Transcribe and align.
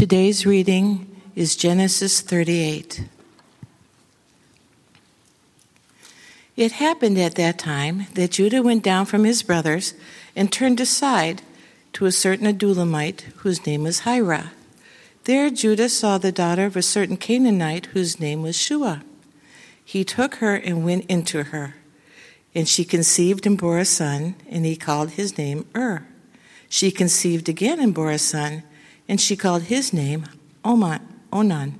Today's 0.00 0.46
reading 0.46 1.14
is 1.36 1.54
Genesis 1.54 2.22
38. 2.22 3.04
It 6.56 6.72
happened 6.72 7.18
at 7.18 7.34
that 7.34 7.58
time 7.58 8.06
that 8.14 8.30
Judah 8.30 8.62
went 8.62 8.82
down 8.82 9.04
from 9.04 9.24
his 9.24 9.42
brothers 9.42 9.92
and 10.34 10.50
turned 10.50 10.80
aside 10.80 11.42
to 11.92 12.06
a 12.06 12.12
certain 12.12 12.46
Adullamite 12.46 13.24
whose 13.42 13.66
name 13.66 13.82
was 13.82 14.00
Hira. 14.00 14.52
There 15.24 15.50
Judah 15.50 15.90
saw 15.90 16.16
the 16.16 16.32
daughter 16.32 16.64
of 16.64 16.78
a 16.78 16.82
certain 16.82 17.18
Canaanite 17.18 17.84
whose 17.92 18.18
name 18.18 18.40
was 18.40 18.56
Shua. 18.56 19.02
He 19.84 20.02
took 20.02 20.36
her 20.36 20.54
and 20.54 20.82
went 20.82 21.04
into 21.10 21.42
her, 21.42 21.74
and 22.54 22.66
she 22.66 22.86
conceived 22.86 23.44
and 23.44 23.58
bore 23.58 23.76
a 23.76 23.84
son, 23.84 24.36
and 24.48 24.64
he 24.64 24.76
called 24.76 25.10
his 25.10 25.36
name 25.36 25.66
Ur. 25.76 26.06
She 26.70 26.90
conceived 26.90 27.50
again 27.50 27.78
and 27.78 27.92
bore 27.92 28.12
a 28.12 28.18
son, 28.18 28.62
and 29.10 29.20
she 29.20 29.34
called 29.34 29.64
his 29.64 29.92
name 29.92 30.24
Onan. 30.64 31.74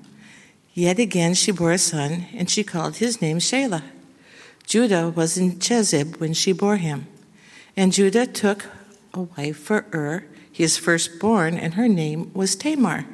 Yet 0.74 0.98
again 0.98 1.34
she 1.34 1.52
bore 1.52 1.70
a 1.70 1.78
son, 1.78 2.26
and 2.34 2.50
she 2.50 2.64
called 2.64 2.96
his 2.96 3.22
name 3.22 3.38
Shelah. 3.38 3.84
Judah 4.66 5.10
was 5.10 5.38
in 5.38 5.52
Chezib 5.60 6.18
when 6.18 6.34
she 6.34 6.50
bore 6.50 6.78
him. 6.78 7.06
And 7.76 7.92
Judah 7.92 8.26
took 8.26 8.66
a 9.14 9.22
wife 9.22 9.56
for 9.56 9.86
Ur, 9.94 10.24
his 10.50 10.76
firstborn, 10.76 11.56
and 11.56 11.74
her 11.74 11.86
name 11.86 12.32
was 12.34 12.56
Tamar. 12.56 13.06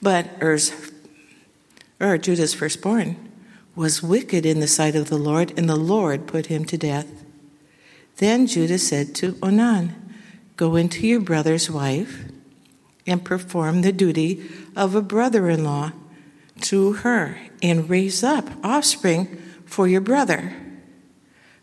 But 0.00 0.30
Er's, 0.40 0.72
Ur, 2.00 2.16
Judah's 2.16 2.54
firstborn, 2.54 3.16
was 3.74 4.02
wicked 4.02 4.46
in 4.46 4.60
the 4.60 4.66
sight 4.66 4.94
of 4.94 5.10
the 5.10 5.18
Lord, 5.18 5.52
and 5.58 5.68
the 5.68 5.76
Lord 5.76 6.26
put 6.26 6.46
him 6.46 6.64
to 6.64 6.78
death. 6.78 7.22
Then 8.16 8.46
Judah 8.46 8.78
said 8.78 9.14
to 9.16 9.36
Onan, 9.42 9.94
Go 10.56 10.76
into 10.76 11.06
your 11.06 11.20
brother's 11.20 11.70
wife 11.70 12.29
and 13.10 13.24
perform 13.24 13.82
the 13.82 13.92
duty 13.92 14.40
of 14.76 14.94
a 14.94 15.02
brother 15.02 15.50
in 15.50 15.64
law 15.64 15.92
to 16.60 16.92
her, 16.92 17.36
and 17.62 17.90
raise 17.90 18.22
up 18.22 18.48
offspring 18.62 19.26
for 19.66 19.88
your 19.88 20.00
brother. 20.00 20.54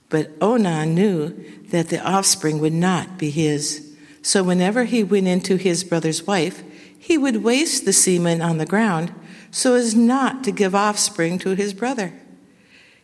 But 0.10 0.32
Onan 0.42 0.94
knew 0.94 1.30
that 1.70 1.90
the 1.90 2.06
offspring 2.06 2.60
would 2.60 2.74
not 2.74 3.18
be 3.18 3.30
his. 3.30 3.96
So 4.22 4.44
whenever 4.44 4.84
he 4.84 5.04
went 5.04 5.28
into 5.28 5.56
his 5.56 5.84
brother's 5.84 6.28
wife, 6.28 6.64
he 6.98 7.18
would 7.18 7.44
waste 7.44 7.86
the 7.86 7.94
semen 7.94 8.42
on 8.42 8.58
the 8.58 8.66
ground 8.66 9.14
so 9.52 9.76
as 9.76 9.96
not 9.96 10.44
to 10.44 10.52
give 10.52 10.76
offspring 10.76 11.40
to 11.40 11.56
his 11.56 11.74
brother. 11.74 12.14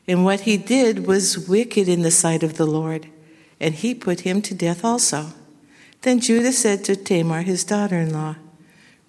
And 0.08 0.26
what 0.26 0.42
he 0.42 0.58
did 0.58 1.08
was 1.08 1.48
wicked 1.48 1.88
in 1.88 2.02
the 2.02 2.12
sight 2.12 2.44
of 2.44 2.58
the 2.58 2.66
Lord, 2.66 3.08
and 3.60 3.73
he 3.73 3.95
put 3.95 4.22
him 4.22 4.42
to 4.42 4.54
death 4.54 4.84
also. 4.84 5.28
Then 6.02 6.20
Judah 6.20 6.52
said 6.52 6.84
to 6.86 6.98
Tamar, 6.98 7.44
his 7.44 7.64
daughter 7.64 7.98
in 7.98 8.12
law, 8.12 8.36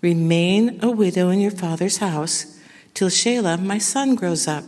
Remain 0.04 0.80
a 0.82 0.90
widow 0.90 1.30
in 1.30 1.40
your 1.40 1.50
father's 1.50 1.96
house 1.96 2.60
till 2.92 3.08
Shelah, 3.08 3.58
my 3.58 3.78
son, 3.78 4.16
grows 4.16 4.46
up. 4.46 4.64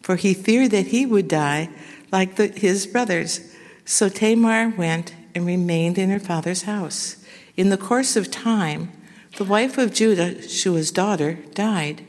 For 0.00 0.16
he 0.16 0.32
feared 0.32 0.70
that 0.70 0.86
he 0.86 1.04
would 1.04 1.28
die 1.28 1.68
like 2.10 2.36
the, 2.36 2.46
his 2.46 2.86
brothers. 2.86 3.54
So 3.84 4.08
Tamar 4.08 4.70
went 4.70 5.14
and 5.34 5.44
remained 5.44 5.98
in 5.98 6.08
her 6.08 6.18
father's 6.18 6.62
house. 6.62 7.22
In 7.58 7.68
the 7.68 7.76
course 7.76 8.16
of 8.16 8.30
time, 8.30 8.90
the 9.36 9.44
wife 9.44 9.76
of 9.76 9.92
Judah, 9.92 10.40
Shua's 10.48 10.90
daughter, 10.90 11.34
died. 11.52 12.02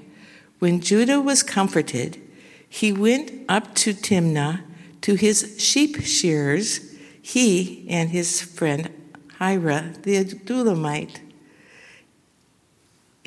When 0.59 0.79
Judah 0.79 1.19
was 1.19 1.43
comforted, 1.43 2.17
he 2.69 2.93
went 2.93 3.29
up 3.49 3.75
to 3.75 3.93
Timnah 3.93 4.61
to 5.01 5.15
his 5.15 5.57
sheep 5.61 5.99
shearers, 5.99 6.95
he 7.21 7.85
and 7.89 8.11
his 8.11 8.41
friend 8.41 8.89
Hira 9.37 9.95
the 10.03 10.23
Adullamite. 10.23 11.26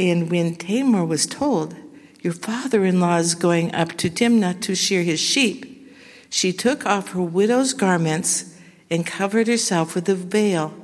And 0.00 0.30
when 0.30 0.54
Tamar 0.54 1.04
was 1.04 1.26
told, 1.26 1.76
Your 2.22 2.32
father 2.32 2.86
in 2.86 3.00
law 3.00 3.18
is 3.18 3.34
going 3.34 3.74
up 3.74 3.98
to 3.98 4.08
Timnah 4.08 4.58
to 4.62 4.74
shear 4.74 5.02
his 5.02 5.20
sheep, 5.20 5.94
she 6.30 6.54
took 6.54 6.86
off 6.86 7.10
her 7.10 7.20
widow's 7.20 7.74
garments 7.74 8.58
and 8.88 9.06
covered 9.06 9.46
herself 9.46 9.94
with 9.94 10.08
a 10.08 10.14
veil, 10.14 10.74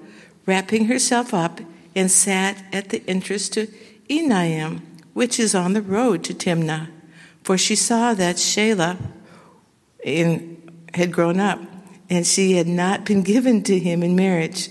wrapping 0.44 0.84
herself 0.84 1.32
up, 1.32 1.62
and 1.94 2.10
sat 2.10 2.62
at 2.74 2.90
the 2.90 3.02
entrance 3.08 3.48
to 3.48 3.68
Enaim, 4.10 4.82
which 5.14 5.40
is 5.40 5.54
on 5.54 5.72
the 5.72 5.80
road 5.80 6.22
to 6.24 6.34
Timnah. 6.34 6.90
For 7.42 7.56
she 7.56 7.74
saw 7.74 8.12
that 8.12 8.36
Shelah 8.36 8.98
had 10.92 11.10
grown 11.10 11.40
up, 11.40 11.60
and 12.10 12.26
she 12.26 12.52
had 12.52 12.68
not 12.68 13.06
been 13.06 13.22
given 13.22 13.62
to 13.62 13.78
him 13.78 14.02
in 14.02 14.14
marriage. 14.14 14.68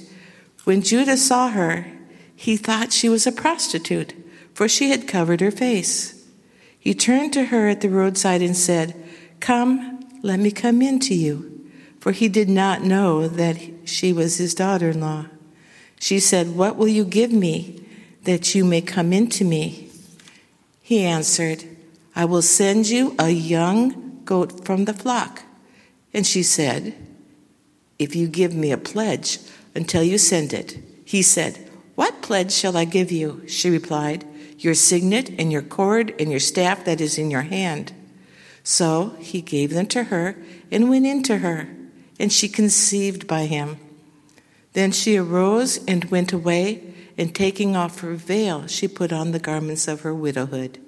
When 0.66 0.84
Judah 0.84 1.18
saw 1.18 1.50
her, 1.50 1.92
he 2.36 2.58
thought 2.58 2.94
she 2.94 3.10
was 3.10 3.26
a 3.26 3.32
prostitute, 3.32 4.14
for 4.56 4.68
she 4.68 4.90
had 4.90 5.08
covered 5.08 5.42
her 5.42 5.52
face. 5.52 6.26
He 6.80 6.94
turned 6.94 7.34
to 7.34 7.46
her 7.46 7.68
at 7.68 7.82
the 7.82 7.90
roadside 7.90 8.42
and 8.42 8.56
said, 8.56 8.96
Come, 9.40 10.00
let 10.24 10.40
me 10.40 10.50
come 10.50 10.82
in 10.82 11.00
to 11.02 11.14
you. 11.14 11.70
For 12.00 12.12
he 12.12 12.30
did 12.30 12.50
not 12.50 12.82
know 12.82 13.28
that 13.28 13.60
she 13.84 14.14
was 14.14 14.38
his 14.38 14.56
daughter 14.56 14.90
in 14.92 15.02
law. 15.02 15.26
She 16.00 16.20
said, 16.20 16.56
What 16.56 16.78
will 16.78 16.88
you 16.88 17.04
give 17.04 17.32
me 17.32 17.86
that 18.24 18.56
you 18.56 18.64
may 18.64 18.82
come 18.82 19.12
in 19.12 19.28
to 19.32 19.44
me? 19.44 19.90
He 20.82 21.04
answered, 21.04 21.66
I 22.16 22.26
will 22.26 22.42
send 22.42 22.88
you 22.88 23.14
a 23.20 23.30
young 23.30 24.22
goat 24.24 24.66
from 24.66 24.86
the 24.86 24.94
flock. 24.94 25.44
And 26.14 26.26
she 26.26 26.44
said, 26.44 26.96
If 28.00 28.16
you 28.16 28.28
give 28.28 28.54
me 28.54 28.72
a 28.72 28.78
pledge 28.78 29.40
until 29.74 30.02
you 30.02 30.18
send 30.18 30.54
it. 30.54 30.78
He 31.04 31.22
said, 31.22 31.70
What 31.96 32.22
pledge 32.22 32.54
shall 32.54 32.78
I 32.78 32.86
give 32.86 33.12
you? 33.12 33.46
She 33.48 33.70
replied, 33.70 34.26
Your 34.58 34.74
signet 34.74 35.30
and 35.38 35.52
your 35.52 35.62
cord 35.62 36.14
and 36.20 36.32
your 36.32 36.40
staff 36.40 36.86
that 36.86 37.02
is 37.02 37.18
in 37.18 37.30
your 37.32 37.42
hand. 37.42 37.94
So 38.64 39.16
he 39.20 39.42
gave 39.42 39.72
them 39.72 39.86
to 39.88 40.06
her 40.06 40.38
and 40.72 40.90
went 40.90 41.06
in 41.06 41.24
to 41.24 41.38
her, 41.40 41.70
and 42.20 42.32
she 42.32 42.48
conceived 42.48 43.28
by 43.28 43.46
him. 43.46 43.78
Then 44.74 44.92
she 44.92 45.18
arose 45.18 45.84
and 45.86 46.06
went 46.06 46.34
away, 46.34 46.84
and 47.18 47.34
taking 47.34 47.76
off 47.78 48.00
her 48.02 48.16
veil, 48.16 48.68
she 48.68 48.88
put 48.88 49.14
on 49.14 49.32
the 49.32 49.40
garments 49.40 49.88
of 49.88 50.02
her 50.02 50.14
widowhood. 50.14 50.80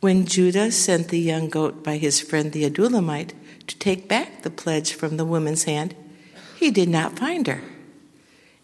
When 0.00 0.26
Judah 0.26 0.70
sent 0.70 1.08
the 1.08 1.18
young 1.18 1.48
goat 1.48 1.82
by 1.82 1.96
his 1.96 2.20
friend 2.20 2.52
the 2.52 2.68
Adullamite 2.68 3.32
to 3.66 3.78
take 3.78 4.08
back 4.08 4.42
the 4.42 4.50
pledge 4.50 4.92
from 4.92 5.16
the 5.16 5.24
woman's 5.24 5.64
hand, 5.64 5.94
he 6.56 6.70
did 6.70 6.88
not 6.88 7.18
find 7.18 7.46
her. 7.46 7.62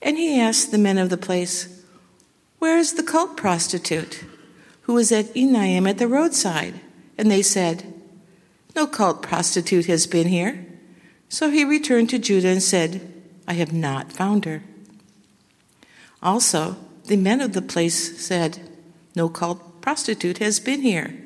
And 0.01 0.17
he 0.17 0.41
asked 0.41 0.71
the 0.71 0.79
men 0.79 0.99
of 0.99 1.11
the 1.11 1.17
place, 1.17 1.80
Where 2.61 2.79
is 2.79 2.93
the 2.93 3.03
cult 3.03 3.37
prostitute 3.37 4.25
who 4.83 4.95
was 4.95 5.11
at 5.11 5.35
Enaim 5.35 5.89
at 5.89 5.99
the 5.99 6.07
roadside? 6.07 6.79
And 7.19 7.29
they 7.31 7.43
said, 7.43 7.93
no 8.75 8.87
cult 8.87 9.23
prostitute 9.23 9.87
has 9.87 10.07
been 10.07 10.29
here. 10.29 10.67
So 11.29 11.51
he 11.51 11.65
returned 11.65 12.11
to 12.11 12.19
Judah 12.19 12.49
and 12.49 12.63
said, 12.63 13.13
I 13.47 13.55
have 13.55 13.73
not 13.73 14.13
found 14.13 14.45
her. 14.45 14.63
Also, 16.23 16.77
the 17.07 17.17
men 17.17 17.41
of 17.41 17.53
the 17.53 17.63
place 17.63 18.21
said, 18.25 18.61
No 19.17 19.29
cult 19.29 19.81
prostitute 19.81 20.39
has 20.39 20.61
been 20.61 20.83
here. 20.83 21.17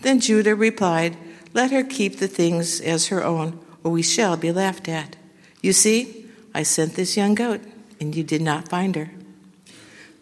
Then 0.00 0.20
Judah 0.20 0.54
replied, 0.54 1.16
Let 1.52 1.70
her 1.72 1.82
keep 1.82 2.18
the 2.18 2.28
things 2.28 2.80
as 2.80 3.08
her 3.08 3.24
own, 3.24 3.58
or 3.82 3.90
we 3.90 4.02
shall 4.02 4.36
be 4.36 4.52
laughed 4.52 4.88
at. 4.88 5.16
You 5.62 5.72
see, 5.72 6.26
I 6.54 6.62
sent 6.62 6.94
this 6.94 7.16
young 7.16 7.34
goat, 7.34 7.62
and 8.00 8.14
you 8.14 8.22
did 8.22 8.42
not 8.42 8.68
find 8.68 8.94
her. 8.96 9.10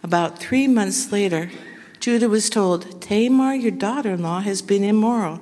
About 0.02 0.38
three 0.38 0.66
months 0.66 1.12
later, 1.12 1.50
Judah 2.00 2.28
was 2.28 2.50
told, 2.50 3.00
Tamar, 3.00 3.54
your 3.54 3.70
daughter 3.70 4.12
in 4.12 4.22
law, 4.22 4.40
has 4.40 4.62
been 4.62 4.82
immoral 4.82 5.40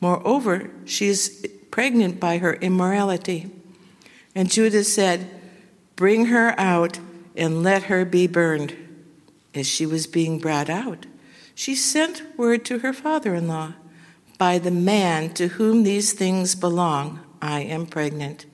Moreover, 0.00 0.70
she 0.86 1.08
is 1.08 1.46
pregnant 1.70 2.18
by 2.18 2.38
her 2.38 2.54
immorality. 2.54 3.50
And 4.34 4.50
Judah 4.50 4.84
said, 4.84 5.30
Bring 5.96 6.26
her 6.26 6.58
out 6.58 6.98
and 7.36 7.62
let 7.62 7.84
her 7.84 8.04
be 8.04 8.26
burned. 8.26 8.74
As 9.54 9.66
she 9.66 9.84
was 9.84 10.06
being 10.06 10.38
brought 10.38 10.70
out, 10.70 11.06
she 11.54 11.74
sent 11.74 12.22
word 12.38 12.64
to 12.66 12.78
her 12.78 12.92
father 12.92 13.34
in 13.34 13.48
law 13.48 13.74
By 14.38 14.58
the 14.58 14.70
man 14.70 15.34
to 15.34 15.48
whom 15.48 15.82
these 15.82 16.12
things 16.12 16.54
belong, 16.54 17.20
I 17.42 17.60
am 17.60 17.84
pregnant. 17.84 18.46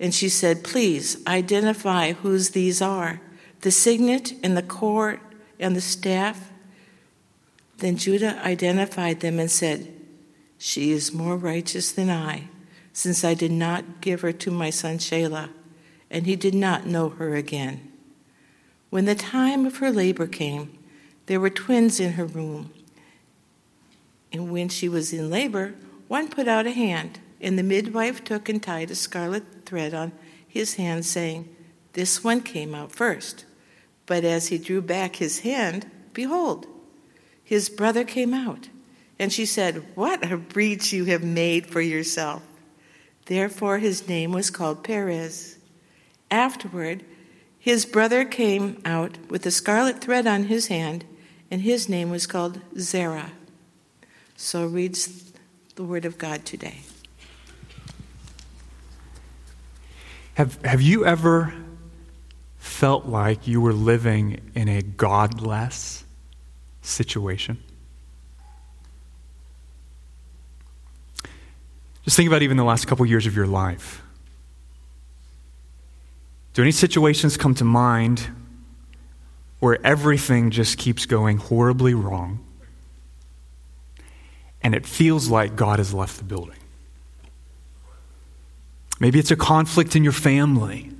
And 0.00 0.12
she 0.12 0.28
said, 0.28 0.64
Please 0.64 1.24
identify 1.26 2.12
whose 2.12 2.50
these 2.50 2.82
are 2.82 3.20
the 3.64 3.70
signet 3.70 4.34
and 4.42 4.56
the 4.56 4.62
cord 4.62 5.20
and 5.58 5.74
the 5.74 5.80
staff. 5.80 6.52
Then 7.78 7.96
Judah 7.96 8.38
identified 8.44 9.20
them 9.20 9.40
and 9.40 9.50
said, 9.50 9.90
she 10.58 10.92
is 10.92 11.12
more 11.12 11.36
righteous 11.36 11.92
than 11.92 12.08
I, 12.08 12.48
since 12.94 13.22
I 13.22 13.34
did 13.34 13.52
not 13.52 14.00
give 14.00 14.22
her 14.22 14.32
to 14.32 14.50
my 14.50 14.70
son 14.70 14.96
Shelah, 14.96 15.50
and 16.10 16.26
he 16.26 16.36
did 16.36 16.54
not 16.54 16.86
know 16.86 17.10
her 17.10 17.34
again. 17.34 17.92
When 18.88 19.04
the 19.04 19.14
time 19.14 19.66
of 19.66 19.76
her 19.78 19.90
labor 19.90 20.26
came, 20.26 20.78
there 21.26 21.38
were 21.38 21.50
twins 21.50 22.00
in 22.00 22.12
her 22.12 22.24
womb. 22.24 22.72
And 24.32 24.50
when 24.50 24.70
she 24.70 24.88
was 24.88 25.12
in 25.12 25.28
labor, 25.30 25.74
one 26.08 26.28
put 26.28 26.48
out 26.48 26.66
a 26.66 26.70
hand, 26.70 27.18
and 27.40 27.58
the 27.58 27.62
midwife 27.62 28.24
took 28.24 28.48
and 28.48 28.62
tied 28.62 28.90
a 28.90 28.94
scarlet 28.94 29.66
thread 29.66 29.92
on 29.92 30.12
his 30.46 30.74
hand, 30.74 31.04
saying, 31.04 31.54
This 31.92 32.24
one 32.24 32.40
came 32.40 32.74
out 32.74 32.92
first. 32.92 33.43
But 34.06 34.24
as 34.24 34.48
he 34.48 34.58
drew 34.58 34.82
back 34.82 35.16
his 35.16 35.40
hand, 35.40 35.90
behold, 36.12 36.66
his 37.42 37.68
brother 37.68 38.04
came 38.04 38.34
out. 38.34 38.68
And 39.18 39.32
she 39.32 39.46
said, 39.46 39.86
What 39.94 40.30
a 40.30 40.36
breach 40.36 40.92
you 40.92 41.04
have 41.06 41.22
made 41.22 41.66
for 41.66 41.80
yourself. 41.80 42.42
Therefore 43.26 43.78
his 43.78 44.08
name 44.08 44.32
was 44.32 44.50
called 44.50 44.84
Perez. 44.84 45.58
Afterward, 46.30 47.04
his 47.58 47.86
brother 47.86 48.24
came 48.24 48.80
out 48.84 49.16
with 49.30 49.46
a 49.46 49.50
scarlet 49.50 50.00
thread 50.00 50.26
on 50.26 50.44
his 50.44 50.66
hand, 50.66 51.04
and 51.50 51.62
his 51.62 51.88
name 51.88 52.10
was 52.10 52.26
called 52.26 52.60
Zerah. 52.78 53.32
So 54.36 54.66
reads 54.66 55.32
the 55.76 55.84
word 55.84 56.04
of 56.04 56.18
God 56.18 56.44
today. 56.44 56.80
Have, 60.34 60.60
have 60.62 60.82
you 60.82 61.06
ever 61.06 61.54
felt 62.64 63.04
like 63.04 63.46
you 63.46 63.60
were 63.60 63.74
living 63.74 64.50
in 64.54 64.68
a 64.68 64.80
godless 64.80 66.02
situation? 66.80 67.62
Just 72.04 72.16
think 72.16 72.26
about 72.26 72.40
even 72.42 72.56
the 72.56 72.64
last 72.64 72.86
couple 72.86 73.04
years 73.04 73.26
of 73.26 73.36
your 73.36 73.46
life. 73.46 74.02
Do 76.54 76.62
any 76.62 76.70
situations 76.70 77.36
come 77.36 77.54
to 77.56 77.64
mind 77.64 78.28
where 79.60 79.78
everything 79.86 80.50
just 80.50 80.78
keeps 80.78 81.04
going 81.04 81.36
horribly 81.36 81.92
wrong 81.92 82.44
and 84.62 84.74
it 84.74 84.86
feels 84.86 85.28
like 85.28 85.54
God 85.54 85.78
has 85.78 85.92
left 85.92 86.16
the 86.16 86.24
building? 86.24 86.56
Maybe 89.00 89.18
it's 89.18 89.30
a 89.30 89.36
conflict 89.36 89.96
in 89.96 90.02
your 90.02 90.12
family 90.12 90.93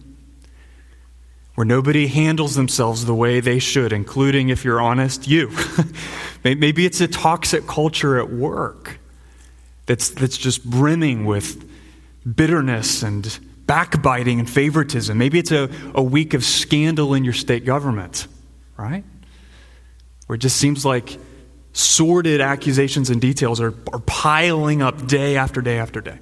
where 1.54 1.64
nobody 1.64 2.08
handles 2.08 2.56
themselves 2.56 3.04
the 3.04 3.14
way 3.14 3.40
they 3.40 3.58
should, 3.58 3.92
including, 3.92 4.48
if 4.48 4.64
you're 4.64 4.80
honest, 4.80 5.28
you. 5.28 5.50
Maybe 6.44 6.84
it's 6.84 7.00
a 7.00 7.08
toxic 7.08 7.66
culture 7.66 8.18
at 8.18 8.30
work 8.30 8.98
that's, 9.86 10.10
that's 10.10 10.36
just 10.36 10.64
brimming 10.64 11.24
with 11.24 11.70
bitterness 12.24 13.02
and 13.02 13.38
backbiting 13.66 14.40
and 14.40 14.50
favoritism. 14.50 15.16
Maybe 15.16 15.38
it's 15.38 15.52
a, 15.52 15.70
a 15.94 16.02
week 16.02 16.34
of 16.34 16.44
scandal 16.44 17.14
in 17.14 17.24
your 17.24 17.32
state 17.32 17.64
government, 17.64 18.26
right? 18.76 19.04
Where 20.26 20.34
it 20.34 20.40
just 20.40 20.56
seems 20.56 20.84
like 20.84 21.18
sordid 21.72 22.40
accusations 22.40 23.10
and 23.10 23.20
details 23.20 23.60
are, 23.60 23.74
are 23.92 24.00
piling 24.00 24.82
up 24.82 25.06
day 25.06 25.36
after 25.36 25.60
day 25.60 25.78
after 25.78 26.00
day. 26.00 26.18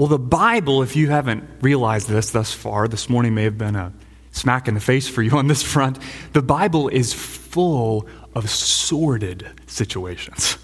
Well, 0.00 0.08
the 0.08 0.18
Bible, 0.18 0.82
if 0.82 0.96
you 0.96 1.10
haven't 1.10 1.44
realized 1.60 2.08
this 2.08 2.30
thus 2.30 2.54
far, 2.54 2.88
this 2.88 3.10
morning 3.10 3.34
may 3.34 3.42
have 3.42 3.58
been 3.58 3.76
a 3.76 3.92
smack 4.30 4.66
in 4.66 4.72
the 4.72 4.80
face 4.80 5.06
for 5.06 5.20
you 5.20 5.32
on 5.32 5.46
this 5.46 5.62
front. 5.62 5.98
The 6.32 6.40
Bible 6.40 6.88
is 6.88 7.12
full 7.12 8.08
of 8.34 8.48
sordid 8.48 9.46
situations. 9.66 10.56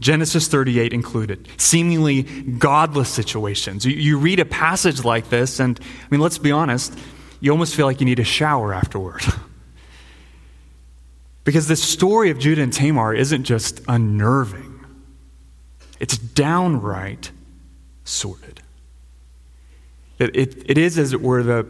Genesis 0.00 0.48
38 0.48 0.92
included, 0.92 1.46
seemingly 1.56 2.24
godless 2.24 3.10
situations. 3.10 3.86
You, 3.86 3.92
you, 3.92 4.18
read 4.18 4.40
a 4.40 4.44
passage 4.44 5.04
like 5.04 5.28
this, 5.28 5.60
and 5.60 5.78
I 5.78 6.06
mean, 6.10 6.20
let's 6.20 6.38
be 6.38 6.50
honest, 6.50 6.98
you 7.38 7.52
almost 7.52 7.76
feel 7.76 7.86
like 7.86 8.00
you 8.00 8.06
need 8.06 8.18
a 8.18 8.24
shower 8.24 8.74
afterward. 8.74 9.22
because 11.44 11.68
the 11.68 11.76
story 11.76 12.30
of 12.30 12.40
Judah 12.40 12.62
and 12.62 12.72
Tamar 12.72 13.14
isn't 13.14 13.44
just 13.44 13.82
unnerving, 13.86 14.84
it's 16.00 16.18
downright 16.18 17.30
sordid. 18.04 18.60
It, 20.18 20.36
it, 20.36 20.70
it 20.70 20.78
is, 20.78 20.98
as 20.98 21.12
it 21.12 21.20
were, 21.20 21.42
the, 21.42 21.66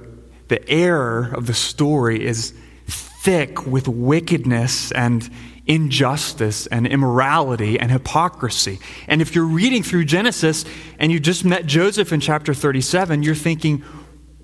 the 0.49 0.69
air 0.69 1.33
of 1.33 1.47
the 1.47 1.55
story 1.55 2.25
is 2.25 2.53
thick 2.87 3.67
with 3.67 3.89
wickedness 3.89 4.93
and 4.93 5.29
injustice 5.67 6.67
and 6.67 6.87
immorality 6.87 7.81
and 7.81 7.91
hypocrisy. 7.91 8.79
And 9.09 9.23
if 9.23 9.35
you're 9.35 9.47
reading 9.47 9.83
through 9.83 10.05
Genesis 10.05 10.65
and 10.99 11.11
you 11.11 11.19
just 11.19 11.45
met 11.45 11.65
Joseph 11.65 12.13
in 12.13 12.21
chapter 12.21 12.53
37, 12.53 13.23
you're 13.23 13.35
thinking, 13.35 13.83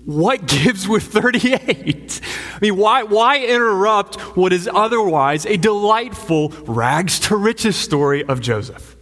what 0.05 0.47
gives 0.47 0.87
with 0.87 1.03
38? 1.03 2.21
I 2.55 2.59
mean, 2.59 2.75
why, 2.75 3.03
why 3.03 3.45
interrupt 3.45 4.19
what 4.35 4.51
is 4.51 4.67
otherwise 4.73 5.45
a 5.45 5.57
delightful 5.57 6.49
rags 6.65 7.19
to 7.21 7.35
riches 7.35 7.75
story 7.75 8.23
of 8.23 8.41
Joseph? 8.41 8.95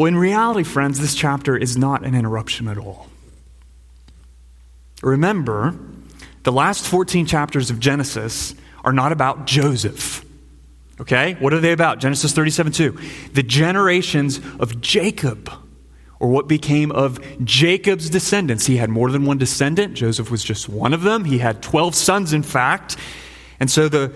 Well, 0.00 0.06
in 0.06 0.16
reality, 0.16 0.62
friends, 0.62 0.98
this 0.98 1.14
chapter 1.14 1.54
is 1.54 1.76
not 1.76 2.06
an 2.06 2.14
interruption 2.14 2.68
at 2.68 2.78
all. 2.78 3.08
Remember, 5.02 5.78
the 6.42 6.52
last 6.52 6.86
14 6.86 7.26
chapters 7.26 7.68
of 7.68 7.78
Genesis 7.80 8.54
are 8.82 8.94
not 8.94 9.12
about 9.12 9.46
Joseph. 9.46 10.24
Okay? 11.02 11.34
What 11.34 11.52
are 11.52 11.60
they 11.60 11.72
about? 11.72 11.98
Genesis 11.98 12.32
37 12.32 12.72
2. 12.72 12.98
The 13.34 13.42
generations 13.42 14.40
of 14.58 14.80
Jacob, 14.80 15.52
or 16.18 16.30
what 16.30 16.48
became 16.48 16.90
of 16.92 17.20
Jacob's 17.44 18.08
descendants. 18.08 18.64
He 18.64 18.78
had 18.78 18.88
more 18.88 19.10
than 19.10 19.26
one 19.26 19.36
descendant. 19.36 19.92
Joseph 19.92 20.30
was 20.30 20.42
just 20.42 20.66
one 20.66 20.94
of 20.94 21.02
them. 21.02 21.26
He 21.26 21.36
had 21.36 21.62
12 21.62 21.94
sons, 21.94 22.32
in 22.32 22.42
fact. 22.42 22.96
And 23.60 23.70
so 23.70 23.86
the 23.90 24.10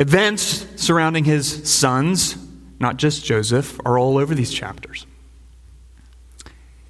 events 0.00 0.66
surrounding 0.74 1.22
his 1.22 1.70
sons, 1.70 2.36
not 2.82 2.98
just 2.98 3.24
Joseph, 3.24 3.80
are 3.86 3.96
all 3.96 4.18
over 4.18 4.34
these 4.34 4.52
chapters. 4.52 5.06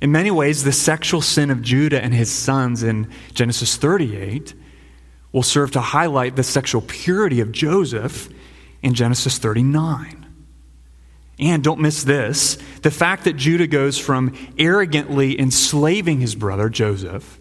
In 0.01 0.11
many 0.11 0.33
ways, 0.33 0.65
the 0.65 0.73
sexual 0.73 1.21
sin 1.21 1.51
of 1.51 1.63
Judah 1.63 2.03
and 2.03 2.13
his 2.13 2.33
sons 2.33 2.83
in 2.83 3.09
Genesis 3.35 3.77
38 3.77 4.55
will 5.31 5.45
serve 5.45 5.71
to 5.73 5.81
highlight 5.81 6.35
the 6.35 6.43
sexual 6.43 6.83
purity 6.83 7.41
of 7.41 7.53
Joseph 7.53 8.29
in 8.83 8.95
Genesis 8.95 9.39
39. 9.39 10.27
And 11.39 11.63
don't 11.63 11.81
miss 11.81 12.03
this 12.03 12.59
the 12.83 12.91
fact 12.91 13.25
that 13.25 13.37
Judah 13.37 13.67
goes 13.67 13.99
from 13.99 14.35
arrogantly 14.59 15.39
enslaving 15.39 16.21
his 16.21 16.35
brother 16.35 16.69
Joseph 16.69 17.39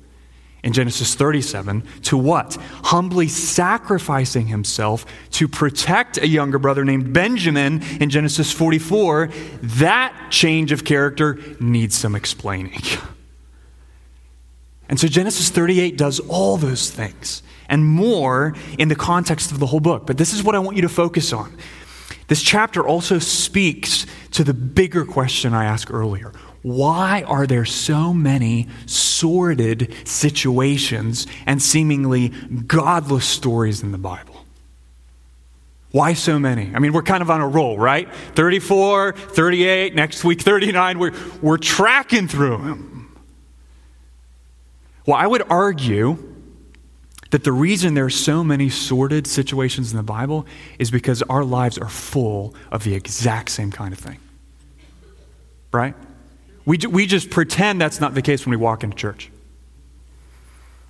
in 0.63 0.73
Genesis 0.73 1.15
37 1.15 1.83
to 2.03 2.17
what? 2.17 2.55
Humbly 2.83 3.27
sacrificing 3.27 4.47
himself 4.47 5.05
to 5.31 5.47
protect 5.47 6.17
a 6.17 6.27
younger 6.27 6.59
brother 6.59 6.85
named 6.85 7.13
Benjamin 7.13 7.81
in 7.99 8.09
Genesis 8.09 8.51
44. 8.51 9.29
That 9.61 10.27
change 10.29 10.71
of 10.71 10.85
character 10.85 11.39
needs 11.59 11.97
some 11.97 12.15
explaining. 12.15 12.81
And 14.87 14.99
so 14.99 15.07
Genesis 15.07 15.49
38 15.49 15.97
does 15.97 16.19
all 16.19 16.57
those 16.57 16.91
things 16.91 17.43
and 17.69 17.85
more 17.85 18.53
in 18.77 18.89
the 18.89 18.95
context 18.95 19.51
of 19.51 19.59
the 19.59 19.65
whole 19.65 19.79
book. 19.79 20.05
But 20.05 20.17
this 20.17 20.33
is 20.33 20.43
what 20.43 20.53
I 20.53 20.59
want 20.59 20.75
you 20.75 20.81
to 20.81 20.89
focus 20.89 21.31
on. 21.31 21.57
This 22.27 22.41
chapter 22.41 22.85
also 22.85 23.17
speaks 23.17 24.05
to 24.31 24.43
the 24.43 24.53
bigger 24.53 25.05
question 25.05 25.53
I 25.53 25.65
asked 25.65 25.89
earlier. 25.91 26.33
Why 26.61 27.23
are 27.23 27.47
there 27.47 27.65
so 27.65 28.13
many 28.13 28.67
sordid 28.85 29.93
situations 30.07 31.25
and 31.45 31.61
seemingly 31.61 32.29
godless 32.29 33.25
stories 33.25 33.81
in 33.81 33.91
the 33.91 33.97
Bible? 33.97 34.45
Why 35.91 36.13
so 36.13 36.39
many? 36.39 36.71
I 36.73 36.79
mean, 36.79 36.93
we're 36.93 37.01
kind 37.01 37.21
of 37.21 37.29
on 37.29 37.41
a 37.41 37.47
roll, 37.47 37.77
right? 37.77 38.13
34, 38.35 39.13
38, 39.13 39.95
next 39.95 40.23
week 40.23 40.41
39. 40.41 40.99
We're, 40.99 41.13
we're 41.41 41.57
tracking 41.57 42.27
through 42.27 42.57
them. 42.57 43.17
Well, 45.05 45.17
I 45.17 45.27
would 45.27 45.43
argue 45.49 46.17
that 47.31 47.43
the 47.43 47.51
reason 47.51 47.93
there 47.93 48.05
are 48.05 48.09
so 48.09 48.43
many 48.43 48.69
sordid 48.69 49.25
situations 49.25 49.91
in 49.91 49.97
the 49.97 50.03
Bible 50.03 50.45
is 50.79 50.91
because 50.91 51.21
our 51.23 51.43
lives 51.43 51.77
are 51.77 51.89
full 51.89 52.53
of 52.71 52.83
the 52.83 52.93
exact 52.93 53.49
same 53.49 53.71
kind 53.71 53.93
of 53.93 53.99
thing. 53.99 54.19
Right? 55.73 55.95
We, 56.65 56.77
we 56.77 57.05
just 57.05 57.29
pretend 57.29 57.81
that's 57.81 57.99
not 57.99 58.13
the 58.13 58.21
case 58.21 58.45
when 58.45 58.51
we 58.51 58.57
walk 58.57 58.83
into 58.83 58.95
church. 58.95 59.31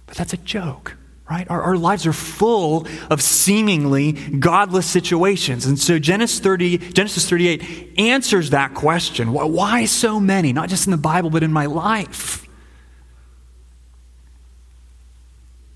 But 0.05 0.17
that's 0.17 0.33
a 0.33 0.37
joke, 0.37 0.97
right? 1.29 1.49
Our, 1.49 1.61
our 1.61 1.77
lives 1.77 2.05
are 2.05 2.13
full 2.13 2.85
of 3.09 3.21
seemingly 3.21 4.11
godless 4.11 4.85
situations. 4.85 5.65
And 5.65 5.79
so 5.79 5.99
Genesis, 5.99 6.39
30, 6.39 6.77
Genesis 6.77 7.29
38 7.29 7.93
answers 7.97 8.49
that 8.49 8.73
question. 8.73 9.31
Why, 9.31 9.45
why 9.45 9.85
so 9.85 10.19
many? 10.19 10.51
Not 10.51 10.67
just 10.67 10.87
in 10.87 10.91
the 10.91 10.97
Bible, 10.97 11.29
but 11.29 11.43
in 11.43 11.53
my 11.53 11.67
life. 11.67 12.45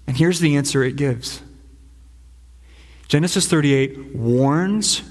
And 0.08 0.18
here's 0.18 0.40
the 0.40 0.58
answer 0.58 0.84
it 0.84 0.98
gives 0.98 1.42
Genesis 3.08 3.48
38 3.48 4.16
warns 4.16 5.02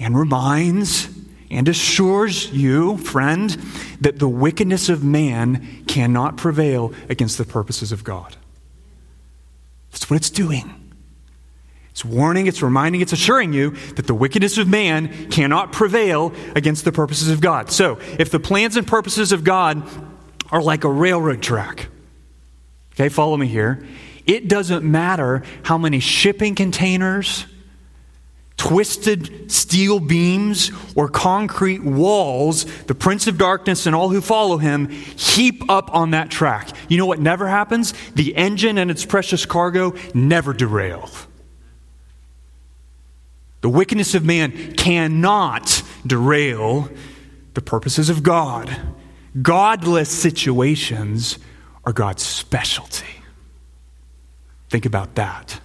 and 0.00 0.18
reminds 0.18 1.08
and 1.56 1.68
assures 1.68 2.50
you, 2.52 2.96
friend, 2.98 3.50
that 4.00 4.18
the 4.18 4.28
wickedness 4.28 4.88
of 4.88 5.04
man 5.04 5.84
cannot 5.86 6.36
prevail 6.36 6.92
against 7.08 7.38
the 7.38 7.44
purposes 7.44 7.92
of 7.92 8.04
God. 8.04 8.36
That's 9.92 10.10
what 10.10 10.16
it's 10.16 10.30
doing. 10.30 10.80
It's 11.90 12.04
warning, 12.04 12.48
it's 12.48 12.60
reminding, 12.60 13.00
it's 13.00 13.12
assuring 13.12 13.52
you 13.52 13.70
that 13.94 14.06
the 14.06 14.14
wickedness 14.14 14.58
of 14.58 14.66
man 14.66 15.30
cannot 15.30 15.72
prevail 15.72 16.32
against 16.56 16.84
the 16.84 16.90
purposes 16.90 17.30
of 17.30 17.40
God. 17.40 17.70
So, 17.70 18.00
if 18.18 18.30
the 18.30 18.40
plans 18.40 18.76
and 18.76 18.84
purposes 18.84 19.30
of 19.30 19.44
God 19.44 19.88
are 20.50 20.60
like 20.60 20.82
a 20.82 20.90
railroad 20.90 21.40
track, 21.40 21.88
Okay, 22.94 23.08
follow 23.08 23.36
me 23.36 23.48
here. 23.48 23.84
It 24.24 24.48
doesn't 24.48 24.84
matter 24.84 25.42
how 25.64 25.76
many 25.78 26.00
shipping 26.00 26.54
containers, 26.54 27.46
twisted 28.68 29.52
steel 29.52 30.00
beams, 30.00 30.70
or 30.94 31.06
concrete 31.06 31.84
walls 31.84 32.64
the 32.84 32.94
Prince 32.94 33.26
of 33.26 33.36
Darkness 33.36 33.84
and 33.84 33.94
all 33.94 34.08
who 34.08 34.22
follow 34.22 34.56
him 34.56 34.88
heap 34.88 35.68
up 35.68 35.94
on 35.94 36.12
that 36.12 36.30
track. 36.30 36.70
You 36.88 36.96
know 36.96 37.04
what 37.04 37.20
never 37.20 37.46
happens? 37.46 37.92
The 38.14 38.34
engine 38.34 38.78
and 38.78 38.90
its 38.90 39.04
precious 39.04 39.44
cargo 39.44 39.92
never 40.14 40.54
derail. 40.54 41.10
The 43.60 43.68
wickedness 43.68 44.14
of 44.14 44.24
man 44.24 44.72
cannot 44.72 45.82
derail 46.06 46.88
the 47.52 47.60
purposes 47.60 48.08
of 48.08 48.22
God. 48.22 48.74
Godless 49.42 50.08
situations 50.08 51.38
are 51.84 51.92
God's 51.92 52.22
specialty. 52.22 53.04
Think 54.70 54.86
about 54.86 55.16
that. 55.16 55.60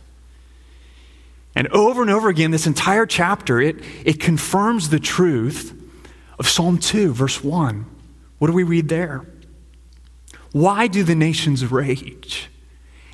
And 1.59 1.67
over 1.73 2.01
and 2.01 2.09
over 2.09 2.29
again, 2.29 2.51
this 2.51 2.67
entire 2.67 3.05
chapter, 3.05 3.59
it, 3.59 3.83
it 4.05 4.21
confirms 4.21 4.87
the 4.87 4.99
truth 4.99 5.77
of 6.39 6.47
Psalm 6.47 6.77
2, 6.77 7.11
verse 7.11 7.43
1. 7.43 7.85
What 8.37 8.47
do 8.47 8.53
we 8.53 8.63
read 8.63 8.87
there? 8.87 9.25
Why 10.53 10.87
do 10.87 11.03
the 11.03 11.15
nations 11.15 11.65
rage 11.65 12.49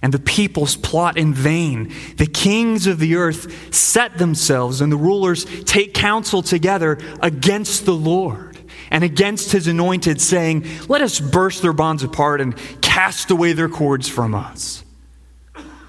and 0.03 0.13
the 0.13 0.19
peoples 0.19 0.75
plot 0.75 1.17
in 1.17 1.33
vain? 1.33 1.91
The 2.17 2.27
kings 2.27 2.85
of 2.85 2.99
the 2.99 3.15
earth 3.15 3.73
set 3.73 4.19
themselves, 4.19 4.79
and 4.79 4.91
the 4.91 4.95
rulers 4.95 5.45
take 5.63 5.95
counsel 5.95 6.43
together 6.43 6.99
against 7.23 7.85
the 7.85 7.95
Lord 7.95 8.59
and 8.91 9.03
against 9.03 9.53
his 9.53 9.65
anointed, 9.65 10.21
saying, 10.21 10.67
Let 10.87 11.01
us 11.01 11.19
burst 11.19 11.63
their 11.63 11.73
bonds 11.73 12.03
apart 12.03 12.41
and 12.41 12.55
cast 12.83 13.31
away 13.31 13.53
their 13.53 13.69
cords 13.69 14.07
from 14.07 14.35
us. 14.35 14.84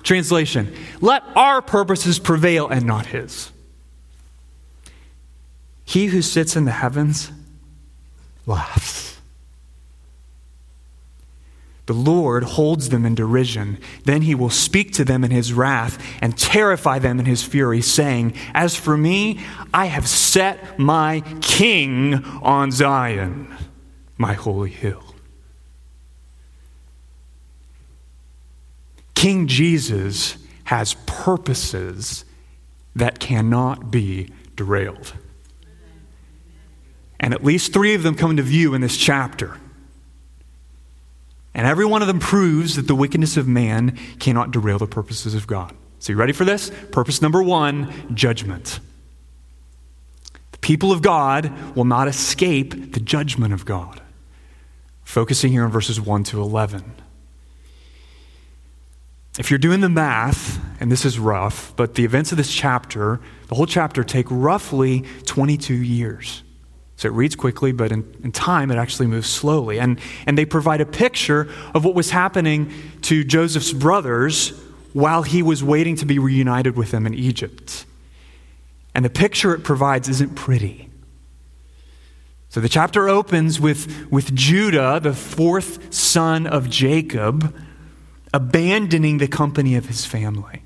Translation 0.07 0.73
Let 1.01 1.25
our 1.35 1.61
purposes 1.61 2.21
prevail 2.21 2.69
and 2.69 2.87
not 2.87 3.07
his. 3.07 3.51
He 5.85 6.07
who 6.07 6.23
sits 6.23 6.55
in 6.55 6.65
the 6.65 6.71
heavens 6.71 7.33
laughs. 8.47 9.19
The 11.87 11.93
Lord 11.93 12.45
holds 12.45 12.89
them 12.89 13.05
in 13.05 13.17
derision. 13.17 13.79
Then 14.05 14.23
he 14.23 14.35
will 14.35 14.51
speak 14.51 14.93
to 14.95 15.05
them 15.05 15.25
in 15.25 15.33
his 15.33 15.53
wrath 15.53 16.01
and 16.21 16.39
terrify 16.39 17.01
them 17.01 17.19
in 17.19 17.27
his 17.27 17.43
fury, 17.43 17.81
saying, 17.81 18.35
As 18.55 18.77
for 18.77 18.97
me, 18.97 19.41
I 19.75 19.87
have 19.87 20.09
set 20.09 20.79
my 20.79 21.23
king 21.41 22.25
on 22.43 22.71
Zion, 22.71 23.53
my 24.19 24.35
holy 24.35 24.71
hill. 24.71 25.06
King 29.17 29.49
Jesus 29.49 30.37
has 30.65 30.95
purposes 31.07 32.25
that 32.95 33.19
cannot 33.19 33.91
be 33.91 34.31
derailed. 34.55 35.15
And 37.19 37.33
at 37.33 37.43
least 37.43 37.73
three 37.73 37.95
of 37.95 38.03
them 38.03 38.15
come 38.15 38.31
into 38.31 38.43
view 38.43 38.75
in 38.75 38.83
this 38.83 38.97
chapter. 38.97 39.57
And 41.55 41.67
every 41.67 41.87
one 41.87 42.03
of 42.03 42.09
them 42.09 42.21
proves 42.21 42.77
that 42.77 42.87
the 42.87 42.95
wickedness 42.95 43.39
of 43.39 43.49
man 43.49 43.97
cannot 44.21 44.51
derail 44.51 44.79
the 44.79 44.87
purposes 44.87 45.35
of 45.35 45.47
God. 45.47 45.75
So, 45.99 46.13
you 46.13 46.19
ready 46.19 46.35
for 46.35 46.45
this? 46.45 46.71
Purpose 46.93 47.23
number 47.23 47.43
one 47.43 48.15
judgment. 48.15 48.81
The 50.53 50.59
people 50.59 50.93
of 50.93 51.01
God 51.01 51.51
will 51.75 51.87
not 51.87 52.07
escape 52.07 52.93
the 52.93 53.01
judgment 53.01 53.55
of 53.55 53.65
God. 53.65 54.03
Focusing 55.05 55.53
here 55.53 55.65
on 55.65 55.71
verses 55.71 55.99
1 55.99 56.25
to 56.25 56.43
11. 56.43 56.93
If 59.39 59.51
you're 59.51 59.59
doing 59.59 59.81
the 59.81 59.89
math, 59.89 60.59
and 60.81 60.91
this 60.91 61.05
is 61.05 61.19
rough, 61.19 61.75
but 61.77 61.95
the 61.95 62.05
events 62.05 62.33
of 62.33 62.39
this 62.39 62.53
chapter, 62.53 63.21
the 63.49 63.55
whole 63.55 63.67
chapter, 63.67 64.03
take 64.03 64.27
roughly 64.31 65.05
22 65.27 65.75
years. 65.75 66.43
So 66.97 67.09
it 67.09 67.13
reads 67.13 67.37
quickly, 67.37 67.73
but 67.73 67.93
in, 67.93 68.19
in, 68.25 68.33
time 68.33 68.71
it 68.71 68.77
actually 68.77 69.07
moves 69.07 69.29
slowly. 69.29 69.79
And, 69.79 70.01
and 70.27 70.39
they 70.39 70.47
provide 70.47 70.81
a 70.81 70.87
picture 70.87 71.51
of 71.75 71.85
what 71.85 71.95
was 71.95 72.11
happening 72.11 72.73
to 73.03 73.23
Joseph's 73.23 73.75
brothers 73.75 74.59
while 74.95 75.23
he 75.23 75.43
was 75.43 75.63
waiting 75.63 75.97
to 75.97 76.07
be 76.07 76.19
reunited 76.19 76.75
with 76.75 76.91
them 76.91 77.07
in 77.07 77.13
Egypt. 77.13 77.85
And 78.95 79.05
the 79.05 79.11
picture 79.11 79.53
it 79.53 79.63
provides 79.63 80.09
isn't 80.09 80.35
pretty. 80.37 80.89
So 82.49 82.61
the 82.61 82.71
chapter 82.71 83.07
opens 83.07 83.61
with, 83.61 84.11
with 84.11 84.35
Judah, 84.35 84.99
the 85.03 85.13
fourth 85.13 85.93
son 85.93 86.47
of 86.47 86.71
Jacob 86.71 87.55
abandoning 88.37 89.17
the 89.17 89.27
company 89.27 89.77
of 89.77 89.87
his 89.87 90.05
family. 90.05 90.61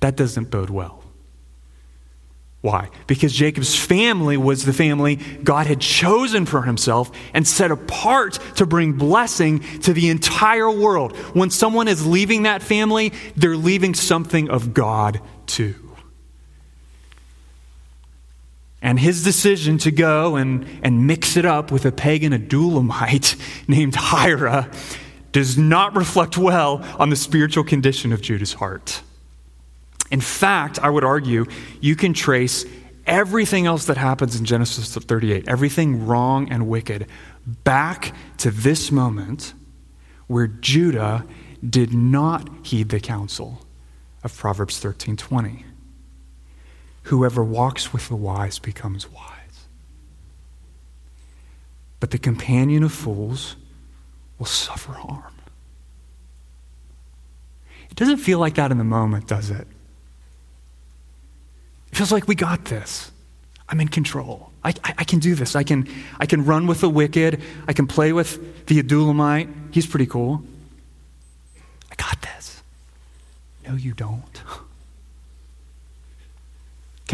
That 0.00 0.14
doesn't 0.14 0.50
bode 0.50 0.68
well. 0.68 1.02
Why? 2.60 2.90
Because 3.06 3.32
Jacob's 3.32 3.74
family 3.74 4.36
was 4.36 4.66
the 4.66 4.74
family 4.74 5.16
God 5.16 5.66
had 5.66 5.80
chosen 5.80 6.44
for 6.44 6.60
himself 6.60 7.10
and 7.32 7.48
set 7.48 7.70
apart 7.70 8.38
to 8.56 8.66
bring 8.66 8.92
blessing 8.92 9.60
to 9.80 9.94
the 9.94 10.10
entire 10.10 10.70
world. 10.70 11.16
When 11.34 11.48
someone 11.48 11.88
is 11.88 12.06
leaving 12.06 12.42
that 12.42 12.62
family, 12.62 13.14
they're 13.36 13.56
leaving 13.56 13.94
something 13.94 14.50
of 14.50 14.74
God 14.74 15.22
too. 15.46 15.76
And 18.82 19.00
his 19.00 19.24
decision 19.24 19.78
to 19.78 19.90
go 19.90 20.36
and, 20.36 20.66
and 20.82 21.06
mix 21.06 21.38
it 21.38 21.46
up 21.46 21.72
with 21.72 21.86
a 21.86 21.92
pagan 21.92 22.34
Adullamite 22.34 23.38
named 23.68 23.96
Hira 23.96 24.70
does 25.34 25.58
not 25.58 25.96
reflect 25.96 26.38
well 26.38 26.80
on 26.96 27.10
the 27.10 27.16
spiritual 27.16 27.64
condition 27.64 28.12
of 28.12 28.22
Judah's 28.22 28.54
heart. 28.54 29.02
In 30.12 30.20
fact, 30.20 30.78
I 30.78 30.88
would 30.88 31.02
argue 31.02 31.44
you 31.80 31.96
can 31.96 32.14
trace 32.14 32.64
everything 33.04 33.66
else 33.66 33.86
that 33.86 33.96
happens 33.96 34.36
in 34.38 34.44
Genesis 34.44 34.94
38, 34.94 35.48
everything 35.48 36.06
wrong 36.06 36.48
and 36.52 36.68
wicked, 36.68 37.08
back 37.64 38.14
to 38.38 38.52
this 38.52 38.92
moment 38.92 39.54
where 40.28 40.46
Judah 40.46 41.26
did 41.68 41.92
not 41.92 42.48
heed 42.62 42.90
the 42.90 43.00
counsel 43.00 43.66
of 44.22 44.34
Proverbs 44.36 44.78
13:20. 44.78 45.64
Whoever 47.04 47.42
walks 47.42 47.92
with 47.92 48.08
the 48.08 48.16
wise 48.16 48.60
becomes 48.60 49.10
wise. 49.10 49.66
But 51.98 52.12
the 52.12 52.18
companion 52.18 52.84
of 52.84 52.92
fools 52.92 53.56
will 54.38 54.46
suffer 54.46 54.92
harm. 54.92 55.32
It 57.90 57.96
doesn't 57.96 58.18
feel 58.18 58.38
like 58.38 58.54
that 58.56 58.70
in 58.70 58.78
the 58.78 58.84
moment, 58.84 59.28
does 59.28 59.50
it? 59.50 59.66
It 61.92 61.96
feels 61.96 62.10
like 62.10 62.26
we 62.26 62.34
got 62.34 62.64
this. 62.64 63.12
I'm 63.68 63.80
in 63.80 63.88
control. 63.88 64.50
I, 64.64 64.70
I, 64.82 64.94
I, 64.98 65.04
can 65.04 65.20
do 65.20 65.34
this. 65.34 65.54
I 65.56 65.62
can, 65.62 65.88
I 66.18 66.26
can 66.26 66.44
run 66.44 66.66
with 66.66 66.80
the 66.80 66.88
wicked. 66.88 67.40
I 67.68 67.72
can 67.72 67.86
play 67.86 68.12
with 68.12 68.66
the 68.66 68.82
Adullamite. 68.82 69.48
He's 69.72 69.86
pretty 69.86 70.06
cool. 70.06 70.42
I 71.90 71.94
got 71.94 72.20
this. 72.20 72.62
No, 73.66 73.74
you 73.74 73.92
don't. 73.94 74.42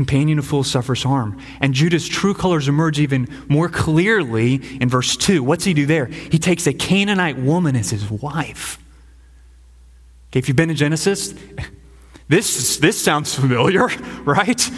Companion 0.00 0.38
of 0.38 0.46
fools 0.46 0.70
suffers 0.70 1.02
harm. 1.02 1.38
And 1.60 1.74
Judah's 1.74 2.08
true 2.08 2.32
colors 2.32 2.68
emerge 2.68 2.98
even 2.98 3.28
more 3.50 3.68
clearly 3.68 4.54
in 4.80 4.88
verse 4.88 5.14
2. 5.14 5.42
What's 5.42 5.64
he 5.64 5.74
do 5.74 5.84
there? 5.84 6.06
He 6.06 6.38
takes 6.38 6.66
a 6.66 6.72
Canaanite 6.72 7.36
woman 7.36 7.76
as 7.76 7.90
his 7.90 8.10
wife. 8.10 8.78
Okay, 10.30 10.38
if 10.38 10.48
you've 10.48 10.56
been 10.56 10.70
in 10.70 10.76
Genesis, 10.76 11.34
this, 12.28 12.78
this 12.78 12.98
sounds 12.98 13.34
familiar, 13.34 13.88
right? 14.24 14.70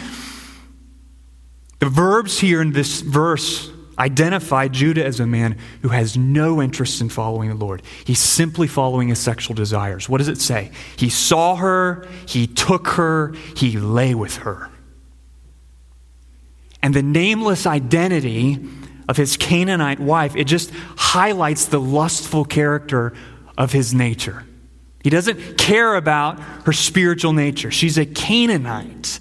The 1.79 1.87
verbs 1.87 2.37
here 2.37 2.61
in 2.61 2.73
this 2.73 2.99
verse 2.99 3.71
identify 3.97 4.67
Judah 4.67 5.05
as 5.05 5.21
a 5.21 5.25
man 5.25 5.57
who 5.83 5.87
has 5.87 6.17
no 6.17 6.61
interest 6.61 6.99
in 6.99 7.07
following 7.07 7.47
the 7.47 7.55
Lord. 7.55 7.81
He's 8.03 8.19
simply 8.19 8.67
following 8.67 9.07
his 9.07 9.19
sexual 9.19 9.55
desires. 9.55 10.09
What 10.09 10.17
does 10.17 10.27
it 10.27 10.41
say? 10.41 10.73
He 10.97 11.07
saw 11.07 11.55
her, 11.55 12.05
he 12.27 12.45
took 12.45 12.87
her, 12.89 13.33
he 13.55 13.77
lay 13.79 14.15
with 14.15 14.35
her. 14.39 14.69
And 16.83 16.93
the 16.93 17.01
nameless 17.01 17.65
identity 17.65 18.59
of 19.07 19.15
his 19.15 19.37
Canaanite 19.37 19.99
wife, 19.99 20.35
it 20.35 20.43
just 20.43 20.71
highlights 20.97 21.65
the 21.65 21.79
lustful 21.79 22.43
character 22.43 23.13
of 23.57 23.71
his 23.71 23.93
nature. 23.93 24.43
He 25.01 25.09
doesn't 25.09 25.57
care 25.57 25.95
about 25.95 26.39
her 26.65 26.73
spiritual 26.73 27.33
nature. 27.33 27.71
She's 27.71 27.97
a 27.97 28.05
Canaanite. 28.05 29.19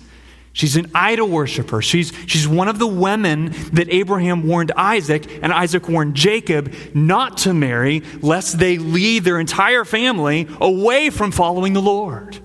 She's 0.52 0.76
an 0.76 0.90
idol 0.95 1.28
worshiper. 1.28 1.81
She's, 1.83 2.12
she's 2.26 2.47
one 2.47 2.69
of 2.69 2.78
the 2.78 2.87
women 2.87 3.54
that 3.73 3.88
Abraham 3.90 4.47
warned 4.47 4.73
Isaac 4.76 5.26
and 5.42 5.52
Isaac 5.52 5.88
warned 5.88 6.14
Jacob 6.14 6.75
not 6.95 7.38
to 7.38 7.54
marry, 7.54 8.02
lest 8.21 8.59
they 8.59 8.78
lead 8.78 9.25
their 9.25 9.40
entire 9.40 9.85
family 9.85 10.49
away 10.61 11.11
from 11.11 11.31
following 11.31 11.73
the 11.73 11.81
Lord. 11.81 12.38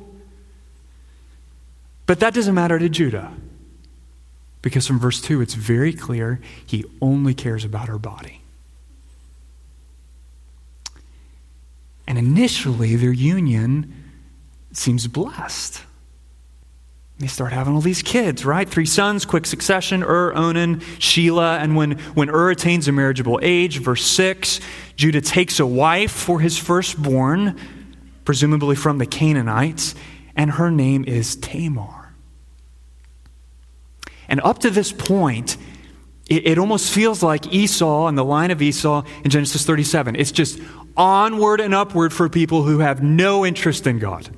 But 2.05 2.21
that 2.21 2.33
doesn't 2.33 2.55
matter 2.55 2.79
to 2.79 2.88
Judah. 2.88 3.33
Because 4.62 4.88
from 4.88 5.00
verse 5.00 5.22
2, 5.22 5.42
it's 5.42 5.54
very 5.54 5.94
clear 5.94 6.40
he 6.66 6.84
only 7.02 7.34
cares 7.34 7.64
about 7.64 7.88
her 7.88 8.00
body. 8.00 8.42
And 12.08 12.18
initially, 12.18 12.96
their 12.96 13.12
union 13.12 13.94
seems 14.72 15.08
blessed. 15.08 15.84
They 17.20 17.28
start 17.28 17.52
having 17.52 17.74
all 17.74 17.82
these 17.82 18.04
kids, 18.04 18.46
right? 18.46 18.70
Three 18.70 18.86
sons, 18.86 19.26
quick 19.26 19.46
succession 19.48 20.04
Ur, 20.04 20.34
Onan, 20.36 20.82
Shelah. 21.00 21.58
And 21.60 21.76
when, 21.76 21.98
when 22.14 22.30
Ur 22.30 22.52
attains 22.52 22.88
a 22.88 22.92
marriageable 22.92 23.40
age, 23.42 23.80
verse 23.80 24.06
6, 24.06 24.60
Judah 24.96 25.22
takes 25.22 25.60
a 25.60 25.66
wife 25.66 26.12
for 26.12 26.40
his 26.40 26.58
firstborn, 26.58 27.58
presumably 28.24 28.76
from 28.76 29.00
the 29.00 29.08
Canaanites, 29.08 29.96
and 30.36 30.52
her 30.52 30.70
name 30.70 31.04
is 31.06 31.36
Tamar. 31.36 31.97
And 34.27 34.41
up 34.41 34.60
to 34.60 34.69
this 34.69 34.91
point, 34.91 35.57
it, 36.29 36.48
it 36.48 36.57
almost 36.57 36.91
feels 36.91 37.24
like 37.24 37.51
Esau 37.53 38.07
and 38.07 38.17
the 38.17 38.25
line 38.25 38.51
of 38.51 38.62
Esau 38.62 39.03
in 39.24 39.31
Genesis 39.31 39.65
37. 39.65 40.15
It's 40.15 40.31
just 40.31 40.60
onward 40.96 41.62
and 41.62 41.74
upward 41.74 42.13
for 42.13 42.27
people 42.27 42.63
who 42.63 42.79
have 42.79 43.01
no 43.01 43.46
interest 43.46 43.88
in 43.88 44.00
God 44.00 44.29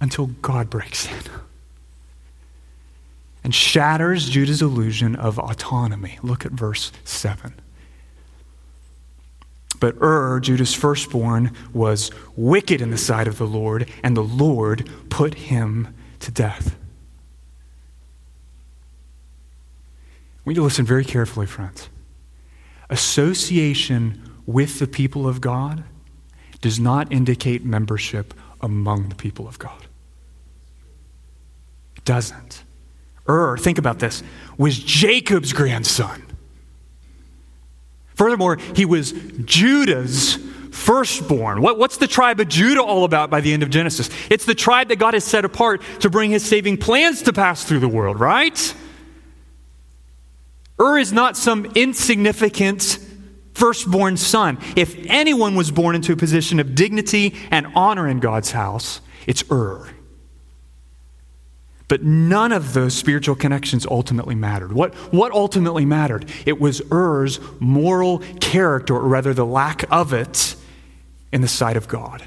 until 0.00 0.26
God 0.26 0.70
breaks 0.70 1.06
in 1.06 1.14
and 3.44 3.54
shatters 3.54 4.28
Judah's 4.28 4.62
illusion 4.62 5.16
of 5.16 5.38
autonomy. 5.38 6.18
Look 6.22 6.46
at 6.46 6.52
verse 6.52 6.92
7. 7.04 7.54
But 9.80 9.96
Ur, 10.00 10.40
Judah's 10.40 10.72
firstborn, 10.72 11.52
was 11.72 12.10
wicked 12.36 12.80
in 12.80 12.90
the 12.90 12.96
sight 12.96 13.28
of 13.28 13.38
the 13.38 13.46
Lord, 13.46 13.90
and 14.02 14.16
the 14.16 14.22
Lord 14.22 14.88
put 15.10 15.34
him 15.34 15.94
to 16.20 16.30
death. 16.30 16.76
We 20.44 20.52
need 20.52 20.58
to 20.58 20.62
listen 20.62 20.84
very 20.84 21.04
carefully, 21.04 21.46
friends. 21.46 21.88
Association 22.90 24.22
with 24.46 24.78
the 24.78 24.86
people 24.86 25.26
of 25.26 25.40
God 25.40 25.84
does 26.60 26.78
not 26.78 27.12
indicate 27.12 27.64
membership 27.64 28.34
among 28.60 29.08
the 29.10 29.14
people 29.14 29.46
of 29.46 29.58
God 29.58 29.86
It 31.96 32.04
doesn't. 32.04 32.64
Ur, 33.28 33.56
think 33.56 33.78
about 33.78 33.98
this, 33.98 34.22
was 34.58 34.78
Jacob's 34.78 35.52
grandson. 35.52 36.22
Furthermore, 38.14 38.58
he 38.74 38.84
was 38.84 39.12
Judah's 39.44 40.38
firstborn. 40.70 41.62
What, 41.62 41.78
what's 41.78 41.96
the 41.96 42.06
tribe 42.06 42.40
of 42.40 42.48
Judah 42.48 42.82
all 42.82 43.04
about 43.04 43.30
by 43.30 43.40
the 43.40 43.52
end 43.52 43.62
of 43.62 43.70
Genesis? 43.70 44.10
It's 44.30 44.44
the 44.44 44.54
tribe 44.54 44.88
that 44.88 44.96
God 44.96 45.14
has 45.14 45.24
set 45.24 45.44
apart 45.44 45.82
to 46.00 46.10
bring 46.10 46.30
his 46.30 46.44
saving 46.44 46.76
plans 46.76 47.22
to 47.22 47.32
pass 47.32 47.64
through 47.64 47.80
the 47.80 47.88
world, 47.88 48.20
right? 48.20 48.74
Ur 50.80 50.98
is 50.98 51.12
not 51.12 51.36
some 51.36 51.66
insignificant 51.74 52.98
firstborn 53.54 54.16
son. 54.16 54.58
If 54.76 54.96
anyone 55.06 55.54
was 55.54 55.70
born 55.70 55.94
into 55.94 56.12
a 56.12 56.16
position 56.16 56.58
of 56.58 56.74
dignity 56.74 57.34
and 57.50 57.68
honor 57.74 58.08
in 58.08 58.18
God's 58.18 58.50
house, 58.50 59.00
it's 59.26 59.44
Ur. 59.50 59.88
But 61.86 62.02
none 62.02 62.50
of 62.50 62.72
those 62.72 62.94
spiritual 62.94 63.36
connections 63.36 63.86
ultimately 63.86 64.34
mattered. 64.34 64.72
What, 64.72 64.94
what 65.12 65.32
ultimately 65.32 65.84
mattered? 65.84 66.28
It 66.46 66.58
was 66.58 66.82
Er's 66.90 67.38
moral 67.60 68.18
character, 68.40 68.96
or 68.96 69.06
rather 69.06 69.34
the 69.34 69.46
lack 69.46 69.84
of 69.92 70.12
it, 70.12 70.56
in 71.30 71.40
the 71.40 71.48
sight 71.48 71.76
of 71.76 71.86
God. 71.86 72.24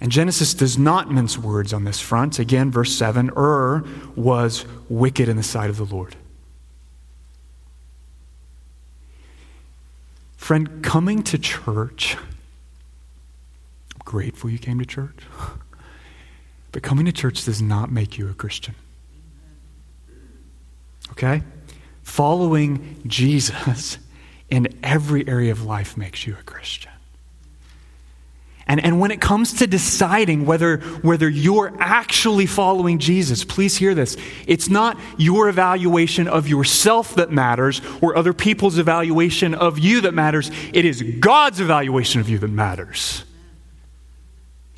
And 0.00 0.10
Genesis 0.10 0.54
does 0.54 0.78
not 0.78 1.10
mince 1.10 1.38
words 1.38 1.72
on 1.72 1.84
this 1.84 2.00
front. 2.00 2.38
Again, 2.38 2.70
verse 2.70 2.92
7 2.92 3.30
Ur 3.36 3.84
was 4.14 4.64
wicked 4.88 5.28
in 5.28 5.36
the 5.36 5.42
sight 5.42 5.70
of 5.70 5.76
the 5.76 5.84
Lord. 5.84 6.16
Friend, 10.46 10.80
coming 10.80 11.24
to 11.24 11.38
church, 11.38 12.16
I'm 12.16 14.00
grateful 14.04 14.48
you 14.48 14.60
came 14.60 14.78
to 14.78 14.86
church. 14.86 15.18
But 16.70 16.84
coming 16.84 17.04
to 17.06 17.10
church 17.10 17.44
does 17.44 17.60
not 17.60 17.90
make 17.90 18.16
you 18.16 18.30
a 18.30 18.32
Christian. 18.32 18.76
Okay? 21.10 21.42
Following 22.04 23.02
Jesus 23.08 23.98
in 24.48 24.68
every 24.84 25.26
area 25.26 25.50
of 25.50 25.64
life 25.64 25.96
makes 25.96 26.28
you 26.28 26.36
a 26.38 26.44
Christian. 26.44 26.92
And, 28.68 28.84
and 28.84 28.98
when 28.98 29.12
it 29.12 29.20
comes 29.20 29.52
to 29.54 29.66
deciding 29.68 30.44
whether, 30.44 30.78
whether 31.02 31.28
you're 31.28 31.72
actually 31.78 32.46
following 32.46 32.98
Jesus, 32.98 33.44
please 33.44 33.76
hear 33.76 33.94
this. 33.94 34.16
It's 34.46 34.68
not 34.68 34.98
your 35.16 35.48
evaluation 35.48 36.26
of 36.26 36.48
yourself 36.48 37.14
that 37.14 37.30
matters 37.30 37.80
or 38.02 38.16
other 38.16 38.32
people's 38.32 38.78
evaluation 38.78 39.54
of 39.54 39.78
you 39.78 40.00
that 40.00 40.14
matters. 40.14 40.50
It 40.72 40.84
is 40.84 41.00
God's 41.20 41.60
evaluation 41.60 42.20
of 42.20 42.28
you 42.28 42.38
that 42.38 42.50
matters. 42.50 43.24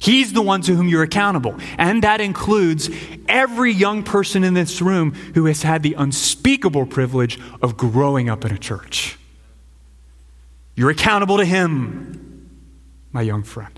He's 0.01 0.33
the 0.33 0.43
one 0.43 0.63
to 0.63 0.75
whom 0.75 0.89
you're 0.89 1.03
accountable. 1.03 1.57
And 1.77 2.05
that 2.05 2.21
includes 2.21 2.89
every 3.27 3.73
young 3.73 4.05
person 4.05 4.45
in 4.45 4.55
this 4.55 4.81
room 4.83 5.13
who 5.35 5.47
has 5.47 5.63
had 5.63 5.83
the 5.83 5.95
unspeakable 5.95 6.87
privilege 6.87 7.41
of 7.63 7.77
growing 7.77 8.29
up 8.29 8.45
in 8.45 8.53
a 8.53 8.59
church. 8.59 9.19
You're 10.77 10.91
accountable 10.91 11.39
to 11.39 11.45
Him, 11.45 12.49
my 13.13 13.23
young 13.23 13.43
friend. 13.43 13.78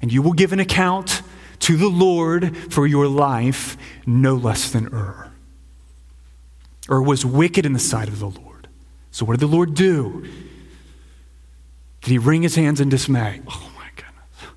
And 0.00 0.12
you 0.12 0.22
will 0.22 0.32
give 0.32 0.52
an 0.52 0.60
account 0.60 1.22
to 1.60 1.76
the 1.76 1.88
Lord 1.88 2.56
for 2.72 2.86
your 2.86 3.08
life 3.08 3.76
no 4.06 4.34
less 4.34 4.70
than 4.70 4.92
Ur. 4.92 5.30
Ur 6.90 7.02
was 7.02 7.24
wicked 7.24 7.66
in 7.66 7.72
the 7.72 7.78
sight 7.78 8.08
of 8.08 8.18
the 8.18 8.28
Lord. 8.28 8.68
So, 9.10 9.24
what 9.24 9.38
did 9.38 9.40
the 9.40 9.54
Lord 9.54 9.74
do? 9.74 10.26
Did 12.02 12.10
he 12.10 12.18
wring 12.18 12.42
his 12.42 12.54
hands 12.54 12.80
in 12.80 12.88
dismay? 12.88 13.40
Oh, 13.48 13.72
my 13.76 13.88
goodness. 13.96 14.52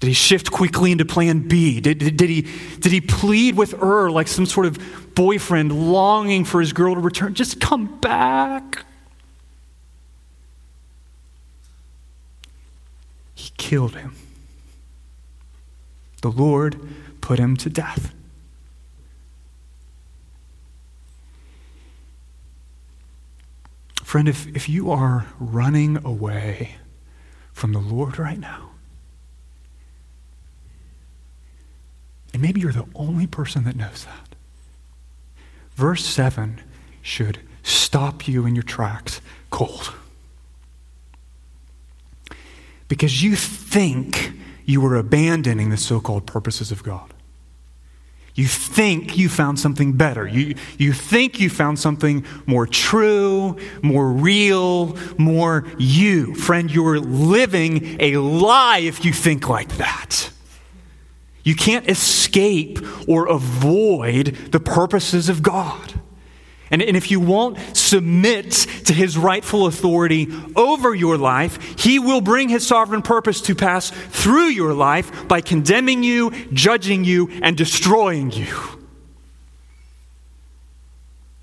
did 0.00 0.06
he 0.06 0.12
shift 0.12 0.50
quickly 0.52 0.92
into 0.92 1.04
plan 1.04 1.48
B? 1.48 1.80
Did, 1.80 1.98
did, 1.98 2.16
did, 2.16 2.30
he, 2.30 2.42
did 2.78 2.92
he 2.92 3.00
plead 3.00 3.56
with 3.56 3.74
Ur 3.82 4.10
like 4.10 4.28
some 4.28 4.46
sort 4.46 4.66
of 4.66 5.14
boyfriend 5.14 5.92
longing 5.92 6.44
for 6.44 6.60
his 6.60 6.72
girl 6.72 6.94
to 6.94 7.00
return? 7.00 7.34
Just 7.34 7.60
come 7.60 7.98
back. 7.98 8.84
Killed 13.58 13.94
him. 13.94 14.14
The 16.22 16.30
Lord 16.30 16.80
put 17.20 17.38
him 17.38 17.56
to 17.58 17.68
death. 17.68 18.14
Friend, 24.02 24.26
if, 24.26 24.46
if 24.56 24.70
you 24.70 24.90
are 24.90 25.26
running 25.38 26.02
away 26.02 26.76
from 27.52 27.72
the 27.72 27.78
Lord 27.78 28.18
right 28.18 28.38
now, 28.38 28.68
And 32.38 32.42
maybe 32.44 32.60
you're 32.60 32.70
the 32.70 32.86
only 32.94 33.26
person 33.26 33.64
that 33.64 33.74
knows 33.74 34.04
that. 34.04 34.36
Verse 35.74 36.04
7 36.04 36.60
should 37.02 37.40
stop 37.64 38.28
you 38.28 38.46
in 38.46 38.54
your 38.54 38.62
tracks 38.62 39.20
cold. 39.50 39.92
Because 42.88 43.22
you 43.22 43.36
think 43.36 44.32
you 44.64 44.84
are 44.86 44.96
abandoning 44.96 45.70
the 45.70 45.76
so 45.76 46.00
called 46.00 46.26
purposes 46.26 46.72
of 46.72 46.82
God. 46.82 47.14
You 48.34 48.46
think 48.46 49.18
you 49.18 49.28
found 49.28 49.58
something 49.58 49.94
better. 49.94 50.24
You, 50.24 50.54
you 50.78 50.92
think 50.92 51.40
you 51.40 51.50
found 51.50 51.78
something 51.78 52.24
more 52.46 52.68
true, 52.68 53.56
more 53.82 54.08
real, 54.08 54.96
more 55.18 55.66
you. 55.76 56.36
Friend, 56.36 56.70
you're 56.70 57.00
living 57.00 57.96
a 58.00 58.18
lie 58.18 58.78
if 58.78 59.04
you 59.04 59.12
think 59.12 59.48
like 59.48 59.76
that. 59.78 60.30
You 61.42 61.56
can't 61.56 61.88
escape 61.90 62.78
or 63.08 63.26
avoid 63.26 64.26
the 64.52 64.60
purposes 64.60 65.28
of 65.28 65.42
God. 65.42 66.00
And, 66.70 66.82
and 66.82 66.96
if 66.96 67.10
you 67.10 67.20
won't 67.20 67.58
submit 67.74 68.50
to 68.84 68.92
his 68.92 69.16
rightful 69.16 69.66
authority 69.66 70.28
over 70.54 70.94
your 70.94 71.16
life, 71.16 71.80
he 71.80 71.98
will 71.98 72.20
bring 72.20 72.48
his 72.48 72.66
sovereign 72.66 73.02
purpose 73.02 73.40
to 73.42 73.54
pass 73.54 73.90
through 73.90 74.48
your 74.48 74.74
life 74.74 75.26
by 75.28 75.40
condemning 75.40 76.02
you, 76.02 76.30
judging 76.52 77.04
you, 77.04 77.30
and 77.42 77.56
destroying 77.56 78.30
you. 78.30 78.54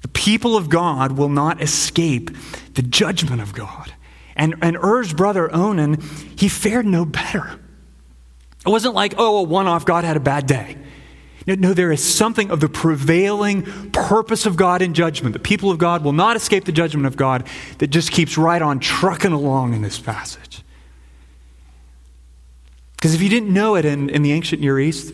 The 0.03 0.09
people 0.09 0.55
of 0.55 0.69
God 0.69 1.13
will 1.13 1.29
not 1.29 1.61
escape 1.61 2.29
the 2.75 2.83
judgment 2.83 3.41
of 3.41 3.53
God. 3.53 3.93
And, 4.35 4.55
and 4.61 4.77
Er's 4.77 5.13
brother 5.13 5.53
Onan, 5.53 6.01
he 6.35 6.49
fared 6.49 6.85
no 6.85 7.05
better. 7.05 7.59
It 8.65 8.69
wasn't 8.69 8.93
like, 8.93 9.15
oh, 9.17 9.37
a 9.37 9.43
one 9.43 9.67
off, 9.67 9.85
God 9.85 10.03
had 10.03 10.17
a 10.17 10.19
bad 10.19 10.45
day. 10.45 10.77
No, 11.47 11.53
no, 11.55 11.73
there 11.73 11.91
is 11.91 12.03
something 12.03 12.49
of 12.49 12.59
the 12.59 12.69
prevailing 12.69 13.91
purpose 13.91 14.45
of 14.45 14.55
God 14.55 14.81
in 14.81 14.93
judgment. 14.93 15.33
The 15.33 15.39
people 15.39 15.69
of 15.69 15.77
God 15.77 16.03
will 16.03 16.13
not 16.13 16.35
escape 16.35 16.65
the 16.65 16.71
judgment 16.71 17.05
of 17.05 17.15
God 17.15 17.47
that 17.77 17.87
just 17.87 18.11
keeps 18.11 18.37
right 18.37 18.61
on 18.61 18.79
trucking 18.79 19.31
along 19.31 19.73
in 19.73 19.81
this 19.81 19.99
passage. 19.99 20.63
Because 22.95 23.13
if 23.13 23.21
you 23.21 23.29
didn't 23.29 23.53
know 23.53 23.75
it 23.75 23.85
in, 23.85 24.09
in 24.09 24.23
the 24.23 24.31
ancient 24.31 24.61
Near 24.61 24.79
East, 24.79 25.13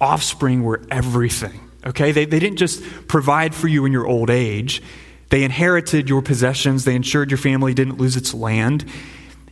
offspring 0.00 0.64
were 0.64 0.82
everything. 0.90 1.60
Okay? 1.84 2.10
They, 2.10 2.24
they 2.24 2.40
didn't 2.40 2.58
just 2.58 2.82
provide 3.06 3.54
for 3.54 3.68
you 3.68 3.84
in 3.84 3.92
your 3.92 4.06
old 4.06 4.30
age, 4.30 4.82
They 5.28 5.44
inherited 5.44 6.08
your 6.08 6.22
possessions, 6.22 6.84
they 6.84 6.94
ensured 6.94 7.30
your 7.30 7.38
family 7.38 7.74
didn't 7.74 7.98
lose 7.98 8.16
its 8.16 8.34
land. 8.34 8.84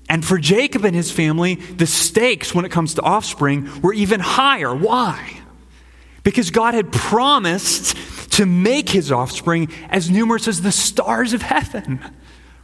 And 0.09 0.25
for 0.25 0.39
Jacob 0.39 0.85
and 0.85 0.95
his 0.95 1.11
family, 1.11 1.55
the 1.55 1.87
stakes 1.87 2.55
when 2.55 2.65
it 2.65 2.71
comes 2.71 2.95
to 2.95 3.03
offspring 3.03 3.81
were 3.81 3.95
even 3.95 4.21
higher. 4.21 4.75
Why? 4.75 5.41
Because 6.25 6.51
God 6.51 6.75
had 6.75 6.91
promised 6.91 7.97
to 8.33 8.47
make 8.47 8.89
his 8.89 9.13
offspring 9.13 9.71
as 9.91 10.11
numerous 10.11 10.49
as 10.49 10.61
the 10.63 10.73
stars 10.73 11.33
of 11.33 11.43
heaven, 11.43 12.01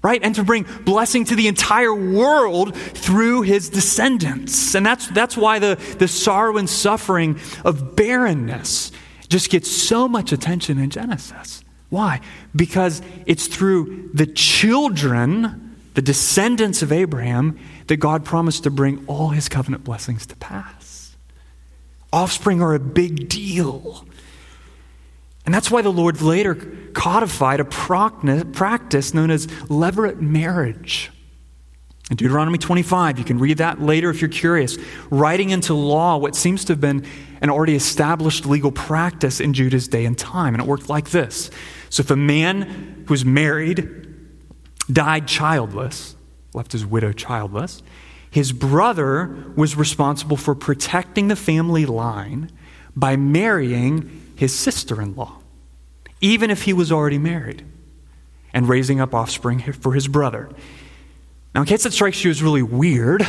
right? 0.02 0.20
And 0.22 0.34
to 0.34 0.42
bring 0.42 0.66
blessing 0.84 1.24
to 1.26 1.36
the 1.36 1.46
entire 1.46 1.94
world 1.94 2.74
through 2.74 3.42
his 3.42 3.70
descendants. 3.70 4.74
And 4.74 4.84
that's, 4.84 5.06
that's 5.08 5.36
why 5.36 5.60
the, 5.60 5.76
the 5.98 6.08
sorrow 6.08 6.56
and 6.56 6.68
suffering 6.68 7.38
of 7.64 7.94
barrenness 7.94 8.90
just 9.28 9.48
gets 9.50 9.70
so 9.70 10.08
much 10.08 10.32
attention 10.32 10.78
in 10.78 10.90
Genesis. 10.90 11.62
Why? 11.88 12.20
Because 12.54 13.02
it's 13.26 13.46
through 13.46 14.10
the 14.12 14.26
children, 14.26 15.76
the 15.94 16.02
descendants 16.02 16.82
of 16.82 16.90
Abraham, 16.92 17.58
that 17.86 17.98
God 17.98 18.24
promised 18.24 18.64
to 18.64 18.70
bring 18.70 19.04
all 19.06 19.28
his 19.28 19.48
covenant 19.48 19.84
blessings 19.84 20.26
to 20.26 20.36
pass. 20.36 20.89
Offspring 22.12 22.60
are 22.62 22.74
a 22.74 22.80
big 22.80 23.28
deal. 23.28 24.04
And 25.46 25.54
that's 25.54 25.70
why 25.70 25.82
the 25.82 25.92
Lord 25.92 26.20
later 26.20 26.54
codified 26.92 27.60
a 27.60 27.64
practice 27.64 29.14
known 29.14 29.30
as 29.30 29.46
levirate 29.46 30.20
marriage. 30.20 31.10
In 32.10 32.16
Deuteronomy 32.16 32.58
25, 32.58 33.20
you 33.20 33.24
can 33.24 33.38
read 33.38 33.58
that 33.58 33.80
later 33.80 34.10
if 34.10 34.20
you're 34.20 34.28
curious, 34.28 34.76
writing 35.10 35.50
into 35.50 35.74
law 35.74 36.16
what 36.16 36.34
seems 36.34 36.64
to 36.64 36.72
have 36.72 36.80
been 36.80 37.06
an 37.40 37.50
already 37.50 37.76
established 37.76 38.46
legal 38.46 38.72
practice 38.72 39.40
in 39.40 39.54
Judah's 39.54 39.86
day 39.86 40.04
and 40.04 40.18
time. 40.18 40.54
And 40.54 40.62
it 40.62 40.66
worked 40.66 40.88
like 40.88 41.10
this. 41.10 41.50
So 41.88 42.00
if 42.00 42.10
a 42.10 42.16
man 42.16 43.04
who 43.06 43.12
was 43.12 43.24
married 43.24 43.88
died 44.92 45.28
childless, 45.28 46.16
left 46.52 46.72
his 46.72 46.84
widow 46.84 47.12
childless, 47.12 47.80
his 48.30 48.52
brother 48.52 49.52
was 49.56 49.76
responsible 49.76 50.36
for 50.36 50.54
protecting 50.54 51.28
the 51.28 51.36
family 51.36 51.84
line 51.84 52.50
by 52.94 53.16
marrying 53.16 54.32
his 54.36 54.56
sister 54.56 55.02
in 55.02 55.16
law, 55.16 55.38
even 56.20 56.50
if 56.50 56.62
he 56.62 56.72
was 56.72 56.92
already 56.92 57.18
married, 57.18 57.64
and 58.54 58.68
raising 58.68 59.00
up 59.00 59.14
offspring 59.14 59.60
for 59.72 59.94
his 59.94 60.06
brother. 60.06 60.48
Now, 61.54 61.62
in 61.62 61.66
case 61.66 61.82
that 61.82 61.92
strikes 61.92 62.24
you 62.24 62.30
as 62.30 62.42
really 62.42 62.62
weird, 62.62 63.26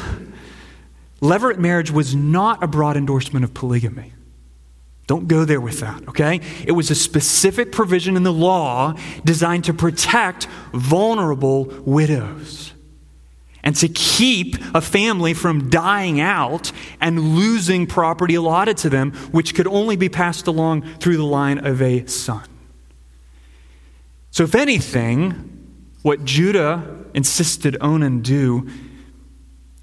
levirate 1.19 1.57
marriage 1.57 1.89
was 1.89 2.15
not 2.15 2.63
a 2.63 2.67
broad 2.67 2.95
endorsement 2.95 3.43
of 3.43 3.53
polygamy. 3.53 4.13
Don't 5.07 5.27
go 5.27 5.45
there 5.45 5.59
with 5.59 5.79
that, 5.79 6.07
okay? 6.09 6.41
It 6.65 6.71
was 6.73 6.91
a 6.91 6.95
specific 6.95 7.71
provision 7.71 8.15
in 8.15 8.23
the 8.23 8.31
law 8.31 8.93
designed 9.25 9.65
to 9.65 9.73
protect 9.73 10.45
vulnerable 10.73 11.65
widows 11.85 12.71
and 13.63 13.75
to 13.75 13.87
keep 13.87 14.57
a 14.73 14.81
family 14.81 15.33
from 15.33 15.69
dying 15.69 16.19
out 16.19 16.71
and 16.99 17.35
losing 17.35 17.85
property 17.87 18.35
allotted 18.35 18.77
to 18.77 18.89
them, 18.89 19.11
which 19.31 19.53
could 19.55 19.67
only 19.67 19.95
be 19.95 20.09
passed 20.09 20.47
along 20.47 20.81
through 20.97 21.17
the 21.17 21.25
line 21.25 21.59
of 21.65 21.81
a 21.81 22.05
son. 22.07 22.43
So, 24.31 24.43
if 24.43 24.55
anything, 24.55 25.67
what 26.01 26.23
Judah 26.23 27.05
insisted 27.13 27.77
Onan 27.81 28.21
do 28.21 28.67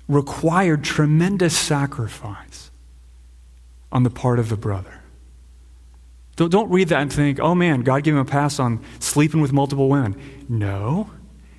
required 0.08 0.82
tremendous 0.82 1.56
sacrifice 1.56 2.70
on 3.92 4.02
the 4.02 4.10
part 4.10 4.38
of 4.38 4.48
the 4.48 4.56
brother. 4.56 5.02
Don't, 6.36 6.50
don't 6.50 6.70
read 6.70 6.88
that 6.88 7.02
and 7.02 7.12
think, 7.12 7.40
oh 7.40 7.54
man, 7.54 7.82
God 7.82 8.04
gave 8.04 8.14
him 8.14 8.20
a 8.20 8.24
pass 8.24 8.58
on 8.58 8.82
sleeping 9.00 9.40
with 9.40 9.52
multiple 9.52 9.88
women. 9.88 10.16
No. 10.48 11.10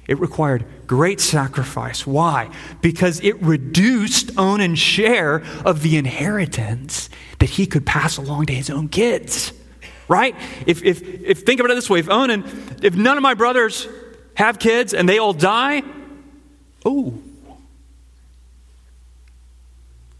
It 0.09 0.19
required 0.19 0.65
great 0.87 1.21
sacrifice. 1.21 2.07
Why? 2.07 2.49
Because 2.81 3.19
it 3.19 3.39
reduced 3.43 4.35
Onan's 4.39 4.79
share 4.79 5.43
of 5.63 5.83
the 5.83 5.97
inheritance 5.97 7.11
that 7.37 7.51
he 7.51 7.67
could 7.67 7.85
pass 7.85 8.17
along 8.17 8.47
to 8.47 8.53
his 8.53 8.71
own 8.71 8.89
kids. 8.89 9.53
Right? 10.07 10.35
If, 10.65 10.83
if, 10.83 11.03
if 11.03 11.43
think 11.43 11.59
about 11.59 11.71
it 11.71 11.75
this 11.75 11.91
way, 11.91 11.99
if 11.99 12.09
Onan, 12.09 12.43
if 12.81 12.95
none 12.95 13.17
of 13.17 13.21
my 13.21 13.35
brothers 13.35 13.87
have 14.33 14.57
kids 14.57 14.95
and 14.95 15.07
they 15.07 15.19
all 15.19 15.31
die, 15.31 15.83
oh, 16.83 17.13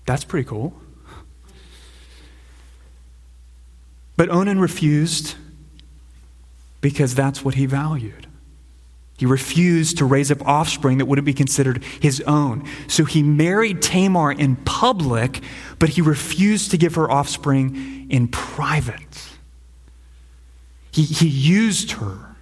that's 0.06 0.24
pretty 0.24 0.48
cool. 0.48 0.80
But 4.16 4.30
Onan 4.30 4.60
refused 4.60 5.34
because 6.80 7.16
that's 7.16 7.44
what 7.44 7.56
he 7.56 7.66
valued. 7.66 8.28
He 9.20 9.26
refused 9.26 9.98
to 9.98 10.06
raise 10.06 10.32
up 10.32 10.48
offspring 10.48 10.98
that 11.00 11.06
wouldn't 11.06 11.26
be 11.26 11.34
considered 11.34 11.84
his 11.84 12.22
own. 12.22 12.66
So 12.88 13.04
he 13.04 13.22
married 13.22 13.82
Tamar 13.82 14.32
in 14.32 14.56
public, 14.56 15.42
but 15.78 15.90
he 15.90 16.02
refused 16.02 16.72
to 16.72 16.78
give 16.78 16.96
her 16.96 17.12
offspring 17.12 18.08
in 18.10 18.30
private. 18.30 19.28
He, 20.92 21.04
he 21.04 21.28
used 21.28 21.92
her 21.92 22.38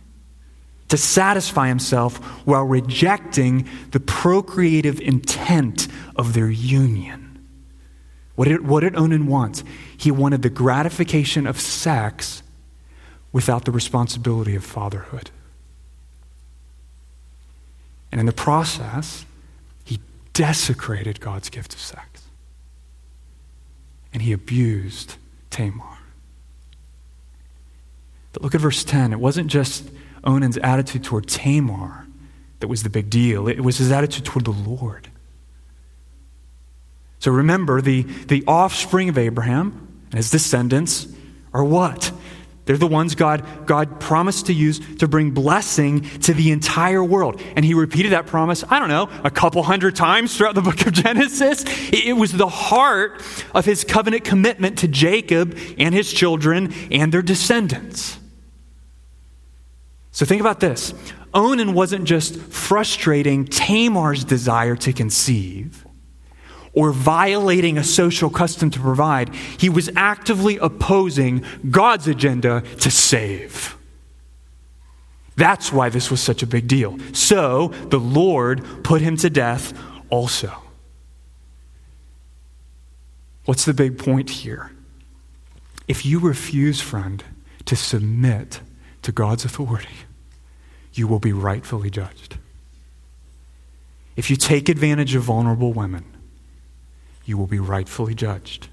to 0.90 0.98
satisfy 0.98 1.68
himself 1.68 2.18
while 2.46 2.63
rejecting 2.63 3.68
the 3.90 4.00
procreative 4.00 5.02
intent 5.02 5.88
of 6.16 6.34
their 6.34 6.52
union. 6.52 7.44
What 8.36 8.50
did, 8.50 8.68
what 8.68 8.82
did 8.82 8.96
Onan 8.96 9.26
want? 9.26 9.63
He 9.98 10.12
wanted 10.12 10.44
the 10.44 10.52
gratification 10.52 11.48
of 11.48 11.60
sex 11.60 12.44
without 13.32 13.66
the 13.66 13.72
responsibility 13.72 14.56
of 14.56 14.63
fatherhood. 14.63 15.32
And 18.12 18.20
in 18.20 18.26
the 18.26 18.34
process, 18.34 19.26
he 19.84 20.00
desecrated 20.34 21.20
God's 21.20 21.50
gift 21.50 21.74
of 21.74 21.80
sex. 21.80 22.24
And 24.13 24.22
he 24.22 24.32
abused 24.32 25.15
Tamar. 25.50 25.98
But 28.34 28.41
look 28.41 28.56
at 28.56 28.62
verse 28.62 28.84
10. 28.84 29.13
It 29.13 29.20
wasn't 29.20 29.48
just 29.48 29.89
Onan's 30.24 30.58
attitude 30.58 31.04
toward 31.04 31.28
Tamar 31.28 32.08
that 32.60 32.67
was 32.67 32.84
the 32.84 32.89
big 32.89 33.10
deal, 33.10 33.48
it 33.48 33.62
was 33.62 33.78
his 33.78 33.91
attitude 33.91 34.26
toward 34.26 34.46
the 34.46 34.52
Lord. 34.52 35.10
So 37.20 37.32
remember, 37.32 37.82
the, 37.82 38.04
the 38.04 38.43
offspring 38.48 39.10
of 39.10 39.17
Abraham 39.17 39.88
and 40.06 40.15
his 40.15 40.30
descendants 40.30 41.08
are 41.54 41.63
what? 41.63 42.12
They're 42.67 42.77
the 42.77 42.86
ones 42.86 43.15
God, 43.15 43.65
God 43.65 43.99
promised 44.01 44.47
to 44.47 44.53
use 44.53 44.80
to 44.97 45.08
bring 45.08 45.32
blessing 45.32 46.01
to 46.19 46.34
the 46.34 46.51
entire 46.51 47.03
world. 47.03 47.41
And 47.56 47.63
he 47.63 47.73
repeated 47.73 48.12
that 48.12 48.27
promise, 48.27 48.63
I 48.69 48.77
don't 48.77 48.89
know, 48.89 49.10
a 49.23 49.32
couple 49.32 49.63
hundred 49.63 49.95
times 49.95 50.36
throughout 50.36 50.53
the 50.53 50.62
book 50.62 50.86
of 50.86 50.91
Genesis. 50.91 51.63
It, 51.93 52.17
was 52.17 52.34
the 52.34 52.49
heart 52.49 53.23
of 53.56 53.63
his 53.63 53.86
covenant 53.86 54.25
commitment 54.25 54.80
to 54.80 54.88
Jacob 54.89 55.58
and 55.77 55.95
his 55.95 56.12
children 56.12 56.73
and 56.91 57.13
their 57.13 57.21
descendants. 57.21 58.19
So 60.12 60.25
think 60.25 60.41
about 60.41 60.60
this 60.60 60.93
Onan 61.34 61.73
wasn't 61.73 62.03
just 62.03 62.38
frustrating 62.38 63.45
Tamar's 63.45 64.25
desire 64.25 64.75
to 64.75 64.91
conceive 64.91 65.87
or 66.78 66.92
violating 66.92 67.76
a 67.76 67.84
social 67.84 68.30
custom 68.30 68.70
to 68.70 68.80
provide, 68.80 69.34
he 69.58 69.68
was 69.68 69.90
actively 69.96 70.60
opposing 70.60 71.44
God's 71.72 72.08
agenda 72.08 72.62
to 72.82 72.92
save. 72.92 73.76
That's 75.36 75.74
why 75.74 75.90
this 75.90 76.12
was 76.12 76.22
such 76.22 76.44
a 76.44 76.46
big 76.46 76.68
deal. 76.68 77.00
So 77.13 77.70
the 77.90 78.00
Lord 78.00 78.63
put 78.84 79.02
him 79.02 79.18
to 79.18 79.30
death 79.32 79.74
also. 80.12 80.54
What's 83.46 83.66
the 83.66 83.74
big 83.74 83.98
point 83.98 84.30
here? 84.30 84.72
If 85.88 86.06
you 86.06 86.20
refuse, 86.20 86.80
friend, 86.80 87.24
to 87.66 87.76
submit 87.76 88.62
to 89.02 89.12
God's 89.12 89.46
authority, 89.46 90.06
you 90.94 91.08
will 91.08 91.18
be 91.18 91.34
rightfully 91.34 91.90
judged. 91.90 92.38
If 94.16 94.30
you 94.30 94.36
take 94.36 94.70
advantage 94.70 95.16
of 95.16 95.24
vulnerable 95.24 95.74
women, 95.74 96.04
you 97.28 97.38
will 97.38 97.48
be 97.48 97.60
rightfully 97.60 98.16
judged. 98.16 98.70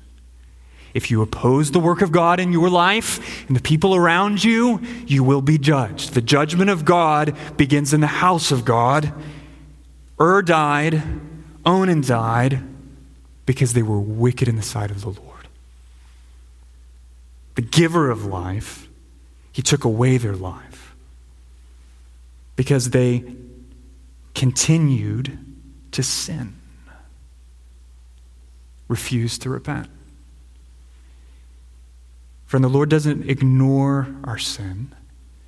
If 0.95 1.11
you 1.11 1.23
oppose 1.23 1.73
the 1.73 1.81
work 1.81 2.03
of 2.03 2.12
God 2.12 2.38
in 2.38 2.53
your 2.53 2.71
life 2.71 3.47
and 3.49 3.57
the 3.57 3.61
people 3.61 3.97
around 3.97 4.45
you, 4.45 4.81
you 5.07 5.25
will 5.25 5.43
be 5.43 5.59
judged. 5.59 6.14
The 6.14 6.23
judgment 6.23 6.71
of 6.71 6.85
God 6.85 7.37
begins 7.57 7.93
in 7.93 8.01
the 8.01 8.07
house 8.07 8.53
of 8.53 8.64
God. 8.64 9.12
Ur 10.21 10.40
died, 10.43 11.03
Onan 11.67 12.03
died, 12.03 12.62
because 13.45 13.73
they 13.73 13.83
were 13.83 13.99
wicked 13.99 14.47
in 14.47 14.55
the 14.55 14.62
sight 14.62 14.93
of 14.93 15.01
the 15.01 15.09
Lord. 15.09 15.49
The 17.57 17.62
giver 17.62 18.09
of 18.09 18.25
life, 18.25 18.88
he 19.53 19.62
took 19.62 19.85
away 19.85 20.17
their 20.17 20.37
life 20.37 20.95
because 22.57 22.90
they 22.90 23.25
continued 24.35 25.38
to 25.93 26.03
sin, 26.03 26.55
refused 28.94 29.42
to 29.42 29.50
repent. 29.50 29.88
Friend, 32.46 32.62
the 32.62 32.68
Lord 32.68 32.88
doesn't 32.88 33.28
ignore 33.28 34.07
our 34.22 34.38
sin, 34.38 34.94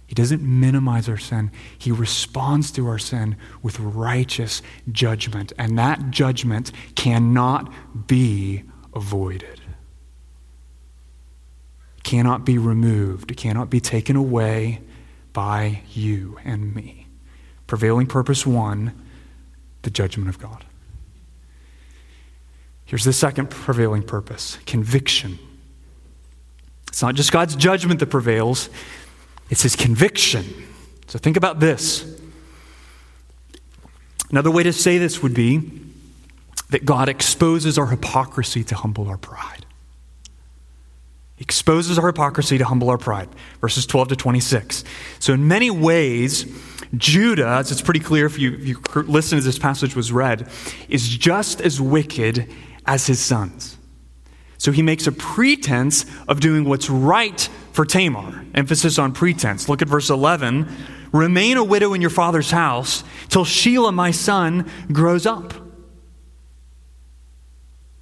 He 0.09 0.16
doesn't 0.16 0.42
minimize 0.42 1.09
our 1.09 1.16
sin. 1.16 1.52
He 1.78 1.92
responds 1.92 2.72
to 2.72 2.88
our 2.88 2.98
sin 2.98 3.37
with 3.62 3.78
righteous 3.78 4.62
judgment. 4.90 5.52
And 5.59 5.78
that 5.78 6.11
judgment 6.11 6.72
cannot 6.96 7.72
be 8.09 8.64
avoided. 8.94 9.61
Cannot 12.02 12.44
be 12.44 12.59
removed. 12.59 13.30
It 13.30 13.37
cannot 13.37 13.70
be 13.70 13.78
taken 13.78 14.16
away 14.16 14.80
by 15.32 15.82
you 15.92 16.38
and 16.44 16.74
me. 16.74 17.06
Prevailing 17.68 18.09
purpose 18.09 18.44
one, 18.44 18.92
the 19.82 19.90
judgment 19.90 20.28
of 20.28 20.40
God. 20.40 20.65
Here's 22.87 23.05
the 23.05 23.12
second 23.12 23.51
prevailing 23.51 24.03
purpose 24.03 24.59
conviction. 24.64 25.38
It's 26.88 27.03
not 27.03 27.14
just 27.14 27.31
God's 27.31 27.57
judgment 27.57 28.01
that 28.01 28.07
prevails, 28.07 28.70
it's 29.51 29.62
his 29.62 29.77
conviction. 29.77 30.44
So 31.09 31.18
think 31.18 31.37
about 31.37 31.61
this. 31.61 32.18
Another 34.31 34.51
way 34.51 34.62
to 34.62 34.72
say 34.72 34.99
this 34.99 35.22
would 35.22 35.35
be 35.35 35.83
that 36.70 36.85
God 36.85 37.09
exposes 37.09 37.79
our 37.79 37.87
hypocrisy 37.87 38.64
to 38.64 38.75
humble 38.75 39.09
our 39.09 39.18
pride. 39.18 39.66
He 41.37 41.42
exposes 41.42 41.99
our 41.99 42.07
hypocrisy 42.07 42.59
to 42.59 42.64
humble 42.64 42.88
our 42.88 42.99
pride. 42.99 43.29
Verses 43.61 43.87
12 43.87 44.09
to 44.09 44.16
26. 44.16 44.85
So, 45.18 45.35
in 45.35 45.46
many 45.46 45.70
ways, 45.70 46.46
Judah, 46.96 47.46
as 47.46 47.70
it's 47.70 47.83
pretty 47.83 48.01
clear 48.01 48.27
if 48.27 48.38
you, 48.38 48.55
if 48.55 48.66
you 48.66 48.81
listen 49.03 49.38
as 49.38 49.44
this 49.44 49.59
passage 49.59 49.94
was 49.94 50.11
read, 50.11 50.49
is 50.88 51.07
just 51.09 51.61
as 51.61 51.81
wicked 51.81 52.51
as 52.87 53.07
his 53.07 53.20
sons. 53.20 53.77
So 54.59 54.72
he 54.72 54.83
makes 54.83 55.07
a 55.07 55.12
pretense 55.12 56.07
of 56.29 56.40
doing 56.40 56.64
what's 56.64 56.88
right 56.88 57.40
for 57.72 57.85
Tamar. 57.85 58.44
Emphasis 58.55 58.99
on 58.99 59.12
pretense. 59.12 59.68
Look 59.68 59.83
at 59.83 59.88
verse 59.88 60.11
11. 60.11 60.68
Remain 61.12 61.57
a 61.57 61.64
widow 61.64 61.92
in 61.92 62.01
your 62.01 62.11
father's 62.11 62.51
house 62.51 63.05
till 63.29 63.44
Shelah, 63.44 63.92
my 63.92 64.11
son, 64.11 64.70
grows 64.92 65.27
up. 65.27 65.55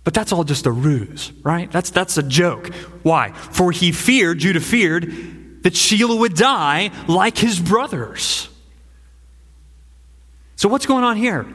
But 0.04 0.12
that's 0.12 0.32
all 0.32 0.44
just 0.44 0.66
a 0.66 0.70
ruse, 0.70 1.32
right? 1.42 1.70
That's, 1.70 1.90
that's 1.90 2.18
a 2.18 2.22
joke. 2.22 2.72
Why? 3.02 3.32
For 3.32 3.72
he 3.72 3.90
feared, 3.90 4.38
Judah 4.38 4.60
feared, 4.60 5.04
that 5.62 5.72
Shelah 5.72 6.18
would 6.18 6.34
die 6.34 6.90
like 7.08 7.38
his 7.38 7.58
brothers. 7.58 8.48
So 10.56 10.68
what's 10.68 10.86
going 10.86 11.04
on 11.04 11.16
here? 11.16 11.46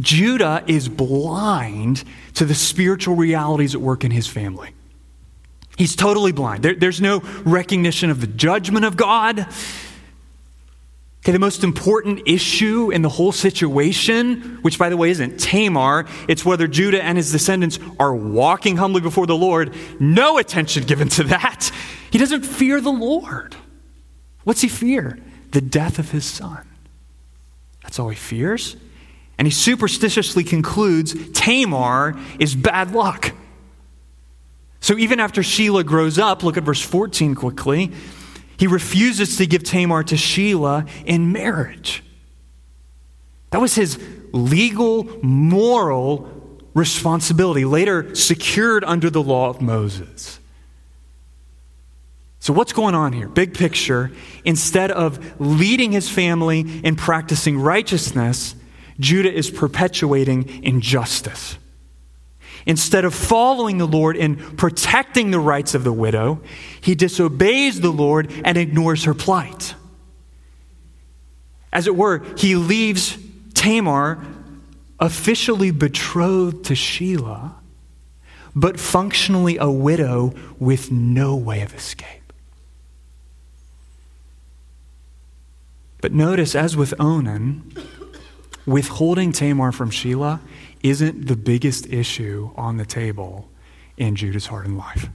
Judah 0.00 0.64
is 0.66 0.88
blind 0.88 2.04
to 2.34 2.44
the 2.44 2.54
spiritual 2.54 3.16
realities 3.16 3.74
at 3.74 3.80
work 3.80 4.04
in 4.04 4.10
his 4.10 4.26
family. 4.26 4.70
He's 5.76 5.94
totally 5.94 6.32
blind. 6.32 6.62
There, 6.64 6.74
there's 6.74 7.00
no 7.00 7.20
recognition 7.44 8.10
of 8.10 8.20
the 8.20 8.26
judgment 8.26 8.84
of 8.84 8.96
God. 8.96 9.46
Okay, 11.20 11.32
the 11.32 11.38
most 11.38 11.62
important 11.62 12.22
issue 12.26 12.90
in 12.90 13.02
the 13.02 13.08
whole 13.08 13.32
situation, 13.32 14.58
which 14.62 14.78
by 14.78 14.88
the 14.88 14.96
way 14.96 15.10
isn't 15.10 15.38
Tamar, 15.38 16.06
it's 16.26 16.44
whether 16.44 16.66
Judah 16.66 17.02
and 17.02 17.16
his 17.16 17.30
descendants 17.30 17.78
are 18.00 18.14
walking 18.14 18.76
humbly 18.76 19.00
before 19.00 19.26
the 19.26 19.36
Lord. 19.36 19.74
No 20.00 20.38
attention 20.38 20.84
given 20.84 21.08
to 21.10 21.24
that. 21.24 21.70
He 22.10 22.18
doesn't 22.18 22.42
fear 22.42 22.80
the 22.80 22.90
Lord. 22.90 23.54
What's 24.44 24.62
he 24.62 24.68
fear? 24.68 25.18
The 25.50 25.60
death 25.60 25.98
of 25.98 26.10
his 26.10 26.24
son. 26.24 26.66
That's 27.82 27.98
all 27.98 28.08
he 28.08 28.16
fears. 28.16 28.76
And 29.38 29.46
he 29.46 29.52
superstitiously 29.52 30.44
concludes 30.44 31.14
Tamar 31.32 32.18
is 32.38 32.56
bad 32.56 32.92
luck. 32.92 33.32
So 34.80 34.96
even 34.96 35.20
after 35.20 35.42
Shelah 35.42 35.86
grows 35.86 36.18
up, 36.18 36.42
look 36.42 36.56
at 36.56 36.64
verse 36.64 36.82
14 36.82 37.34
quickly, 37.34 37.92
he 38.58 38.66
refuses 38.66 39.36
to 39.36 39.46
give 39.46 39.62
Tamar 39.62 40.02
to 40.04 40.16
Shelah 40.16 40.88
in 41.04 41.32
marriage. 41.32 42.02
That 43.50 43.60
was 43.60 43.74
his 43.74 43.98
legal, 44.32 45.08
moral 45.22 46.28
responsibility, 46.74 47.64
later 47.64 48.14
secured 48.14 48.84
under 48.84 49.10
the 49.10 49.22
law 49.22 49.48
of 49.48 49.60
Moses. 49.60 50.38
So, 52.40 52.52
what's 52.52 52.72
going 52.72 52.94
on 52.94 53.12
here? 53.12 53.28
Big 53.28 53.54
picture. 53.54 54.12
Instead 54.44 54.90
of 54.90 55.40
leading 55.40 55.92
his 55.92 56.08
family 56.08 56.60
in 56.60 56.96
practicing 56.96 57.58
righteousness, 57.58 58.54
Judah 59.00 59.32
is 59.32 59.50
perpetuating 59.50 60.62
injustice. 60.62 61.58
Instead 62.66 63.04
of 63.04 63.14
following 63.14 63.78
the 63.78 63.86
Lord 63.86 64.16
and 64.16 64.58
protecting 64.58 65.30
the 65.30 65.38
rights 65.38 65.74
of 65.74 65.84
the 65.84 65.92
widow, 65.92 66.40
he 66.80 66.94
disobeys 66.94 67.80
the 67.80 67.90
Lord 67.90 68.30
and 68.44 68.58
ignores 68.58 69.04
her 69.04 69.14
plight. 69.14 69.74
As 71.72 71.86
it 71.86 71.96
were, 71.96 72.22
he 72.36 72.56
leaves 72.56 73.16
Tamar 73.54 74.24
officially 75.00 75.70
betrothed 75.70 76.64
to 76.66 76.74
Shelah, 76.74 77.54
but 78.54 78.80
functionally 78.80 79.56
a 79.58 79.70
widow 79.70 80.34
with 80.58 80.90
no 80.90 81.36
way 81.36 81.62
of 81.62 81.74
escape. 81.74 82.32
But 86.00 86.12
notice, 86.12 86.54
as 86.54 86.76
with 86.76 86.94
Onan, 87.00 87.72
withholding 88.68 89.32
Tamar 89.32 89.72
from 89.72 89.90
Shelah 89.90 90.40
isn't 90.82 91.26
the 91.26 91.36
biggest 91.36 91.86
issue 91.86 92.50
on 92.54 92.76
the 92.76 92.86
table 92.86 93.48
in 93.96 94.14
Judah's 94.14 94.46
heart 94.46 94.66
and 94.66 94.76
life. 94.76 95.08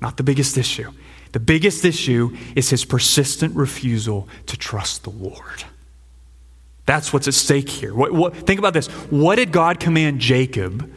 Not 0.00 0.16
the 0.16 0.22
biggest 0.22 0.58
issue. 0.58 0.92
The 1.32 1.40
biggest 1.40 1.84
issue 1.84 2.36
is 2.54 2.70
his 2.70 2.84
persistent 2.84 3.56
refusal 3.56 4.28
to 4.46 4.56
trust 4.56 5.04
the 5.04 5.10
Lord. 5.10 5.64
That's 6.84 7.12
what's 7.12 7.26
at 7.28 7.34
stake 7.34 7.68
here. 7.68 7.94
What, 7.94 8.12
what, 8.12 8.36
think 8.36 8.58
about 8.58 8.74
this. 8.74 8.88
What 9.08 9.36
did 9.36 9.52
God 9.52 9.80
command 9.80 10.20
Jacob 10.20 10.92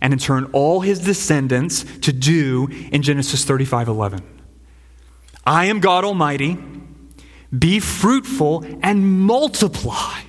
and 0.00 0.12
in 0.12 0.18
turn 0.18 0.44
all 0.52 0.80
his 0.80 1.00
descendants 1.00 1.84
to 2.00 2.12
do 2.12 2.68
in 2.92 3.02
Genesis 3.02 3.44
35 3.44 3.88
11? 3.88 4.22
I 5.44 5.66
am 5.66 5.80
God 5.80 6.04
Almighty. 6.04 6.58
Be 7.56 7.80
fruitful 7.80 8.64
and 8.82 9.22
multiply 9.22 10.20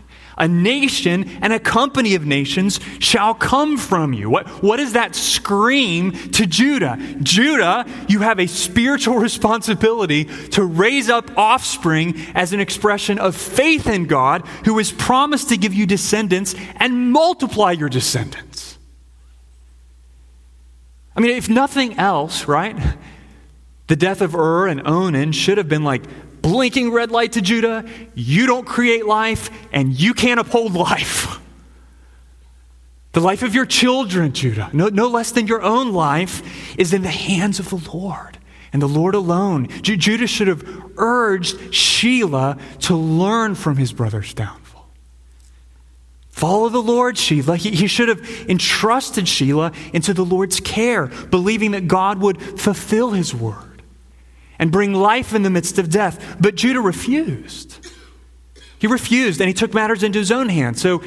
a 0.41 0.47
nation 0.47 1.29
and 1.41 1.53
a 1.53 1.59
company 1.59 2.15
of 2.15 2.25
nations 2.25 2.79
shall 2.99 3.33
come 3.33 3.77
from 3.77 4.11
you. 4.11 4.29
What, 4.29 4.47
what 4.63 4.77
does 4.77 4.93
that 4.93 5.15
scream 5.15 6.11
to 6.31 6.47
Judah? 6.47 6.97
Judah, 7.21 7.85
you 8.09 8.19
have 8.19 8.39
a 8.39 8.47
spiritual 8.47 9.17
responsibility 9.29 10.25
to 10.49 10.65
raise 10.65 11.09
up 11.09 11.37
offspring 11.37 12.19
as 12.33 12.53
an 12.53 12.59
expression 12.59 13.19
of 13.19 13.35
faith 13.35 13.85
in 13.87 14.05
God, 14.05 14.45
who 14.65 14.77
has 14.79 14.91
promised 14.91 15.49
to 15.49 15.57
give 15.57 15.73
you 15.75 15.85
descendants 15.85 16.55
and 16.77 17.11
multiply 17.11 17.71
your 17.71 17.89
descendants. 17.89 18.79
I 21.15 21.19
mean, 21.19 21.37
if 21.37 21.49
nothing 21.49 21.99
else, 21.99 22.47
right? 22.47 22.75
The 23.87 23.95
death 23.95 24.21
of 24.21 24.33
Ur 24.33 24.67
and 24.67 24.87
Onan 24.87 25.33
should 25.33 25.59
have 25.59 25.69
been 25.69 25.83
like 25.83 26.03
blinking 26.41 26.91
red 26.91 27.11
light 27.11 27.33
to 27.33 27.41
Judah 27.41 27.85
you 28.13 28.47
don't 28.47 28.65
create 28.65 29.05
life 29.05 29.49
and 29.71 29.99
you 29.99 30.13
can't 30.13 30.39
uphold 30.39 30.73
life. 30.73 31.37
The 33.13 33.19
life 33.19 33.43
of 33.43 33.53
your 33.53 33.65
children, 33.65 34.31
Judah, 34.31 34.69
no, 34.71 34.87
no 34.87 35.09
less 35.09 35.31
than 35.31 35.45
your 35.45 35.61
own 35.61 35.91
life, 35.91 36.79
is 36.79 36.93
in 36.93 37.01
the 37.01 37.09
hands 37.09 37.59
of 37.59 37.69
the 37.69 37.91
Lord 37.93 38.37
and 38.71 38.81
the 38.81 38.87
Lord 38.87 39.15
alone. 39.15 39.67
Judah 39.81 40.27
should 40.27 40.47
have 40.47 40.63
urged 40.97 41.57
Shelah 41.71 42.57
to 42.83 42.95
learn 42.95 43.55
from 43.55 43.75
his 43.75 43.91
brother's 43.91 44.33
downfall. 44.33 44.89
Follow 46.29 46.69
the 46.69 46.81
Lord, 46.81 47.17
Shelah. 47.17 47.57
He, 47.57 47.71
he 47.71 47.87
should 47.87 48.07
have 48.07 48.21
entrusted 48.49 49.25
Shelah 49.25 49.75
into 49.93 50.13
the 50.13 50.23
Lord's 50.23 50.61
care, 50.61 51.07
believing 51.07 51.71
that 51.71 51.89
God 51.89 52.19
would 52.21 52.41
fulfill 52.41 53.11
his 53.11 53.35
word 53.35 53.70
and 54.61 54.71
bring 54.71 54.93
life 54.93 55.33
in 55.33 55.41
the 55.41 55.49
midst 55.49 55.77
of 55.79 55.89
death. 55.89 56.37
But 56.39 56.55
Judah 56.55 56.79
refused. 56.79 57.89
He 58.79 58.87
refused 58.87 59.41
and 59.41 59.47
he 59.47 59.53
took 59.53 59.73
matters 59.73 60.03
into 60.03 60.19
his 60.19 60.31
own 60.31 60.47
hands. 60.47 60.81
So 60.81 61.03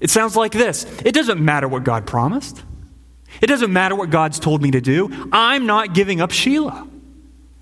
it 0.00 0.10
sounds 0.10 0.36
like 0.36 0.52
this 0.52 0.84
It 1.04 1.12
doesn't 1.12 1.42
matter 1.42 1.68
what 1.68 1.84
God 1.84 2.06
promised, 2.06 2.62
it 3.40 3.46
doesn't 3.46 3.72
matter 3.72 3.94
what 3.94 4.10
God's 4.10 4.38
told 4.38 4.60
me 4.60 4.72
to 4.72 4.80
do. 4.82 5.28
I'm 5.32 5.64
not 5.64 5.94
giving 5.94 6.20
up 6.20 6.30
Shelah. 6.30 6.90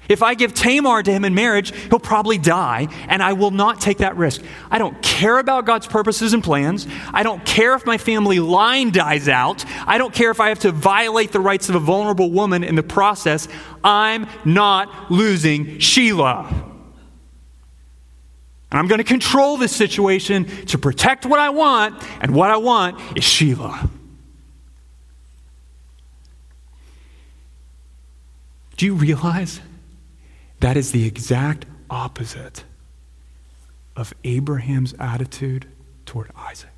If 0.08 0.22
I 0.22 0.34
give 0.34 0.52
Tamar 0.52 1.02
to 1.02 1.10
him 1.10 1.24
in 1.24 1.34
marriage, 1.34 1.74
he'll 1.88 1.98
probably 1.98 2.36
die, 2.36 2.88
and 3.08 3.22
I 3.22 3.32
will 3.32 3.50
not 3.50 3.80
take 3.80 3.98
that 3.98 4.16
risk. 4.16 4.42
I 4.70 4.78
don't 4.78 5.00
care 5.02 5.38
about 5.38 5.64
God's 5.64 5.86
purposes 5.86 6.34
and 6.34 6.44
plans. 6.44 6.86
I 7.12 7.22
don't 7.22 7.44
care 7.46 7.74
if 7.74 7.86
my 7.86 7.96
family 7.96 8.38
line 8.38 8.90
dies 8.90 9.28
out. 9.28 9.64
I 9.86 9.96
don't 9.96 10.12
care 10.12 10.30
if 10.30 10.40
I 10.40 10.50
have 10.50 10.58
to 10.60 10.72
violate 10.72 11.32
the 11.32 11.40
rights 11.40 11.68
of 11.68 11.74
a 11.74 11.80
vulnerable 11.80 12.30
woman 12.30 12.64
in 12.64 12.74
the 12.74 12.82
process. 12.82 13.48
I'm 13.82 14.26
not 14.44 15.10
losing 15.10 15.78
Shelah. 15.78 16.50
And 18.70 18.80
I'm 18.80 18.88
going 18.88 18.98
to 18.98 19.04
control 19.04 19.56
this 19.56 19.74
situation 19.74 20.46
to 20.66 20.78
protect 20.78 21.24
what 21.24 21.38
I 21.38 21.50
want, 21.50 22.02
and 22.20 22.34
what 22.34 22.50
I 22.50 22.56
want 22.56 23.00
is 23.16 23.22
Shelah. 23.22 23.88
Do 28.76 28.86
you 28.86 28.94
realize? 28.94 29.60
That 30.64 30.78
is 30.78 30.92
the 30.92 31.06
exact 31.06 31.66
opposite 31.90 32.64
of 33.96 34.14
Abraham's 34.24 34.94
attitude 34.98 35.66
toward 36.06 36.30
Isaac. 36.34 36.70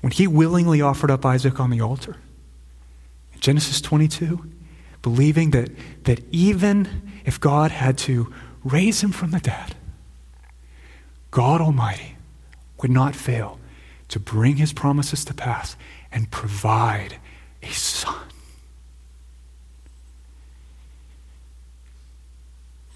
When 0.00 0.10
he 0.10 0.26
willingly 0.26 0.80
offered 0.80 1.12
up 1.12 1.24
Isaac 1.24 1.60
on 1.60 1.70
the 1.70 1.80
altar, 1.80 2.16
in 3.32 3.38
Genesis 3.38 3.80
22, 3.80 4.44
believing 5.00 5.52
that, 5.52 5.70
that 6.02 6.20
even 6.32 7.12
if 7.24 7.38
God 7.38 7.70
had 7.70 7.96
to 7.98 8.34
raise 8.64 9.04
him 9.04 9.12
from 9.12 9.30
the 9.30 9.38
dead, 9.38 9.76
God 11.30 11.60
Almighty 11.60 12.16
would 12.82 12.90
not 12.90 13.14
fail 13.14 13.60
to 14.08 14.18
bring 14.18 14.56
his 14.56 14.72
promises 14.72 15.24
to 15.26 15.32
pass 15.32 15.76
and 16.10 16.28
provide 16.32 17.18
a 17.64 17.72
son. 17.72 18.28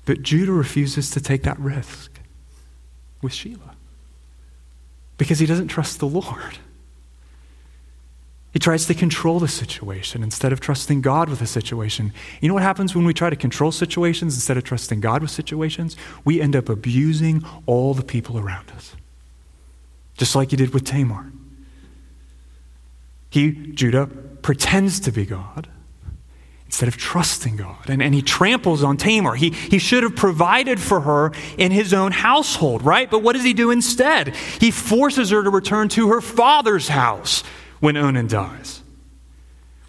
But 0.04 0.22
Judah 0.22 0.52
refuses 0.52 1.10
to 1.10 1.20
take 1.20 1.42
that 1.42 1.58
risk 1.58 2.18
with 3.20 3.32
Shelah 3.32 3.74
because 5.18 5.38
he 5.38 5.46
doesn't 5.46 5.68
trust 5.68 5.98
the 5.98 6.06
Lord. 6.06 6.58
He 8.52 8.58
tries 8.58 8.86
to 8.86 8.94
control 8.94 9.38
the 9.38 9.48
situation 9.48 10.22
instead 10.22 10.52
of 10.52 10.60
trusting 10.60 11.02
God 11.02 11.28
with 11.28 11.40
the 11.40 11.46
situation. 11.46 12.14
You 12.40 12.48
know 12.48 12.54
what 12.54 12.62
happens 12.62 12.94
when 12.94 13.04
we 13.04 13.12
try 13.12 13.28
to 13.28 13.36
control 13.36 13.70
situations 13.70 14.34
instead 14.34 14.56
of 14.56 14.64
trusting 14.64 15.00
God 15.00 15.20
with 15.20 15.30
situations? 15.30 15.96
We 16.24 16.40
end 16.40 16.56
up 16.56 16.68
abusing 16.68 17.44
all 17.66 17.92
the 17.92 18.02
people 18.02 18.38
around 18.38 18.70
us. 18.70 18.96
Just 20.16 20.34
like 20.34 20.50
he 20.50 20.56
did 20.56 20.72
with 20.72 20.84
Tamar. 20.84 21.30
He, 23.30 23.52
Judah, 23.52 24.08
pretends 24.48 24.98
to 24.98 25.12
be 25.12 25.26
God 25.26 25.68
instead 26.64 26.88
of 26.88 26.96
trusting 26.96 27.56
God. 27.56 27.90
And, 27.90 28.02
and 28.02 28.14
he 28.14 28.22
tramples 28.22 28.82
on 28.82 28.96
Tamar. 28.96 29.34
He, 29.34 29.50
he 29.50 29.78
should 29.78 30.02
have 30.02 30.16
provided 30.16 30.80
for 30.80 31.02
her 31.02 31.32
in 31.58 31.70
his 31.70 31.92
own 31.92 32.12
household, 32.12 32.82
right? 32.82 33.10
But 33.10 33.18
what 33.18 33.34
does 33.34 33.44
he 33.44 33.52
do 33.52 33.70
instead? 33.70 34.34
He 34.58 34.70
forces 34.70 35.28
her 35.28 35.42
to 35.42 35.50
return 35.50 35.90
to 35.90 36.08
her 36.08 36.22
father's 36.22 36.88
house 36.88 37.42
when 37.80 37.98
Onan 37.98 38.28
dies. 38.28 38.82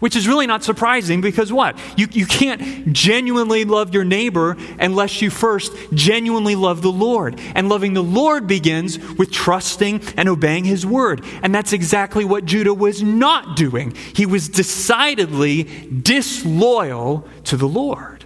Which 0.00 0.16
is 0.16 0.26
really 0.26 0.46
not 0.46 0.64
surprising 0.64 1.20
because 1.20 1.52
what? 1.52 1.78
You, 1.96 2.08
you 2.10 2.26
can't 2.26 2.92
genuinely 2.92 3.64
love 3.64 3.92
your 3.92 4.04
neighbor 4.04 4.56
unless 4.78 5.20
you 5.20 5.28
first 5.28 5.72
genuinely 5.92 6.56
love 6.56 6.80
the 6.80 6.90
Lord. 6.90 7.38
And 7.54 7.68
loving 7.68 7.92
the 7.92 8.02
Lord 8.02 8.46
begins 8.46 8.98
with 8.98 9.30
trusting 9.30 10.02
and 10.16 10.28
obeying 10.28 10.64
his 10.64 10.86
word. 10.86 11.22
And 11.42 11.54
that's 11.54 11.74
exactly 11.74 12.24
what 12.24 12.46
Judah 12.46 12.72
was 12.72 13.02
not 13.02 13.56
doing. 13.56 13.94
He 14.14 14.24
was 14.24 14.48
decidedly 14.48 15.64
disloyal 16.02 17.28
to 17.44 17.58
the 17.58 17.68
Lord. 17.68 18.24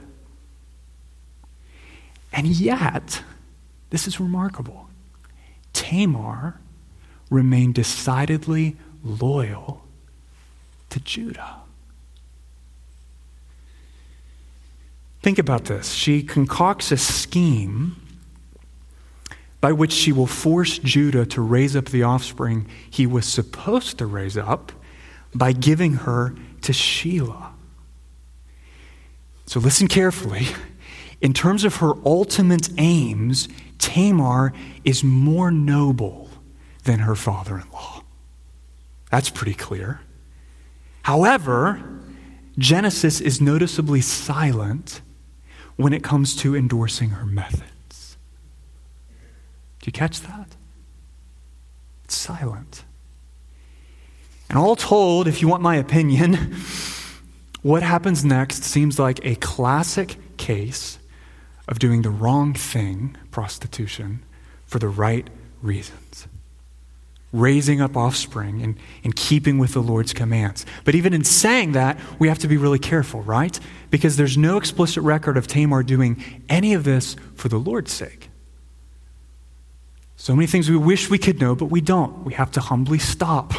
And 2.33 2.47
yet, 2.47 3.23
this 3.91 4.07
is 4.07 4.21
remarkable. 4.21 4.89
Tamar 5.73 6.61
remained 7.31 7.75
decidedly 7.75 8.77
loyal 9.03 9.85
to 10.91 11.01
Judah. 11.01 11.64
Think 15.25 15.39
about 15.39 15.65
this. 15.65 15.93
She 15.93 16.23
concocts 16.23 16.93
a 16.93 16.99
scheme 16.99 17.97
by 19.63 19.73
which 19.73 19.91
she 19.91 20.13
will 20.13 20.27
force 20.27 20.77
Judah 20.77 21.25
to 21.25 21.41
raise 21.41 21.75
up 21.75 21.87
the 21.87 22.03
offspring 22.03 22.67
he 22.91 23.07
was 23.07 23.25
supposed 23.25 23.97
to 23.97 24.05
raise 24.05 24.37
up 24.37 24.71
by 25.35 25.53
giving 25.53 25.95
her 25.95 26.35
to 26.61 26.73
Shelah. 26.73 27.53
So 29.47 29.61
listen 29.61 29.89
carefully. 29.89 30.47
In 31.23 31.33
terms 31.33 31.65
of 31.65 31.77
her 31.77 31.95
ultimate 32.05 32.69
aims, 32.77 33.49
Tamar 33.79 34.53
is 34.85 35.03
more 35.03 35.51
noble 35.51 36.29
than 36.83 36.99
her 36.99 37.15
father 37.15 37.59
in 37.61 37.71
law. 37.71 38.03
That's 39.11 39.31
pretty 39.31 39.55
clear. 39.55 40.03
However, 41.01 41.83
Genesis 42.59 43.23
is 43.23 43.41
noticeably 43.41 44.03
silent 44.03 45.01
when 45.77 45.93
it 45.93 46.03
comes 46.03 46.37
to 46.37 46.55
endorsing 46.55 47.11
her 47.11 47.27
methods. 47.27 48.17
Do 49.81 49.87
you 49.87 49.93
catch 49.93 50.21
that? 50.21 50.57
It's 52.05 52.15
silent. 52.15 52.85
And 54.49 54.59
all 54.59 54.77
told, 54.77 55.27
if 55.27 55.43
you 55.43 55.49
want 55.49 55.63
my 55.63 55.77
opinion, 55.77 56.35
what 57.63 57.83
happens 57.83 58.25
next 58.25 58.63
seems 58.63 58.99
like 58.99 59.25
a 59.25 59.35
classic 59.37 60.17
case 60.37 60.99
of 61.67 61.79
doing 61.79 62.03
the 62.03 62.11
wrong 62.11 62.55
thing, 62.55 63.17
prostitution, 63.31 64.23
for 64.67 64.79
the 64.79 64.89
right 64.89 65.29
reasons 65.63 66.27
raising 67.35 67.81
up 67.81 67.97
offspring 67.97 68.63
and, 68.63 68.77
and 69.03 69.15
keeping 69.17 69.59
with 69.59 69.73
the 69.73 69.83
Lord's 69.83 70.13
commands. 70.13 70.65
But 70.85 70.95
even 70.95 71.13
in 71.13 71.25
saying 71.25 71.73
that, 71.73 71.99
we 72.21 72.29
have 72.29 72.39
to 72.39 72.49
be 72.49 72.57
really 72.57 72.79
careful, 72.79 73.23
right? 73.23 73.59
Because 73.91 74.17
there's 74.17 74.39
no 74.39 74.57
explicit 74.57 75.03
record 75.03 75.37
of 75.37 75.49
Tamar 75.49 75.83
doing 75.83 76.23
any 76.49 76.75
of 76.75 76.85
this 76.85 77.17
for 77.35 77.49
the 77.49 77.59
Lord's 77.59 77.93
sake. 77.93 78.31
So 80.17 80.35
many 80.35 80.47
things 80.47 80.71
we 80.71 80.77
wish 80.77 81.11
we 81.11 81.19
could 81.19 81.41
know, 81.41 81.57
but 81.57 81.67
we 81.67 81.81
don't. 81.81 82.25
We 82.25 82.35
have 82.35 82.53
to 82.53 82.61
humbly 82.61 83.01
stop. 83.01 83.53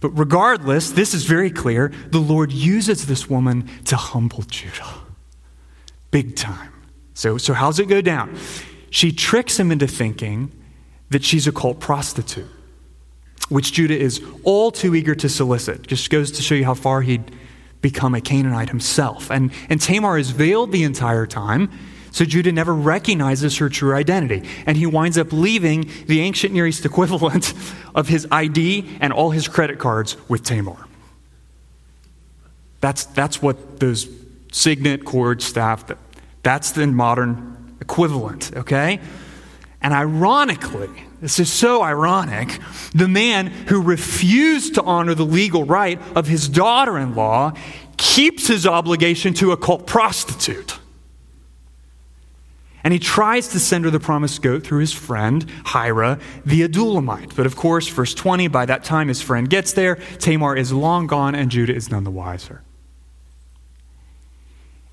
But 0.00 0.10
regardless, 0.10 0.92
this 0.92 1.12
is 1.12 1.24
very 1.24 1.50
clear. 1.50 1.92
The 2.10 2.20
Lord 2.20 2.52
uses 2.52 3.06
this 3.06 3.28
woman 3.28 3.68
to 3.86 3.96
humble 3.96 4.42
Judah. 4.42 4.94
Big 6.12 6.36
time. 6.36 6.72
So, 7.14 7.36
so 7.36 7.52
how's 7.52 7.80
it 7.80 7.86
go 7.86 8.00
down? 8.00 8.38
She 8.90 9.10
tricks 9.10 9.58
him 9.58 9.72
into 9.72 9.88
thinking 9.88 10.52
that 11.10 11.24
she's 11.24 11.48
a 11.48 11.52
cult 11.52 11.80
prostitute 11.80 12.48
which 13.48 13.72
Judah 13.72 13.98
is 13.98 14.22
all 14.44 14.70
too 14.70 14.94
eager 14.94 15.14
to 15.14 15.28
solicit. 15.28 15.86
Just 15.86 16.10
goes 16.10 16.30
to 16.32 16.42
show 16.42 16.54
you 16.54 16.64
how 16.64 16.74
far 16.74 17.02
he'd 17.02 17.30
become 17.80 18.14
a 18.14 18.20
Canaanite 18.20 18.68
himself. 18.70 19.30
And, 19.30 19.52
and 19.68 19.80
Tamar 19.80 20.18
is 20.18 20.30
veiled 20.30 20.72
the 20.72 20.82
entire 20.82 21.26
time, 21.26 21.70
so 22.10 22.24
Judah 22.24 22.50
never 22.50 22.74
recognizes 22.74 23.58
her 23.58 23.68
true 23.68 23.94
identity. 23.94 24.48
And 24.66 24.76
he 24.76 24.86
winds 24.86 25.18
up 25.18 25.32
leaving 25.32 25.90
the 26.06 26.20
ancient 26.20 26.52
Near 26.54 26.66
East 26.66 26.84
equivalent 26.84 27.54
of 27.94 28.08
his 28.08 28.26
ID 28.30 28.96
and 29.00 29.12
all 29.12 29.30
his 29.30 29.48
credit 29.48 29.78
cards 29.78 30.16
with 30.28 30.42
Tamar. 30.42 30.86
That's, 32.80 33.04
that's 33.04 33.40
what 33.40 33.80
those 33.80 34.08
signet 34.52 35.04
cord 35.04 35.42
staff, 35.42 35.86
that, 35.88 35.98
that's 36.42 36.72
the 36.72 36.86
modern 36.86 37.76
equivalent, 37.80 38.56
okay? 38.56 39.00
And 39.86 39.94
ironically, 39.94 40.90
this 41.20 41.38
is 41.38 41.48
so 41.48 41.80
ironic. 41.80 42.58
The 42.92 43.06
man 43.06 43.46
who 43.46 43.80
refused 43.80 44.74
to 44.74 44.82
honor 44.82 45.14
the 45.14 45.24
legal 45.24 45.62
right 45.62 46.00
of 46.16 46.26
his 46.26 46.48
daughter 46.48 46.98
in 46.98 47.14
law 47.14 47.52
keeps 47.96 48.48
his 48.48 48.66
obligation 48.66 49.32
to 49.34 49.52
a 49.52 49.56
cult 49.56 49.86
prostitute. 49.86 50.80
And 52.82 52.92
he 52.92 52.98
tries 52.98 53.46
to 53.50 53.60
send 53.60 53.84
her 53.84 53.92
the 53.92 54.00
promised 54.00 54.42
goat 54.42 54.64
through 54.64 54.80
his 54.80 54.92
friend, 54.92 55.48
Hira, 55.66 56.18
the 56.44 56.66
Adullamite. 56.66 57.36
But 57.36 57.46
of 57.46 57.54
course, 57.54 57.86
verse 57.86 58.12
20, 58.12 58.48
by 58.48 58.66
that 58.66 58.82
time 58.82 59.06
his 59.06 59.22
friend 59.22 59.48
gets 59.48 59.72
there, 59.72 60.00
Tamar 60.18 60.56
is 60.56 60.72
long 60.72 61.06
gone, 61.06 61.36
and 61.36 61.48
Judah 61.48 61.76
is 61.76 61.92
none 61.92 62.02
the 62.02 62.10
wiser. 62.10 62.60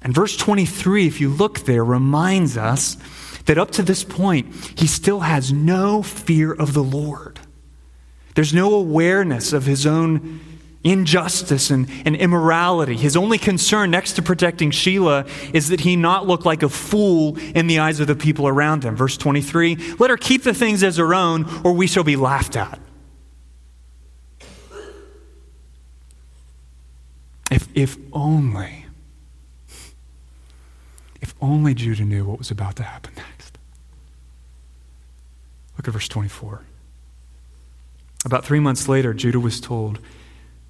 And 0.04 0.14
verse 0.14 0.38
23, 0.38 1.08
if 1.08 1.20
you 1.20 1.30
look 1.30 1.62
there, 1.62 1.84
reminds 1.84 2.58
us 2.58 2.96
that 3.46 3.58
up 3.58 3.72
to 3.72 3.84
this 3.84 4.04
point, 4.04 4.54
he 4.78 4.88
still 4.88 5.22
has 5.22 5.52
no 5.52 6.02
fear 6.02 6.54
of 6.54 6.74
the 6.74 6.84
Lord. 6.84 7.40
There's 8.36 8.54
no 8.54 8.74
awareness 8.74 9.54
of 9.54 9.66
his 9.66 9.86
own 9.86 10.40
injustice 10.84 11.70
and, 11.70 11.90
and 12.06 12.16
immorality. 12.16 12.98
His 12.98 13.16
only 13.16 13.38
concern, 13.38 13.92
next 13.92 14.14
to 14.14 14.22
protecting 14.22 14.72
Shelah, 14.72 15.28
is 15.54 15.70
that 15.70 15.82
he 15.82 15.96
not 15.96 16.28
look 16.28 16.46
like 16.46 16.64
a 16.64 16.70
fool 16.70 17.38
in 17.56 17.68
the 17.68 17.80
eyes 17.80 18.00
of 18.00 18.08
the 18.08 18.16
people 18.16 18.48
around 18.48 18.84
him. 18.84 18.96
Verse 18.96 19.18
23 19.18 19.96
Let 20.00 20.10
her 20.10 20.18
keep 20.18 20.44
the 20.44 20.54
things 20.54 20.84
as 20.84 20.98
her 20.98 21.14
own, 21.14 21.46
or 21.64 21.74
we 21.74 21.88
shall 21.88 22.04
be 22.04 22.16
laughed 22.16 22.58
at. 22.58 22.80
If, 27.52 27.68
if 27.76 27.98
only, 28.12 28.88
if 31.22 31.36
only 31.40 31.76
Judah 31.76 32.04
knew 32.04 32.26
what 32.26 32.40
was 32.40 32.50
about 32.50 32.76
to 32.78 32.84
happen 32.84 33.14
next. 33.16 33.33
Look 35.84 35.90
at 35.90 35.94
verse 35.96 36.08
24. 36.08 36.62
About 38.24 38.46
three 38.46 38.62
months 38.62 38.88
later, 38.88 39.14
Judah 39.14 39.42
was 39.42 39.60
told, 39.60 40.00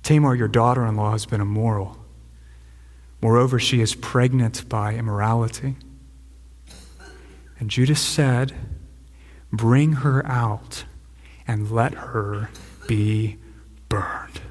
Tamar, 0.01 0.33
your 0.33 0.47
daughter 0.47 0.87
in 0.87 0.95
law, 0.95 1.11
has 1.11 1.27
been 1.27 1.39
immoral. 1.39 2.03
Moreover, 3.21 3.59
she 3.59 3.79
is 3.79 3.93
pregnant 3.93 4.67
by 4.67 4.95
immorality. 4.95 5.75
And 7.59 7.69
Judah 7.69 7.93
said, 7.93 8.55
Bring 9.51 9.93
her 9.93 10.25
out 10.25 10.85
and 11.47 11.69
let 11.69 11.93
her 11.93 12.49
be 12.87 13.37
burned. 13.89 14.41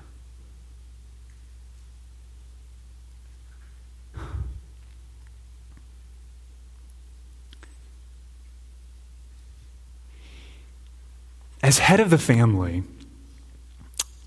As 11.63 11.79
head 11.79 12.01
of 12.01 12.11
the 12.11 12.19
family, 12.19 12.83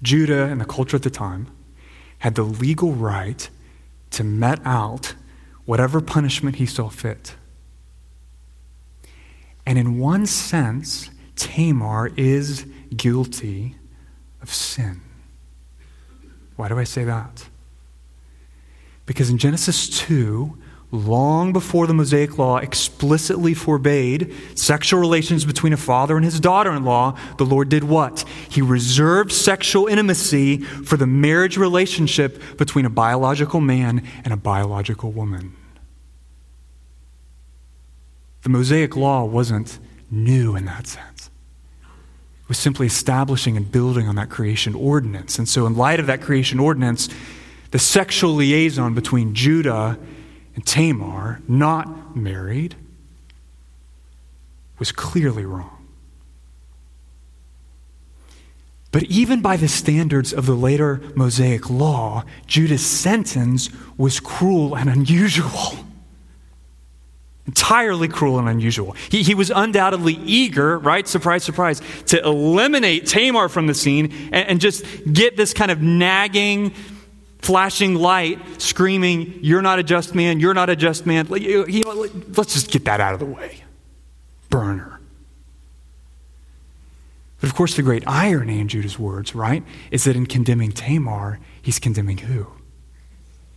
Judah 0.02 0.46
and 0.46 0.62
the 0.62 0.66
culture 0.66 0.96
at 0.96 1.04
the 1.04 1.10
time 1.10 1.48
had 2.20 2.36
the 2.36 2.44
legal 2.44 2.94
right 2.94 3.50
to 4.12 4.24
met 4.24 4.60
out 4.64 5.16
whatever 5.66 6.00
punishment 6.00 6.58
he 6.58 6.66
saw 6.66 6.90
fit. 6.90 7.36
And 9.66 9.78
in 9.78 9.98
one 9.98 10.26
sense, 10.26 11.10
Tamar 11.36 12.12
is 12.16 12.66
guilty 12.96 13.76
of 14.42 14.54
sin. 14.54 15.02
Why 16.56 16.70
do 16.70 16.78
I 16.78 16.84
say 16.84 17.04
that? 17.04 17.48
Because 19.06 19.30
in 19.30 19.38
Genesis 19.38 19.90
2, 19.90 20.58
long 20.92 21.52
before 21.52 21.88
the 21.88 21.94
Mosaic 21.94 22.38
Law 22.38 22.58
explicitly 22.58 23.54
forbade 23.54 24.34
sexual 24.56 25.00
relations 25.00 25.46
between 25.46 25.74
a 25.74 25.78
father 25.78 26.16
and 26.16 26.24
his 26.24 26.40
daughter 26.40 26.72
in 26.72 26.86
law, 26.86 27.18
the 27.38 27.46
Lord 27.46 27.70
did 27.70 27.84
what? 27.84 28.24
He 28.50 28.62
reserved 28.62 29.32
sexual 29.32 29.88
intimacy 29.88 30.60
for 30.60 30.98
the 30.98 31.08
marriage 31.08 31.58
relationship 31.58 32.42
between 32.58 32.86
a 32.86 32.90
biological 32.90 33.62
man 33.62 34.08
and 34.24 34.34
a 34.34 34.38
biological 34.38 35.12
woman. 35.12 35.56
The 38.44 38.50
Mosaic 38.50 38.96
Law 38.96 39.26
wasn't 39.26 39.80
new 40.12 40.56
in 40.56 40.66
that 40.66 40.88
sense. 40.88 41.32
It 42.44 42.50
was 42.50 42.60
simply 42.60 42.86
establishing 42.86 43.58
and 43.58 43.72
building 43.72 44.08
on 44.08 44.16
that 44.18 44.30
creation 44.30 44.76
ordinance. 44.76 45.40
And 45.40 45.50
so, 45.50 45.66
in 45.66 45.76
light 45.76 46.00
of 46.00 46.06
that 46.06 46.22
creation 46.22 46.60
ordinance, 46.60 47.10
the 47.72 47.80
sexual 47.80 48.36
liaison 48.36 48.94
between 48.94 49.34
Judah 49.34 49.98
and 50.56 50.66
Tamar, 50.66 51.42
not 51.48 52.16
married, 52.16 52.76
was 54.80 54.92
clearly 54.92 55.46
wrong. 55.46 55.72
But 58.92 59.04
even 59.04 59.42
by 59.42 59.58
the 59.58 59.68
standards 59.68 60.32
of 60.32 60.46
the 60.46 60.54
later 60.54 61.02
Mosaic 61.16 61.70
law, 61.70 62.24
Judah's 62.48 62.86
sentence 62.86 63.70
was 63.98 64.22
cruel 64.22 64.74
and 64.76 64.90
unusual. 64.90 65.50
Entirely 67.46 68.08
cruel 68.08 68.40
and 68.40 68.48
unusual. 68.48 68.94
He, 69.12 69.22
he 69.22 69.36
was 69.36 69.52
undoubtedly 69.54 70.14
eager, 70.14 70.80
right? 70.80 71.06
Surprise, 71.08 71.44
surprise, 71.44 71.82
to 72.06 72.24
eliminate 72.24 73.06
Tamar 73.06 73.50
from 73.50 73.68
the 73.68 73.74
scene 73.74 74.14
and, 74.32 74.48
and 74.48 74.62
just 74.62 74.86
get 75.12 75.36
this 75.36 75.54
kind 75.54 75.72
of 75.72 75.82
nagging, 75.82 76.74
flashing 77.46 77.96
light, 77.96 78.40
screaming, 78.62 79.40
You're 79.42 79.62
not 79.62 79.80
a 79.80 79.84
just 79.84 80.16
man, 80.16 80.40
you're 80.40 80.54
not 80.54 80.70
a 80.70 80.76
just 80.76 81.06
man. 81.06 81.28
Let's 81.28 82.54
just 82.54 82.72
get 82.72 82.86
that 82.86 83.00
out 83.00 83.14
of 83.14 83.20
the 83.20 83.26
way. 83.26 83.64
Burn 84.50 84.80
her. 84.80 85.00
But 87.40 87.50
of 87.50 87.56
course, 87.56 87.76
the 87.76 87.84
great 87.84 88.04
irony 88.08 88.60
in 88.60 88.68
Judah's 88.68 88.98
words, 88.98 89.36
right, 89.36 89.64
is 89.92 90.06
that 90.06 90.16
in 90.16 90.26
condemning 90.26 90.72
Tamar, 90.72 91.40
he's 91.62 91.78
condemning 91.78 92.18
who? 92.18 92.48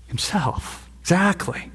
Himself. 0.09 0.91
Exactly. 1.01 1.71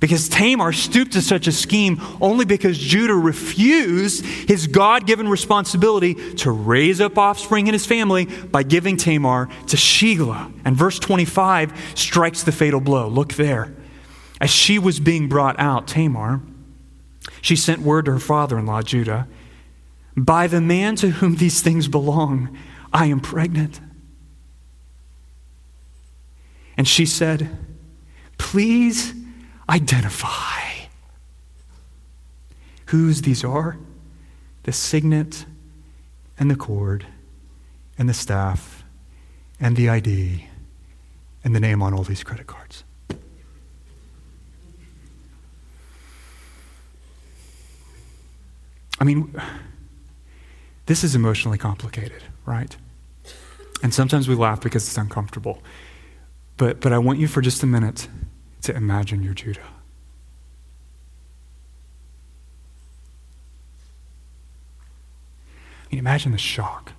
Because 0.00 0.28
Tamar 0.28 0.72
stooped 0.72 1.12
to 1.12 1.22
such 1.22 1.46
a 1.46 1.52
scheme 1.52 2.00
only 2.20 2.44
because 2.44 2.76
Judah 2.78 3.14
refused 3.14 4.24
his 4.24 4.66
God 4.66 5.06
given 5.06 5.28
responsibility 5.28 6.14
to 6.36 6.50
raise 6.50 7.00
up 7.00 7.16
offspring 7.16 7.66
in 7.66 7.72
his 7.72 7.86
family 7.86 8.26
by 8.26 8.62
giving 8.62 8.96
Tamar 8.96 9.48
to 9.68 9.76
Shelah. 9.76 10.52
And 10.64 10.76
verse 10.76 10.98
25 10.98 11.92
strikes 11.94 12.42
the 12.42 12.52
fatal 12.52 12.80
blow. 12.80 13.08
Look 13.08 13.34
there. 13.34 13.74
As 14.40 14.50
she 14.50 14.78
was 14.78 15.00
being 15.00 15.28
brought 15.28 15.58
out, 15.58 15.86
Tamar, 15.88 16.42
she 17.40 17.56
sent 17.56 17.80
word 17.80 18.04
to 18.04 18.12
her 18.12 18.18
father 18.18 18.58
in 18.58 18.66
law, 18.66 18.82
Judah 18.82 19.26
By 20.14 20.46
the 20.46 20.60
man 20.60 20.96
to 20.96 21.10
whom 21.10 21.36
these 21.36 21.62
things 21.62 21.88
belong, 21.88 22.56
I 22.92 23.06
am 23.06 23.20
pregnant. 23.20 23.80
And 26.76 26.86
she 26.86 27.06
said, 27.06 27.56
Please 28.36 29.14
identify 29.68 30.86
whose 32.86 33.22
these 33.22 33.44
are 33.44 33.76
the 34.62 34.72
signet 34.72 35.44
and 36.38 36.50
the 36.50 36.56
cord 36.56 37.06
and 37.98 38.08
the 38.08 38.14
staff 38.14 38.84
and 39.60 39.76
the 39.76 39.88
ID 39.88 40.46
and 41.44 41.54
the 41.54 41.60
name 41.60 41.82
on 41.82 41.94
all 41.94 42.02
these 42.02 42.22
credit 42.22 42.46
cards. 42.46 42.84
I 48.98 49.04
mean, 49.04 49.34
this 50.86 51.04
is 51.04 51.14
emotionally 51.14 51.58
complicated, 51.58 52.22
right? 52.44 52.76
And 53.82 53.92
sometimes 53.92 54.26
we 54.26 54.34
laugh 54.34 54.60
because 54.60 54.86
it's 54.86 54.96
uncomfortable. 54.96 55.62
But, 56.56 56.80
but 56.80 56.92
I 56.92 56.98
want 56.98 57.18
you 57.18 57.28
for 57.28 57.42
just 57.42 57.62
a 57.62 57.66
minute 57.66 58.08
to 58.66 58.76
imagine 58.76 59.22
you're 59.22 59.32
Judah. 59.32 59.60
I 65.84 65.88
mean, 65.90 66.00
imagine 66.00 66.32
the 66.32 66.38
shock. 66.38 66.92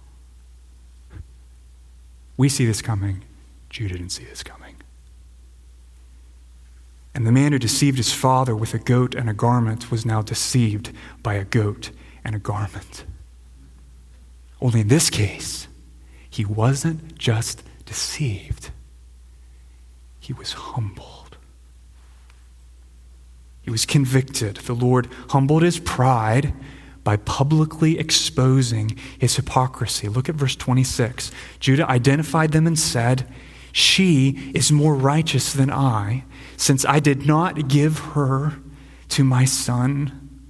We 2.37 2.47
see 2.47 2.65
this 2.65 2.81
coming. 2.81 3.23
Judah 3.69 3.95
didn't 3.95 4.11
see 4.11 4.23
this 4.23 4.43
coming. 4.43 4.75
And 7.13 7.27
the 7.27 7.33
man 7.33 7.51
who 7.51 7.59
deceived 7.59 7.97
his 7.97 8.13
father 8.13 8.55
with 8.55 8.73
a 8.73 8.79
goat 8.79 9.13
and 9.13 9.29
a 9.29 9.33
garment 9.33 9.91
was 9.91 10.05
now 10.05 10.21
deceived 10.21 10.91
by 11.21 11.33
a 11.33 11.43
goat 11.43 11.91
and 12.23 12.33
a 12.33 12.39
garment. 12.39 13.03
Only 14.61 14.81
in 14.81 14.87
this 14.87 15.09
case, 15.09 15.67
he 16.29 16.45
wasn't 16.45 17.17
just 17.17 17.63
deceived, 17.85 18.69
he 20.19 20.31
was 20.31 20.53
humble. 20.53 21.16
He 23.67 23.71
was 23.71 23.85
convicted. 23.85 24.55
The 24.55 24.73
Lord 24.73 25.09
humbled 25.31 25.61
his 25.61 25.77
pride 25.77 26.53
by 27.03 27.17
publicly 27.17 27.99
exposing 27.99 28.97
his 29.19 29.35
hypocrisy. 29.35 30.07
Look 30.07 30.29
at 30.29 30.35
verse 30.35 30.55
26. 30.55 31.31
Judah 31.59 31.89
identified 31.89 32.53
them 32.53 32.65
and 32.65 32.79
said, 32.79 33.27
She 33.73 34.51
is 34.55 34.71
more 34.71 34.95
righteous 34.95 35.51
than 35.51 35.69
I, 35.69 36.23
since 36.55 36.85
I 36.85 37.01
did 37.01 37.25
not 37.25 37.67
give 37.67 37.99
her 37.99 38.53
to 39.09 39.25
my 39.25 39.43
son 39.43 40.45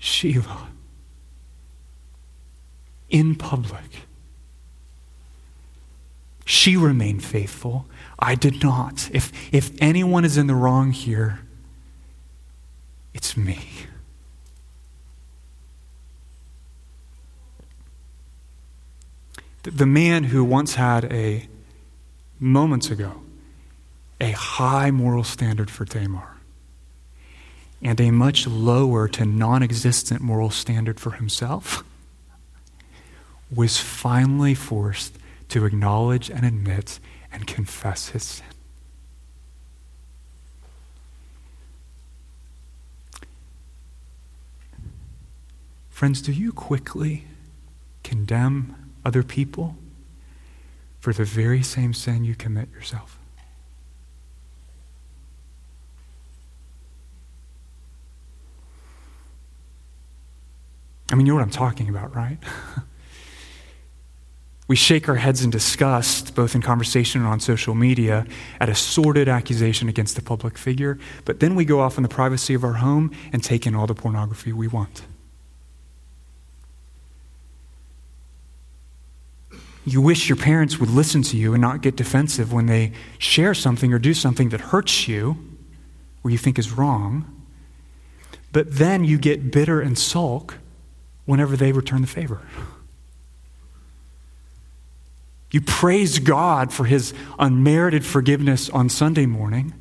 Shelah 0.00 0.68
in 3.10 3.34
public. 3.34 4.06
She 6.46 6.74
remained 6.74 7.22
faithful. 7.22 7.84
I 8.18 8.34
did 8.34 8.62
not. 8.62 9.10
If, 9.12 9.30
if 9.52 9.72
anyone 9.78 10.24
is 10.24 10.38
in 10.38 10.46
the 10.46 10.54
wrong 10.54 10.92
here, 10.92 11.40
it's 13.18 13.36
me. 13.36 13.58
The 19.64 19.86
man 19.86 20.22
who 20.22 20.44
once 20.44 20.76
had 20.76 21.04
a, 21.12 21.48
moments 22.38 22.92
ago, 22.92 23.20
a 24.20 24.30
high 24.30 24.92
moral 24.92 25.24
standard 25.24 25.68
for 25.68 25.84
Tamar 25.84 26.36
and 27.82 28.00
a 28.00 28.12
much 28.12 28.46
lower 28.46 29.08
to 29.08 29.24
non 29.24 29.64
existent 29.64 30.20
moral 30.20 30.50
standard 30.50 31.00
for 31.00 31.10
himself 31.10 31.82
was 33.52 33.78
finally 33.78 34.54
forced 34.54 35.18
to 35.48 35.66
acknowledge 35.66 36.30
and 36.30 36.44
admit 36.46 37.00
and 37.32 37.48
confess 37.48 38.10
his 38.10 38.22
sin. 38.22 38.57
Friends, 45.98 46.22
do 46.22 46.30
you 46.30 46.52
quickly 46.52 47.24
condemn 48.04 48.92
other 49.04 49.24
people 49.24 49.74
for 51.00 51.12
the 51.12 51.24
very 51.24 51.60
same 51.60 51.92
sin 51.92 52.22
you 52.22 52.36
commit 52.36 52.70
yourself? 52.70 53.18
I 61.10 61.16
mean, 61.16 61.26
you 61.26 61.32
know 61.32 61.34
what 61.34 61.42
I'm 61.42 61.50
talking 61.50 61.88
about, 61.88 62.14
right? 62.14 62.38
we 64.68 64.76
shake 64.76 65.08
our 65.08 65.16
heads 65.16 65.42
in 65.42 65.50
disgust, 65.50 66.36
both 66.36 66.54
in 66.54 66.62
conversation 66.62 67.22
and 67.22 67.28
on 67.28 67.40
social 67.40 67.74
media, 67.74 68.24
at 68.60 68.68
a 68.68 68.74
sordid 68.76 69.28
accusation 69.28 69.88
against 69.88 70.16
a 70.16 70.22
public 70.22 70.56
figure, 70.58 70.96
but 71.24 71.40
then 71.40 71.56
we 71.56 71.64
go 71.64 71.80
off 71.80 71.96
in 71.96 72.04
the 72.04 72.08
privacy 72.08 72.54
of 72.54 72.62
our 72.62 72.74
home 72.74 73.10
and 73.32 73.42
take 73.42 73.66
in 73.66 73.74
all 73.74 73.88
the 73.88 73.96
pornography 73.96 74.52
we 74.52 74.68
want. 74.68 75.02
You 79.88 80.02
wish 80.02 80.28
your 80.28 80.36
parents 80.36 80.78
would 80.78 80.90
listen 80.90 81.22
to 81.22 81.36
you 81.38 81.54
and 81.54 81.62
not 81.62 81.80
get 81.80 81.96
defensive 81.96 82.52
when 82.52 82.66
they 82.66 82.92
share 83.16 83.54
something 83.54 83.90
or 83.90 83.98
do 83.98 84.12
something 84.12 84.50
that 84.50 84.60
hurts 84.60 85.08
you 85.08 85.38
or 86.22 86.30
you 86.30 86.36
think 86.36 86.58
is 86.58 86.72
wrong. 86.72 87.24
But 88.52 88.76
then 88.76 89.04
you 89.04 89.16
get 89.16 89.50
bitter 89.50 89.80
and 89.80 89.98
sulk 89.98 90.56
whenever 91.24 91.56
they 91.56 91.72
return 91.72 92.02
the 92.02 92.06
favor. 92.06 92.42
You 95.50 95.62
praise 95.62 96.18
God 96.18 96.70
for 96.70 96.84
his 96.84 97.14
unmerited 97.38 98.04
forgiveness 98.04 98.68
on 98.68 98.90
Sunday 98.90 99.24
morning. 99.24 99.72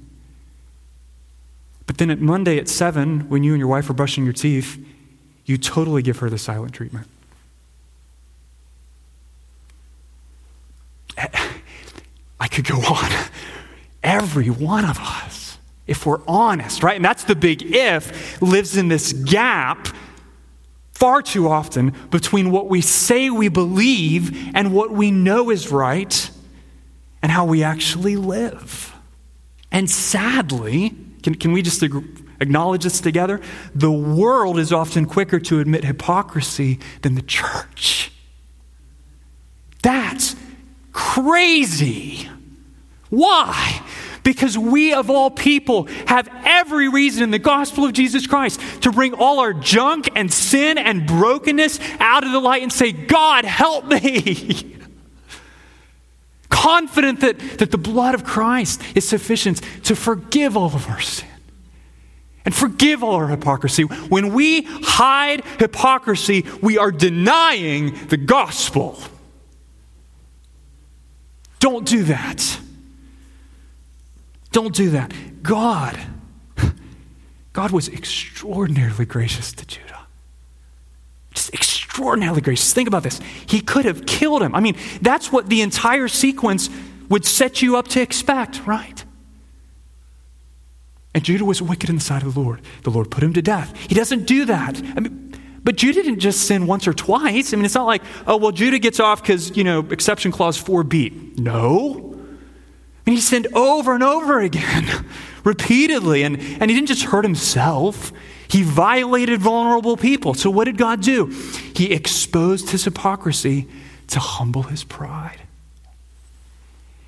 But 1.85 1.97
then 1.97 2.09
at 2.09 2.19
Monday 2.19 2.57
at 2.57 2.69
7, 2.69 3.27
when 3.27 3.43
you 3.43 3.51
and 3.51 3.59
your 3.59 3.67
wife 3.67 3.89
are 3.89 3.93
brushing 3.93 4.23
your 4.23 4.31
teeth, 4.31 4.81
you 5.43 5.57
totally 5.57 6.01
give 6.01 6.19
her 6.19 6.29
the 6.29 6.37
silent 6.37 6.73
treatment. 6.73 7.07
I 12.39 12.47
could 12.47 12.65
go 12.65 12.77
on. 12.77 13.11
Every 14.03 14.49
one 14.49 14.85
of 14.85 14.99
us, 14.99 15.57
if 15.85 16.05
we're 16.05 16.21
honest, 16.27 16.83
right? 16.83 16.95
And 16.95 17.03
that's 17.03 17.23
the 17.23 17.35
big 17.35 17.63
if, 17.63 18.41
lives 18.41 18.77
in 18.77 18.87
this 18.87 19.13
gap 19.13 19.87
far 20.91 21.21
too 21.21 21.47
often 21.47 21.93
between 22.09 22.49
what 22.51 22.67
we 22.67 22.81
say 22.81 23.29
we 23.29 23.49
believe 23.49 24.55
and 24.55 24.73
what 24.73 24.91
we 24.91 25.11
know 25.11 25.51
is 25.51 25.71
right 25.71 26.31
and 27.21 27.31
how 27.31 27.45
we 27.45 27.63
actually 27.63 28.15
live. 28.15 28.95
And 29.71 29.89
sadly, 29.89 30.95
can, 31.21 31.35
can 31.35 31.51
we 31.51 31.61
just 31.61 31.83
acknowledge 31.83 32.83
this 32.83 32.99
together? 32.99 33.41
The 33.75 33.91
world 33.91 34.57
is 34.57 34.73
often 34.73 35.05
quicker 35.05 35.39
to 35.41 35.59
admit 35.59 35.83
hypocrisy 35.83 36.79
than 37.01 37.15
the 37.15 37.21
church. 37.21 38.11
That's 39.83 40.35
crazy. 40.97 42.27
Why? 43.11 43.83
Because 44.23 44.57
we, 44.57 44.93
of 44.93 45.11
all 45.11 45.29
people, 45.29 45.85
have 46.07 46.27
every 46.43 46.89
reason 46.89 47.21
in 47.21 47.29
the 47.29 47.37
gospel 47.37 47.85
of 47.85 47.93
Jesus 47.93 48.25
Christ 48.25 48.59
to 48.81 48.91
bring 48.91 49.13
all 49.13 49.39
our 49.39 49.53
junk 49.53 50.09
and 50.15 50.33
sin 50.33 50.79
and 50.79 51.05
brokenness 51.05 51.79
out 51.99 52.25
of 52.25 52.31
the 52.31 52.39
light 52.39 52.63
and 52.63 52.73
say, 52.73 52.91
God, 52.91 53.45
help 53.45 53.85
me. 53.85 54.75
Confident 56.49 57.19
that, 57.19 57.39
that 57.59 57.69
the 57.69 57.77
blood 57.77 58.15
of 58.15 58.23
Christ 58.23 58.81
is 58.95 59.07
sufficient 59.07 59.61
to 59.83 59.95
forgive 59.95 60.57
all 60.57 60.73
of 60.73 60.87
our 60.89 60.99
sin 60.99 61.29
and 62.43 62.55
forgive 62.55 63.03
all 63.03 63.13
our 63.13 63.27
hypocrisy. 63.27 63.83
When 63.83 64.33
we 64.33 64.63
hide 64.63 65.45
hypocrisy, 65.59 66.43
we 66.63 66.79
are 66.79 66.91
denying 66.91 68.07
the 68.07 68.17
gospel. 68.17 68.99
Don't 71.59 71.85
do 71.85 72.03
that. 72.03 72.59
Don't 74.51 74.73
do 74.73 74.91
that. 74.91 75.13
God, 75.43 75.99
God 77.53 77.71
was 77.71 77.89
extraordinarily 77.89 79.05
gracious 79.05 79.53
to 79.53 79.65
Judah. 79.65 80.07
Just 81.33 81.53
extraordinarily 81.53 82.41
gracious. 82.41 82.73
Think 82.73 82.87
about 82.87 83.03
this. 83.03 83.19
He 83.45 83.61
could 83.61 83.85
have 83.85 84.05
killed 84.05 84.41
him. 84.41 84.55
I 84.55 84.59
mean, 84.59 84.75
that's 85.01 85.31
what 85.31 85.49
the 85.49 85.61
entire 85.61 86.07
sequence 86.07 86.69
would 87.09 87.25
set 87.25 87.61
you 87.61 87.77
up 87.77 87.87
to 87.89 88.01
expect, 88.01 88.65
right? 88.65 89.03
And 91.13 91.23
Judah 91.23 91.45
was 91.45 91.61
wicked 91.61 91.89
in 91.89 91.95
the 91.95 92.01
sight 92.01 92.21
of 92.21 92.33
the 92.35 92.39
Lord. 92.39 92.61
The 92.83 92.91
Lord 92.91 93.09
put 93.09 93.23
him 93.23 93.33
to 93.33 93.41
death. 93.41 93.75
He 93.87 93.95
doesn't 93.95 94.25
do 94.27 94.45
that. 94.45 94.77
I 94.95 94.99
mean, 94.99 95.26
but 95.63 95.75
Judah 95.75 96.03
didn't 96.03 96.19
just 96.19 96.41
sin 96.41 96.65
once 96.67 96.87
or 96.87 96.93
twice. 96.93 97.53
I 97.53 97.55
mean, 97.57 97.65
it's 97.65 97.75
not 97.75 97.85
like, 97.85 98.03
oh, 98.25 98.37
well, 98.37 98.51
Judah 98.51 98.79
gets 98.79 98.99
off 98.99 99.21
because, 99.21 99.55
you 99.57 99.63
know, 99.63 99.79
exception 99.79 100.31
clause 100.31 100.61
4b. 100.61 101.39
No. 101.39 102.13
I 103.05 103.09
mean, 103.09 103.15
he 103.15 103.21
sinned 103.21 103.47
over 103.53 103.93
and 103.93 104.03
over 104.03 104.39
again, 104.39 105.05
repeatedly. 105.43 106.23
And, 106.23 106.37
and 106.37 106.69
he 106.69 106.75
didn't 106.75 106.87
just 106.87 107.03
hurt 107.03 107.23
himself, 107.23 108.11
he 108.49 108.63
violated 108.63 109.41
vulnerable 109.41 109.97
people. 109.97 110.33
So 110.33 110.49
what 110.49 110.65
did 110.65 110.77
God 110.77 111.01
do? 111.01 111.27
He 111.75 111.91
exposed 111.91 112.69
his 112.69 112.85
hypocrisy 112.85 113.67
to 114.07 114.19
humble 114.19 114.63
his 114.63 114.83
pride. 114.83 115.41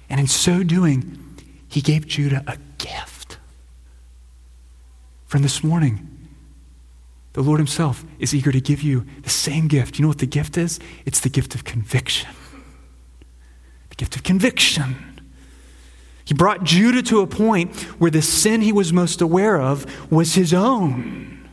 And 0.09 0.19
in 0.19 0.27
so 0.27 0.63
doing, 0.63 1.37
he 1.69 1.81
gave 1.81 2.07
Judah 2.07 2.43
a 2.47 2.57
gift. 2.77 3.37
From 5.27 5.43
this 5.43 5.63
morning, 5.63 6.18
the 7.33 7.43
Lord 7.43 7.59
Himself 7.59 8.03
is 8.17 8.33
eager 8.33 8.51
to 8.51 8.61
give 8.61 8.81
you 8.81 9.05
the 9.21 9.29
same 9.29 9.67
gift. 9.67 9.97
You 9.97 10.03
know 10.03 10.09
what 10.09 10.17
the 10.17 10.25
gift 10.25 10.57
is? 10.57 10.79
It's 11.05 11.19
the 11.19 11.29
gift 11.29 11.55
of 11.55 11.63
conviction. 11.63 12.29
The 13.89 13.95
gift 13.95 14.15
of 14.15 14.23
conviction. 14.23 14.95
He 16.25 16.33
brought 16.33 16.63
Judah 16.63 17.01
to 17.03 17.21
a 17.21 17.27
point 17.27 17.75
where 17.99 18.11
the 18.11 18.21
sin 18.21 18.61
he 18.61 18.71
was 18.71 18.93
most 18.93 19.21
aware 19.21 19.59
of 19.59 20.11
was 20.11 20.35
his 20.35 20.53
own. 20.53 21.49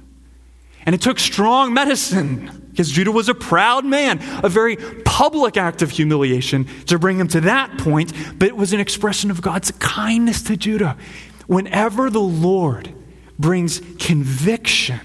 And 0.85 0.95
it 0.95 1.01
took 1.01 1.19
strong 1.19 1.75
medicine 1.75 2.67
because 2.71 2.91
Judah 2.91 3.11
was 3.11 3.31
a 3.31 3.35
proud 3.35 3.87
man, 3.87 4.21
a 4.45 4.51
very 4.51 4.77
public 4.77 5.57
act 5.57 5.81
of 5.81 5.91
humiliation 5.91 6.67
to 6.87 6.99
bring 6.99 7.19
him 7.19 7.27
to 7.29 7.41
that 7.41 7.79
point, 7.79 8.13
but 8.39 8.49
it 8.49 8.57
was 8.57 8.75
an 8.75 8.81
expression 8.81 9.31
of 9.31 9.41
God's 9.41 9.71
kindness 9.73 10.43
to 10.43 10.59
Judah. 10.59 10.99
Whenever 11.47 12.11
the 12.11 12.21
Lord 12.21 12.95
brings 13.39 13.81
conviction 13.99 15.01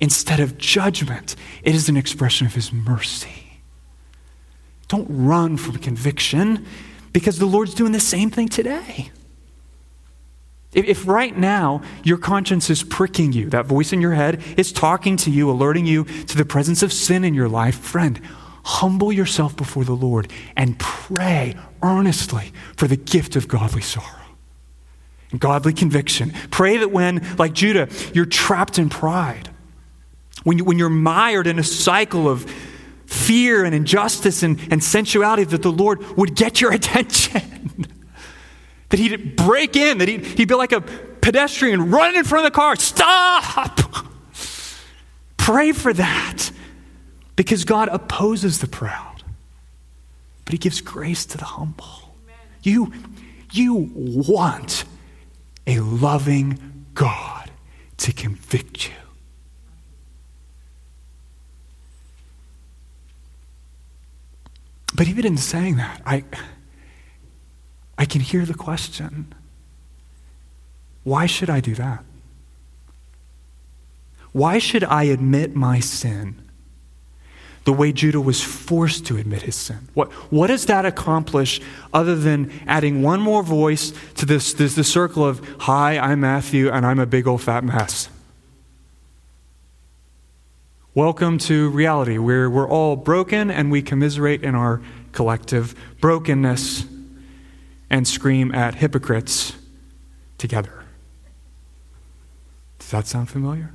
instead 0.00 0.40
of 0.40 0.58
judgment, 0.58 1.36
it 1.62 1.74
is 1.74 1.88
an 1.88 1.96
expression 1.96 2.46
of 2.46 2.54
his 2.54 2.72
mercy. 2.72 3.60
Don't 4.88 5.06
run 5.08 5.56
from 5.56 5.78
conviction 5.78 6.66
because 7.12 7.38
the 7.38 7.46
Lord's 7.46 7.74
doing 7.74 7.92
the 7.92 8.00
same 8.00 8.30
thing 8.30 8.48
today. 8.48 9.10
If, 10.72 11.06
right 11.06 11.36
now 11.36 11.82
your 12.02 12.18
conscience 12.18 12.68
is 12.68 12.82
pricking 12.82 13.32
you, 13.32 13.48
that 13.50 13.66
voice 13.66 13.92
in 13.92 14.00
your 14.00 14.14
head 14.14 14.42
is 14.56 14.72
talking 14.72 15.16
to 15.18 15.30
you, 15.30 15.48
alerting 15.48 15.86
you 15.86 16.04
to 16.04 16.36
the 16.36 16.44
presence 16.44 16.82
of 16.82 16.92
sin 16.92 17.24
in 17.24 17.32
your 17.32 17.48
life, 17.48 17.78
friend, 17.78 18.20
humble 18.64 19.12
yourself 19.12 19.56
before 19.56 19.84
the 19.84 19.94
Lord 19.94 20.30
and 20.56 20.78
pray 20.78 21.54
earnestly 21.82 22.52
for 22.76 22.88
the 22.88 22.96
gift 22.96 23.36
of 23.36 23.46
godly 23.46 23.82
sorrow 23.82 24.24
and 25.30 25.40
godly 25.40 25.72
conviction. 25.72 26.32
Pray 26.50 26.78
that 26.78 26.90
when, 26.90 27.24
like 27.36 27.52
Judah, 27.52 27.88
you're 28.12 28.26
trapped 28.26 28.78
in 28.78 28.88
pride, 28.88 29.50
when, 30.44 30.58
you, 30.58 30.64
when 30.64 30.78
you're 30.78 30.88
mired 30.88 31.46
in 31.46 31.58
a 31.58 31.64
cycle 31.64 32.28
of 32.28 32.48
fear 33.06 33.64
and 33.64 33.74
injustice 33.74 34.42
and, 34.42 34.60
and 34.70 34.82
sensuality, 34.82 35.44
that 35.44 35.62
the 35.62 35.72
Lord 35.72 36.16
would 36.16 36.34
get 36.34 36.60
your 36.60 36.72
attention. 36.78 37.86
that 38.90 38.98
He'd 38.98 39.36
break 39.36 39.76
in, 39.76 39.98
that 39.98 40.08
he'd, 40.08 40.24
he'd 40.24 40.48
be 40.48 40.54
like 40.54 40.72
a 40.72 40.80
pedestrian 40.80 41.90
running 41.90 42.18
in 42.18 42.24
front 42.24 42.46
of 42.46 42.52
the 42.52 42.56
car. 42.56 42.76
Stop! 42.76 43.80
Pray 45.36 45.72
for 45.72 45.92
that 45.92 46.50
because 47.36 47.64
God 47.64 47.88
opposes 47.88 48.60
the 48.60 48.66
proud, 48.66 49.22
but 50.44 50.52
He 50.52 50.58
gives 50.58 50.80
grace 50.80 51.26
to 51.26 51.38
the 51.38 51.44
humble. 51.44 52.16
You, 52.62 52.92
you 53.52 53.90
want 53.94 54.84
a 55.66 55.80
loving 55.80 56.86
God 56.94 57.50
to 57.98 58.12
convict 58.12 58.86
you. 58.88 59.03
But 64.94 65.08
even 65.08 65.26
in 65.26 65.36
saying 65.36 65.76
that, 65.76 66.00
I, 66.06 66.24
I 67.98 68.04
can 68.04 68.20
hear 68.20 68.44
the 68.44 68.54
question 68.54 69.34
why 71.02 71.26
should 71.26 71.50
I 71.50 71.60
do 71.60 71.74
that? 71.74 72.02
Why 74.32 74.58
should 74.58 74.84
I 74.84 75.04
admit 75.04 75.54
my 75.54 75.78
sin 75.78 76.40
the 77.64 77.72
way 77.74 77.92
Judah 77.92 78.20
was 78.20 78.42
forced 78.42 79.04
to 79.06 79.18
admit 79.18 79.42
his 79.42 79.54
sin? 79.54 79.88
What, 79.92 80.10
what 80.32 80.46
does 80.46 80.64
that 80.66 80.86
accomplish 80.86 81.60
other 81.92 82.16
than 82.16 82.50
adding 82.66 83.02
one 83.02 83.20
more 83.20 83.42
voice 83.42 83.92
to 84.14 84.24
this, 84.24 84.54
this, 84.54 84.74
this 84.74 84.90
circle 84.90 85.26
of, 85.26 85.46
Hi, 85.60 85.98
I'm 85.98 86.20
Matthew, 86.20 86.70
and 86.70 86.86
I'm 86.86 86.98
a 86.98 87.06
big 87.06 87.28
old 87.28 87.42
fat 87.42 87.64
mess? 87.64 88.08
Welcome 90.96 91.38
to 91.38 91.70
reality, 91.70 92.18
where 92.18 92.48
we're 92.48 92.68
all 92.68 92.94
broken 92.94 93.50
and 93.50 93.68
we 93.72 93.82
commiserate 93.82 94.44
in 94.44 94.54
our 94.54 94.80
collective 95.10 95.74
brokenness 96.00 96.84
and 97.90 98.06
scream 98.06 98.54
at 98.54 98.76
hypocrites 98.76 99.54
together. 100.38 100.84
Does 102.78 102.90
that 102.90 103.08
sound 103.08 103.28
familiar? 103.28 103.72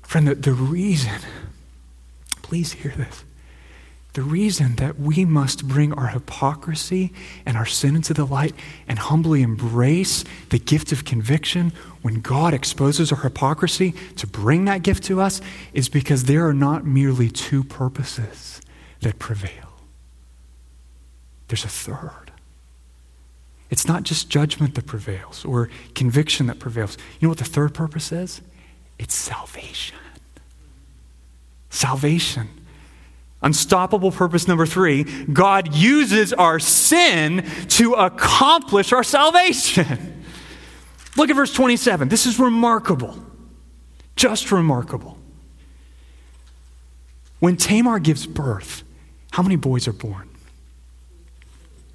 Friend, 0.00 0.28
the, 0.28 0.34
the 0.34 0.54
reason, 0.54 1.20
please 2.40 2.72
hear 2.72 2.94
this. 2.96 3.22
The 4.14 4.22
reason 4.22 4.76
that 4.76 4.98
we 4.98 5.24
must 5.24 5.66
bring 5.66 5.92
our 5.92 6.06
hypocrisy 6.06 7.12
and 7.44 7.56
our 7.56 7.66
sin 7.66 7.96
into 7.96 8.14
the 8.14 8.24
light 8.24 8.54
and 8.86 8.96
humbly 8.96 9.42
embrace 9.42 10.24
the 10.50 10.60
gift 10.60 10.92
of 10.92 11.04
conviction 11.04 11.72
when 12.02 12.20
God 12.20 12.54
exposes 12.54 13.10
our 13.10 13.18
hypocrisy 13.18 13.92
to 14.16 14.28
bring 14.28 14.66
that 14.66 14.84
gift 14.84 15.02
to 15.04 15.20
us 15.20 15.40
is 15.72 15.88
because 15.88 16.24
there 16.24 16.46
are 16.46 16.54
not 16.54 16.86
merely 16.86 17.28
two 17.28 17.64
purposes 17.64 18.60
that 19.00 19.18
prevail. 19.18 19.80
There's 21.48 21.64
a 21.64 21.68
third. 21.68 22.30
It's 23.68 23.88
not 23.88 24.04
just 24.04 24.30
judgment 24.30 24.76
that 24.76 24.86
prevails 24.86 25.44
or 25.44 25.70
conviction 25.96 26.46
that 26.46 26.60
prevails. 26.60 26.96
You 27.18 27.26
know 27.26 27.30
what 27.30 27.38
the 27.38 27.44
third 27.44 27.74
purpose 27.74 28.12
is? 28.12 28.42
It's 28.96 29.14
salvation. 29.14 29.98
Salvation. 31.68 32.48
Unstoppable 33.44 34.10
purpose 34.10 34.48
number 34.48 34.64
three 34.64 35.04
God 35.04 35.74
uses 35.74 36.32
our 36.32 36.58
sin 36.58 37.44
to 37.68 37.92
accomplish 37.92 38.90
our 38.90 39.04
salvation. 39.04 40.24
Look 41.16 41.28
at 41.28 41.36
verse 41.36 41.52
27. 41.52 42.08
This 42.08 42.24
is 42.24 42.40
remarkable. 42.40 43.22
Just 44.16 44.50
remarkable. 44.50 45.18
When 47.38 47.58
Tamar 47.58 47.98
gives 47.98 48.26
birth, 48.26 48.82
how 49.30 49.42
many 49.42 49.56
boys 49.56 49.86
are 49.86 49.92
born? 49.92 50.30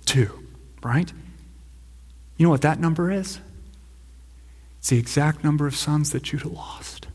Two, 0.05 0.47
right? 0.83 1.11
You 2.37 2.45
know 2.45 2.51
what 2.51 2.61
that 2.61 2.79
number 2.79 3.11
is? 3.11 3.39
It's 4.77 4.89
the 4.89 4.99
exact 4.99 5.43
number 5.43 5.65
of 5.65 5.75
sons 5.75 6.11
that 6.11 6.21
Judah 6.21 6.49
lost. 6.49 7.07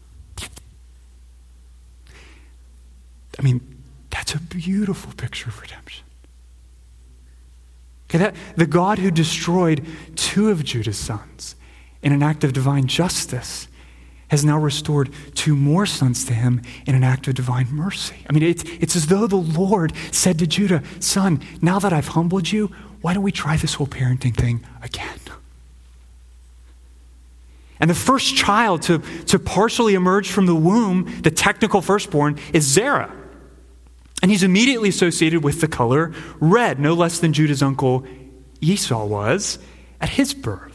I 3.38 3.42
mean, 3.42 3.73
that's 4.14 4.32
a 4.32 4.40
beautiful 4.40 5.12
picture 5.16 5.48
of 5.48 5.60
redemption. 5.60 6.04
Okay, 8.08 8.18
that, 8.18 8.36
the 8.54 8.64
God 8.66 9.00
who 9.00 9.10
destroyed 9.10 9.84
two 10.14 10.50
of 10.50 10.62
Judah's 10.62 10.96
sons 10.96 11.56
in 12.00 12.12
an 12.12 12.22
act 12.22 12.44
of 12.44 12.52
divine 12.52 12.86
justice 12.86 13.66
has 14.28 14.44
now 14.44 14.56
restored 14.56 15.10
two 15.34 15.56
more 15.56 15.84
sons 15.84 16.24
to 16.26 16.32
him 16.32 16.62
in 16.86 16.94
an 16.94 17.02
act 17.02 17.26
of 17.26 17.34
divine 17.34 17.66
mercy. 17.72 18.14
I 18.30 18.32
mean, 18.32 18.44
it's, 18.44 18.62
it's 18.80 18.94
as 18.94 19.08
though 19.08 19.26
the 19.26 19.34
Lord 19.34 19.92
said 20.12 20.38
to 20.38 20.46
Judah, 20.46 20.84
Son, 21.00 21.42
now 21.60 21.80
that 21.80 21.92
I've 21.92 22.08
humbled 22.08 22.52
you, 22.52 22.70
why 23.00 23.14
don't 23.14 23.22
we 23.24 23.32
try 23.32 23.56
this 23.56 23.74
whole 23.74 23.88
parenting 23.88 24.34
thing 24.34 24.64
again? 24.80 25.18
And 27.80 27.90
the 27.90 27.94
first 27.94 28.36
child 28.36 28.82
to, 28.82 29.00
to 29.26 29.40
partially 29.40 29.94
emerge 29.94 30.30
from 30.30 30.46
the 30.46 30.54
womb, 30.54 31.20
the 31.22 31.32
technical 31.32 31.82
firstborn, 31.82 32.38
is 32.52 32.62
Zerah. 32.62 33.12
And 34.22 34.30
he's 34.30 34.42
immediately 34.42 34.88
associated 34.88 35.44
with 35.44 35.60
the 35.60 35.68
color 35.68 36.12
red, 36.40 36.78
no 36.78 36.94
less 36.94 37.18
than 37.18 37.32
Judah's 37.32 37.62
uncle 37.62 38.06
Esau 38.60 39.04
was 39.04 39.58
at 40.00 40.10
his 40.10 40.34
birth. 40.34 40.74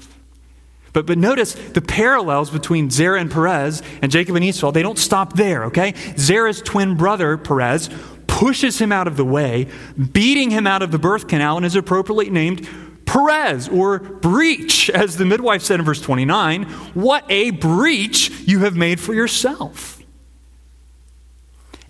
But, 0.93 1.05
but 1.05 1.17
notice 1.17 1.53
the 1.53 1.81
parallels 1.81 2.49
between 2.49 2.89
Zerah 2.89 3.19
and 3.19 3.31
Perez 3.31 3.81
and 4.01 4.11
Jacob 4.11 4.35
and 4.35 4.43
Esau, 4.43 4.71
they 4.71 4.81
don't 4.81 4.97
stop 4.97 5.33
there, 5.33 5.65
okay? 5.65 5.93
Zerah's 6.17 6.61
twin 6.61 6.95
brother, 6.95 7.37
Perez, 7.37 7.89
pushes 8.27 8.79
him 8.79 8.91
out 8.91 9.07
of 9.07 9.17
the 9.17 9.25
way, 9.25 9.67
beating 10.13 10.49
him 10.49 10.65
out 10.65 10.81
of 10.81 10.91
the 10.91 10.99
birth 10.99 11.27
canal, 11.27 11.57
and 11.57 11.65
is 11.65 11.75
appropriately 11.75 12.29
named 12.29 12.67
Perez 13.05 13.67
or 13.69 13.99
breach, 13.99 14.89
as 14.89 15.17
the 15.17 15.25
midwife 15.25 15.63
said 15.63 15.79
in 15.79 15.85
verse 15.85 16.01
29. 16.01 16.63
What 16.93 17.25
a 17.29 17.51
breach 17.51 18.29
you 18.45 18.59
have 18.59 18.75
made 18.75 18.99
for 18.99 19.13
yourself. 19.13 19.98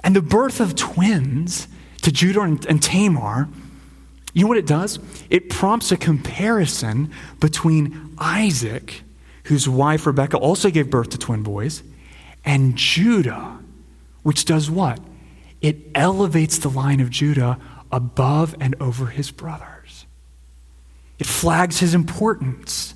And 0.04 0.16
the 0.16 0.22
birth 0.22 0.60
of 0.60 0.76
twins 0.76 1.68
to 2.02 2.12
Judah 2.12 2.42
and, 2.42 2.66
and 2.66 2.82
Tamar, 2.82 3.50
you 4.34 4.44
know 4.44 4.48
what 4.48 4.58
it 4.58 4.68
does? 4.68 5.00
It 5.30 5.50
prompts 5.50 5.92
a 5.92 5.98
comparison 5.98 7.12
between 7.40 8.16
Isaac, 8.18 9.02
whose 9.46 9.68
wife 9.68 10.06
Rebekah 10.06 10.38
also 10.38 10.70
gave 10.70 10.90
birth 10.90 11.10
to 11.10 11.18
twin 11.18 11.44
boys, 11.44 11.84
and 12.46 12.76
Judah, 12.76 13.60
which 14.24 14.46
does 14.46 14.70
what? 14.70 15.00
It 15.62 15.78
elevates 15.94 16.58
the 16.60 16.70
line 16.70 17.00
of 17.00 17.10
Judah 17.10 17.60
above 17.92 18.56
and 18.60 18.76
over 18.80 19.08
his 19.08 19.32
brothers. 19.32 20.06
It 21.18 21.28
flags 21.28 21.80
his 21.80 21.94
importance. 21.94 22.94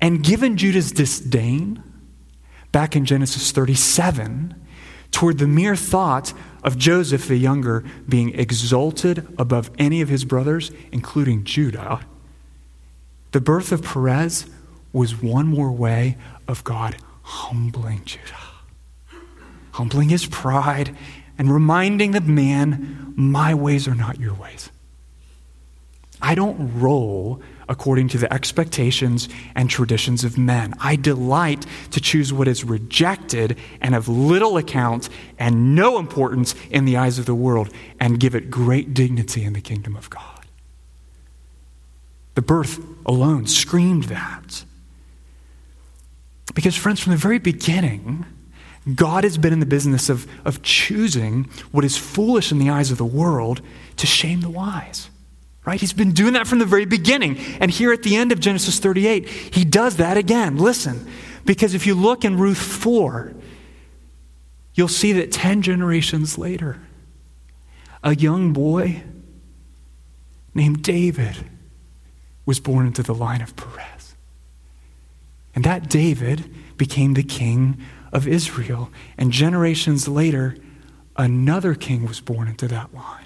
And 0.00 0.22
given 0.22 0.56
Judah's 0.56 0.90
disdain, 0.90 1.82
back 2.72 2.96
in 2.96 3.04
Genesis 3.04 3.52
37, 3.52 4.54
toward 5.14 5.38
the 5.38 5.46
mere 5.46 5.76
thought 5.76 6.32
of 6.64 6.76
Joseph 6.76 7.28
the 7.28 7.36
younger 7.36 7.84
being 8.08 8.34
exalted 8.34 9.24
above 9.38 9.70
any 9.78 10.00
of 10.00 10.08
his 10.08 10.24
brothers, 10.24 10.72
including 10.90 11.44
Judah, 11.44 12.00
the 13.30 13.40
birth 13.40 13.70
of 13.70 13.84
Perez 13.84 14.46
was 14.92 15.22
one 15.22 15.46
more 15.46 15.70
way 15.70 16.16
of 16.48 16.64
God 16.64 16.96
humbling 17.22 18.02
Judah, 18.04 18.50
humbling 19.72 20.08
his 20.08 20.26
pride, 20.26 20.96
and 21.38 21.52
reminding 21.52 22.10
the 22.10 22.20
man, 22.20 23.14
My 23.14 23.54
ways 23.54 23.86
are 23.86 23.94
not 23.94 24.18
your 24.18 24.34
ways. 24.34 24.68
I 26.20 26.34
don't 26.34 26.80
roll 26.80 27.40
according 27.68 28.08
to 28.08 28.18
the 28.18 28.32
expectations 28.32 29.28
and 29.54 29.70
traditions 29.70 30.24
of 30.24 30.38
men. 30.38 30.74
I 30.80 30.96
delight 30.96 31.66
to 31.92 32.00
choose 32.00 32.32
what 32.32 32.48
is 32.48 32.64
rejected 32.64 33.58
and 33.80 33.94
of 33.94 34.08
little 34.08 34.56
account 34.56 35.08
and 35.38 35.74
no 35.74 35.98
importance 35.98 36.54
in 36.70 36.84
the 36.84 36.96
eyes 36.96 37.18
of 37.18 37.26
the 37.26 37.34
world 37.34 37.70
and 38.00 38.20
give 38.20 38.34
it 38.34 38.50
great 38.50 38.94
dignity 38.94 39.44
in 39.44 39.52
the 39.52 39.60
kingdom 39.60 39.96
of 39.96 40.10
God. 40.10 40.46
The 42.34 42.42
birth 42.42 42.84
alone 43.06 43.46
screamed 43.46 44.04
that. 44.04 44.64
Because, 46.54 46.76
friends, 46.76 47.00
from 47.00 47.12
the 47.12 47.18
very 47.18 47.38
beginning, 47.38 48.26
God 48.92 49.24
has 49.24 49.38
been 49.38 49.52
in 49.52 49.60
the 49.60 49.66
business 49.66 50.08
of, 50.08 50.26
of 50.44 50.62
choosing 50.62 51.48
what 51.72 51.84
is 51.84 51.96
foolish 51.96 52.52
in 52.52 52.58
the 52.58 52.70
eyes 52.70 52.90
of 52.90 52.98
the 52.98 53.04
world 53.04 53.62
to 53.96 54.06
shame 54.06 54.40
the 54.40 54.50
wise. 54.50 55.08
Right? 55.64 55.80
He's 55.80 55.94
been 55.94 56.12
doing 56.12 56.34
that 56.34 56.46
from 56.46 56.58
the 56.58 56.66
very 56.66 56.84
beginning. 56.84 57.38
And 57.58 57.70
here 57.70 57.92
at 57.92 58.02
the 58.02 58.16
end 58.16 58.32
of 58.32 58.40
Genesis 58.40 58.78
38, 58.78 59.28
he 59.28 59.64
does 59.64 59.96
that 59.96 60.16
again. 60.16 60.58
Listen, 60.58 61.06
because 61.46 61.74
if 61.74 61.86
you 61.86 61.94
look 61.94 62.24
in 62.24 62.38
Ruth 62.38 62.58
4, 62.58 63.32
you'll 64.74 64.88
see 64.88 65.12
that 65.12 65.32
10 65.32 65.62
generations 65.62 66.36
later, 66.36 66.82
a 68.02 68.14
young 68.14 68.52
boy 68.52 69.02
named 70.54 70.82
David 70.82 71.36
was 72.44 72.60
born 72.60 72.86
into 72.86 73.02
the 73.02 73.14
line 73.14 73.40
of 73.40 73.56
Perez. 73.56 74.14
And 75.54 75.64
that 75.64 75.88
David 75.88 76.52
became 76.76 77.14
the 77.14 77.22
king 77.22 77.80
of 78.12 78.28
Israel. 78.28 78.90
And 79.16 79.32
generations 79.32 80.08
later, 80.08 80.56
another 81.16 81.74
king 81.74 82.06
was 82.06 82.20
born 82.20 82.48
into 82.48 82.68
that 82.68 82.92
line. 82.94 83.23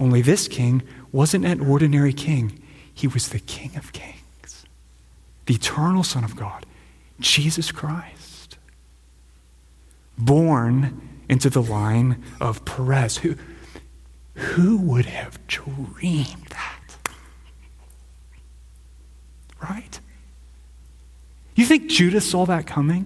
Only 0.00 0.22
this 0.22 0.48
king 0.48 0.82
wasn't 1.12 1.44
an 1.44 1.60
ordinary 1.60 2.14
king, 2.14 2.58
he 2.92 3.06
was 3.06 3.28
the 3.28 3.38
King 3.38 3.76
of 3.76 3.92
Kings, 3.92 4.64
the 5.44 5.54
eternal 5.54 6.02
Son 6.02 6.24
of 6.24 6.36
God, 6.36 6.64
Jesus 7.20 7.70
Christ, 7.70 8.56
born 10.16 11.00
into 11.28 11.50
the 11.50 11.62
line 11.62 12.22
of 12.40 12.64
Perez. 12.64 13.18
Who, 13.18 13.36
who 14.34 14.78
would 14.78 15.04
have 15.04 15.46
dreamed 15.46 16.46
that? 16.48 16.96
Right? 19.62 20.00
You 21.54 21.66
think 21.66 21.90
Judas 21.90 22.28
saw 22.28 22.46
that 22.46 22.66
coming? 22.66 23.04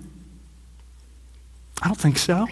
I 1.82 1.88
don't 1.88 2.00
think 2.00 2.18
so 2.18 2.46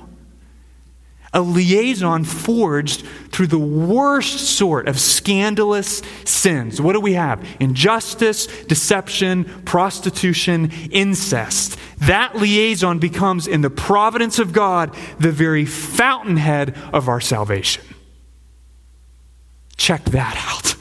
a 1.34 1.40
liaison 1.40 2.24
forged 2.24 3.06
through 3.30 3.46
the 3.46 3.58
worst 3.58 4.56
sort 4.56 4.86
of 4.86 5.00
scandalous 5.00 6.02
sins. 6.24 6.80
What 6.80 6.92
do 6.92 7.00
we 7.00 7.14
have? 7.14 7.42
Injustice, 7.58 8.46
deception, 8.64 9.44
prostitution, 9.64 10.70
incest. 10.90 11.78
That 11.98 12.36
liaison 12.36 12.98
becomes, 12.98 13.46
in 13.46 13.62
the 13.62 13.70
providence 13.70 14.38
of 14.38 14.52
God, 14.52 14.94
the 15.18 15.32
very 15.32 15.64
fountainhead 15.64 16.76
of 16.92 17.08
our 17.08 17.20
salvation. 17.20 17.84
Check 19.76 20.04
that 20.06 20.36
out. 20.48 20.74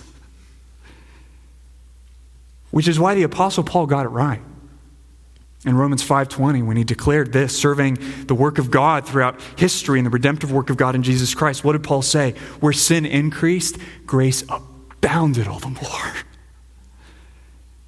Which 2.71 2.87
is 2.87 2.99
why 2.99 3.15
the 3.15 3.23
Apostle 3.23 3.63
Paul 3.63 3.85
got 3.85 4.05
it 4.05 4.09
right 4.09 4.41
in 5.65 5.75
Romans 5.75 6.03
5:20 6.03 6.63
when 6.63 6.77
he 6.77 6.83
declared 6.83 7.33
this 7.33 7.57
serving 7.57 7.97
the 8.25 8.33
work 8.33 8.57
of 8.57 8.71
God 8.71 9.05
throughout 9.05 9.39
history 9.57 9.99
and 9.99 10.05
the 10.05 10.09
redemptive 10.09 10.51
work 10.51 10.69
of 10.69 10.77
God 10.77 10.95
in 10.95 11.03
Jesus 11.03 11.35
Christ 11.35 11.63
what 11.63 11.73
did 11.73 11.83
Paul 11.83 12.01
say? 12.01 12.33
Where 12.59 12.73
sin 12.73 13.05
increased 13.05 13.77
grace 14.05 14.43
abounded 14.49 15.47
all 15.47 15.59
the 15.59 15.69
more. 15.69 16.13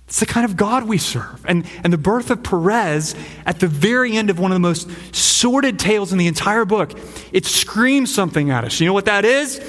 It's 0.08 0.20
the 0.20 0.28
kind 0.28 0.46
of 0.46 0.56
God 0.56 0.88
we 0.88 1.00
serve. 1.00 1.44
And 1.48 1.66
and 1.84 1.92
the 1.92 1.98
birth 1.98 2.30
of 2.30 2.44
Perez 2.44 3.16
at 3.46 3.60
the 3.60 3.68
very 3.68 4.16
end 4.16 4.30
of 4.30 4.38
one 4.38 4.52
of 4.52 4.56
the 4.56 4.60
most 4.60 4.88
sordid 5.16 5.80
tales 5.80 6.12
in 6.12 6.20
the 6.20 6.28
entire 6.28 6.66
book 6.66 6.98
it 7.32 7.46
screams 7.46 8.14
something 8.14 8.52
at 8.52 8.64
us. 8.64 8.80
You 8.80 8.86
know 8.86 8.94
what 8.94 9.06
that 9.06 9.26
is? 9.26 9.60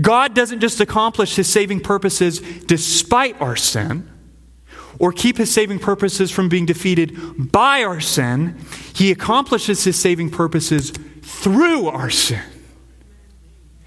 God 0.00 0.34
doesn't 0.34 0.60
just 0.60 0.80
accomplish 0.80 1.36
his 1.36 1.46
saving 1.48 1.80
purposes 1.80 2.40
despite 2.40 3.40
our 3.40 3.54
sin 3.54 4.08
or 4.98 5.12
keep 5.12 5.36
his 5.36 5.52
saving 5.52 5.78
purposes 5.78 6.30
from 6.30 6.48
being 6.48 6.66
defeated 6.66 7.52
by 7.52 7.82
our 7.82 8.00
sin, 8.00 8.58
he 8.94 9.10
accomplishes 9.10 9.84
his 9.84 9.98
saving 9.98 10.30
purposes 10.30 10.92
through 11.22 11.88
our 11.88 12.10
sin. 12.10 12.42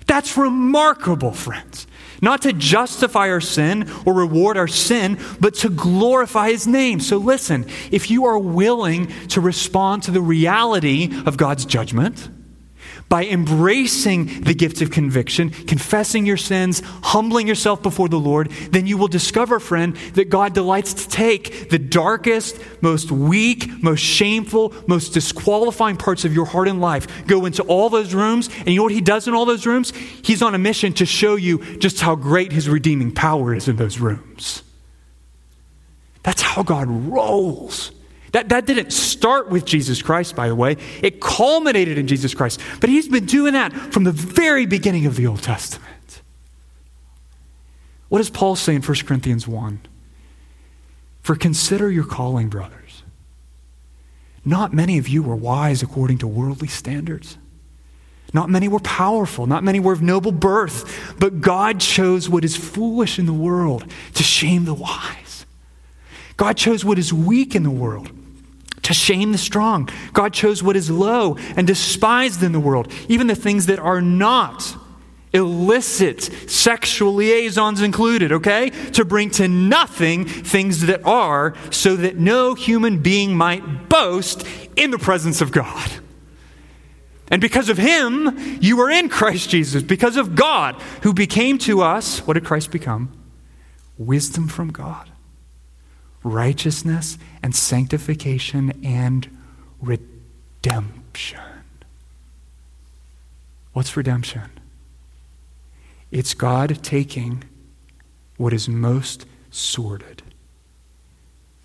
That's 0.08 0.38
remarkable, 0.38 1.32
friends. 1.32 1.88
Not 2.22 2.44
to 2.44 2.54
justify 2.54 3.30
our 3.30 3.42
sin 3.42 3.92
or 4.06 4.14
reward 4.14 4.58
our 4.58 4.68
sin, 4.68 5.20
but 5.40 5.56
to 5.56 5.70
glorify 5.70 6.50
his 6.50 6.66
name. 6.66 7.00
So 7.00 7.18
listen, 7.18 7.66
if 7.92 8.10
you 8.10 8.26
are 8.26 8.40
willing 8.40 9.08
to 9.30 9.42
respond 9.42 10.04
to 10.04 10.12
the 10.12 10.22
reality 10.22 11.12
of 11.26 11.38
God's 11.38 11.66
judgment, 11.66 12.30
by 13.08 13.26
embracing 13.26 14.42
the 14.42 14.54
gift 14.54 14.82
of 14.82 14.92
conviction, 14.92 15.50
confessing 15.50 16.26
your 16.26 16.38
sins, 16.38 16.82
humbling 17.04 17.48
yourself 17.48 17.84
before 17.84 18.10
the 18.10 18.20
Lord, 18.20 18.50
then 18.72 18.88
you 18.88 18.98
will 18.98 19.08
discover, 19.08 19.60
friend, 19.60 19.96
that 20.16 20.30
God 20.30 20.54
delights 20.54 20.94
to 20.96 21.10
take 21.10 21.70
the 21.70 21.80
darkest, 21.80 22.60
most 22.82 23.12
weak, 23.12 23.70
most 23.84 24.02
shameful, 24.02 24.74
most 24.88 25.14
disqualifying 25.14 25.98
parts 25.98 26.26
of 26.26 26.34
your 26.34 26.46
heart 26.46 26.68
and 26.68 26.82
life, 26.82 27.28
go 27.28 27.46
into 27.46 27.64
all 27.64 27.90
those 27.90 28.14
rooms, 28.14 28.50
and 28.60 28.70
you 28.70 28.78
know 28.78 28.84
what 28.84 28.92
He 28.92 29.02
does 29.02 29.28
in 29.28 29.34
all 29.34 29.46
those 29.46 29.66
rooms? 29.66 29.92
He's 29.96 30.42
on 30.42 30.56
a 30.56 30.60
mission 30.60 30.94
to 30.94 31.06
show 31.06 31.36
you 31.36 31.78
just 31.78 32.02
how 32.02 32.16
great 32.16 32.52
His 32.52 32.68
redeeming 32.68 33.12
power 33.12 33.54
is 33.54 33.68
in 33.68 33.76
those 33.76 34.00
rooms. 34.00 34.64
That's 36.24 36.42
how 36.42 36.64
God 36.64 36.88
rolls. 36.90 37.92
That, 38.36 38.50
that 38.50 38.66
didn't 38.66 38.92
start 38.92 39.48
with 39.48 39.64
Jesus 39.64 40.02
Christ, 40.02 40.36
by 40.36 40.50
the 40.50 40.56
way. 40.56 40.76
It 41.02 41.22
culminated 41.22 41.98
in 41.98 42.06
Jesus 42.06 42.34
Christ. 42.34 42.60
But 42.82 42.90
he's 42.90 43.08
been 43.08 43.26
doing 43.26 43.54
that 43.54 43.72
from 43.72 44.04
the 44.04 44.12
very 44.12 44.66
beginning 44.66 45.06
of 45.06 45.16
the 45.16 45.26
Old 45.26 45.42
Testament. 45.42 46.22
What 48.10 48.18
does 48.18 48.30
Paul 48.30 48.58
say 48.58 48.76
in 48.76 48.82
1 48.82 48.98
Corinthians 49.06 49.48
1? 49.48 49.80
For 51.22 51.38
consider 51.38 51.90
your 51.90 52.04
calling, 52.04 52.50
brothers. 52.50 53.04
Not 54.44 54.74
many 54.74 54.98
of 54.98 55.08
you 55.08 55.24
were 55.24 55.38
wise 55.38 55.82
according 55.82 56.18
to 56.18 56.28
worldly 56.28 56.68
standards. 56.68 57.38
Not 58.34 58.50
many 58.50 58.68
were 58.68 58.82
powerful. 58.82 59.48
Not 59.48 59.64
many 59.64 59.80
were 59.80 59.94
of 59.94 60.02
noble 60.02 60.34
birth. 60.34 61.16
But 61.22 61.40
God 61.40 61.80
chose 61.80 62.28
what 62.28 62.44
is 62.44 62.58
foolish 62.58 63.18
in 63.18 63.28
the 63.28 63.34
world 63.34 63.90
to 64.16 64.24
shame 64.24 64.66
the 64.66 64.74
wise. 64.74 65.46
God 66.36 66.58
chose 66.58 66.84
what 66.84 67.00
is 67.00 67.14
weak 67.14 67.56
in 67.56 67.64
the 67.64 67.72
world 67.72 68.12
to 68.86 68.94
shame 68.94 69.32
the 69.32 69.38
strong. 69.38 69.90
God 70.14 70.32
chose 70.32 70.62
what 70.62 70.76
is 70.76 70.92
low 70.92 71.38
and 71.56 71.66
despised 71.66 72.44
in 72.44 72.52
the 72.52 72.60
world, 72.60 72.92
even 73.10 73.28
the 73.28 73.36
things 73.36 73.66
that 73.66 73.80
are 73.80 74.02
not 74.02 74.78
illicit, 75.34 76.22
sexual 76.50 77.14
liaisons 77.16 77.82
included, 77.82 78.32
okay? 78.32 78.70
To 78.92 79.04
bring 79.04 79.32
to 79.32 79.48
nothing 79.48 80.26
things 80.26 80.82
that 80.82 81.04
are, 81.04 81.56
so 81.72 81.96
that 81.96 82.18
no 82.18 82.54
human 82.54 83.02
being 83.02 83.36
might 83.36 83.90
boast 83.90 84.46
in 84.76 84.92
the 84.92 85.00
presence 85.00 85.42
of 85.42 85.52
God. 85.52 85.92
And 87.30 87.42
because 87.42 87.70
of 87.70 87.78
him, 87.80 88.60
you 88.62 88.80
are 88.82 88.90
in 88.90 89.10
Christ 89.10 89.50
Jesus. 89.50 89.82
Because 89.82 90.16
of 90.16 90.36
God, 90.36 90.80
who 91.02 91.12
became 91.12 91.58
to 91.60 91.82
us, 91.82 92.20
what 92.20 92.36
did 92.36 92.46
Christ 92.46 92.72
become? 92.72 93.12
Wisdom 93.98 94.48
from 94.48 94.72
God 94.72 95.10
righteousness 96.26 97.18
and 97.46 97.56
sanctification 97.56 98.72
and 98.84 99.30
redemption. 99.80 101.40
What's 103.72 103.96
redemption? 103.96 104.50
It's 106.10 106.34
God 106.34 106.80
taking 106.82 107.44
what 108.38 108.52
is 108.52 108.68
most 108.68 109.28
sordid, 109.52 110.24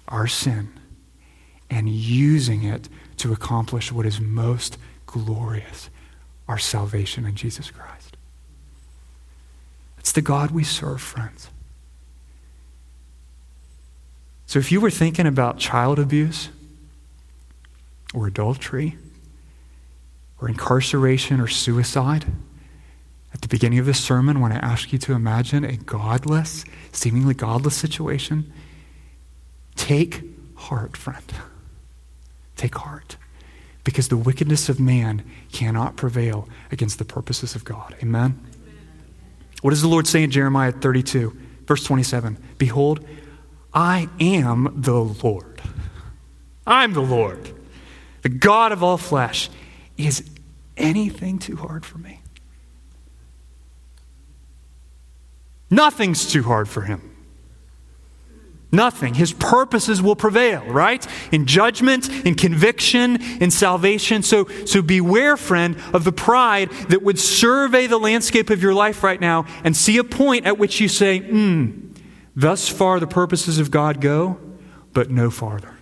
our 0.06 0.26
sin, 0.26 0.68
and 1.70 1.88
using 1.88 2.62
it 2.62 2.90
to 3.16 3.32
accomplish 3.32 3.90
what 3.90 4.04
is 4.04 4.20
most 4.20 4.76
glorious, 5.06 5.88
our 6.46 6.58
salvation 6.58 7.24
in 7.24 7.36
Jesus 7.36 7.70
Christ. 7.70 8.18
It's 9.98 10.12
the 10.12 10.20
God 10.20 10.50
we 10.50 10.62
serve, 10.62 11.00
friends. 11.00 11.48
So 14.51 14.59
if 14.59 14.72
you 14.72 14.80
were 14.80 14.90
thinking 14.90 15.28
about 15.28 15.59
child 15.59 16.01
abuse 16.01 16.48
or 18.12 18.26
adultery 18.26 18.98
or 20.40 20.48
incarceration 20.48 21.40
or 21.40 21.46
suicide, 21.46 22.24
at 23.32 23.42
the 23.42 23.46
beginning 23.46 23.78
of 23.78 23.86
this 23.86 24.01
sermon, 24.03 24.40
when 24.40 24.51
I 24.51 24.57
asked 24.57 24.92
you 24.92 24.98
to 24.98 25.12
imagine 25.12 25.62
a 25.62 25.76
godless, 25.76 26.64
seemingly 26.90 27.32
godless 27.32 27.76
situation, 27.76 28.53
take 29.76 30.24
heart, 30.57 30.96
friend. 30.96 31.32
Take 32.57 32.74
heart. 32.74 33.18
Because 33.84 34.09
the 34.09 34.16
wickedness 34.16 34.68
of 34.68 34.80
man 34.80 35.22
cannot 35.53 35.94
prevail 35.94 36.48
against 36.72 36.98
the 36.98 37.05
purposes 37.05 37.55
of 37.55 37.64
God. 37.64 37.94
Amen? 38.03 38.44
What 39.62 39.70
does 39.70 39.82
the 39.82 39.86
Lord 39.86 40.09
say 40.09 40.24
in 40.24 40.32
Jeremiah 40.32 40.72
32, 40.72 41.38
verse 41.68 41.84
27? 41.84 42.36
Behold, 42.59 43.07
I 43.72 44.08
am 44.18 44.72
the 44.76 44.98
Lord. 44.98 45.60
I'm 46.66 46.92
the 46.92 47.00
Lord, 47.02 47.50
the 48.22 48.28
God 48.28 48.72
of 48.72 48.82
all 48.82 48.96
flesh. 48.96 49.50
Is 49.96 50.28
anything 50.76 51.38
too 51.38 51.56
hard 51.56 51.84
for 51.84 51.98
me? 51.98 52.20
Nothing's 55.70 56.30
too 56.30 56.42
hard 56.42 56.68
for 56.68 56.82
him. 56.82 57.10
Nothing. 58.72 59.14
His 59.14 59.32
purposes 59.32 60.00
will 60.00 60.14
prevail, 60.14 60.64
right? 60.66 61.04
In 61.32 61.46
judgment, 61.46 62.08
in 62.24 62.36
conviction, 62.36 63.20
in 63.40 63.50
salvation. 63.50 64.22
So, 64.22 64.46
so 64.64 64.80
beware, 64.80 65.36
friend, 65.36 65.76
of 65.92 66.04
the 66.04 66.12
pride 66.12 66.70
that 66.88 67.02
would 67.02 67.18
survey 67.18 67.88
the 67.88 67.98
landscape 67.98 68.48
of 68.48 68.62
your 68.62 68.74
life 68.74 69.02
right 69.02 69.20
now 69.20 69.46
and 69.64 69.76
see 69.76 69.98
a 69.98 70.04
point 70.04 70.46
at 70.46 70.56
which 70.56 70.80
you 70.80 70.86
say, 70.86 71.18
hmm, 71.18 71.89
Thus 72.34 72.68
far, 72.68 73.00
the 73.00 73.06
purposes 73.06 73.58
of 73.58 73.70
God 73.70 74.00
go, 74.00 74.38
but 74.92 75.10
no 75.10 75.30
farther. 75.30 75.76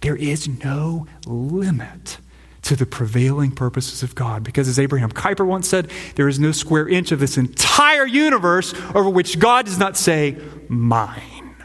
There 0.00 0.16
is 0.16 0.48
no 0.48 1.06
limit 1.26 2.18
to 2.62 2.76
the 2.76 2.86
prevailing 2.86 3.50
purposes 3.50 4.02
of 4.02 4.14
God. 4.14 4.44
Because 4.44 4.68
as 4.68 4.78
Abraham 4.78 5.10
Kuyper 5.10 5.46
once 5.46 5.68
said, 5.68 5.90
there 6.16 6.28
is 6.28 6.38
no 6.38 6.52
square 6.52 6.88
inch 6.88 7.12
of 7.12 7.18
this 7.18 7.38
entire 7.38 8.06
universe 8.06 8.74
over 8.94 9.08
which 9.08 9.38
God 9.38 9.66
does 9.66 9.78
not 9.78 9.96
say, 9.96 10.36
mine. 10.68 11.56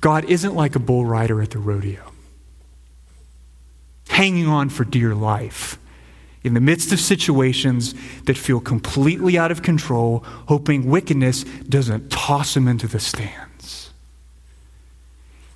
God 0.00 0.26
isn't 0.26 0.54
like 0.54 0.76
a 0.76 0.78
bull 0.78 1.06
rider 1.06 1.40
at 1.40 1.52
the 1.52 1.58
rodeo, 1.58 2.12
hanging 4.08 4.46
on 4.46 4.68
for 4.68 4.84
dear 4.84 5.14
life 5.14 5.78
in 6.44 6.52
the 6.52 6.60
midst 6.60 6.92
of 6.92 7.00
situations 7.00 7.94
that 8.26 8.36
feel 8.36 8.60
completely 8.60 9.38
out 9.38 9.50
of 9.50 9.62
control, 9.62 10.22
hoping 10.46 10.88
wickedness 10.90 11.44
doesn't 11.68 12.10
toss 12.10 12.54
him 12.54 12.68
into 12.68 12.86
the 12.86 13.00
stands. 13.00 13.90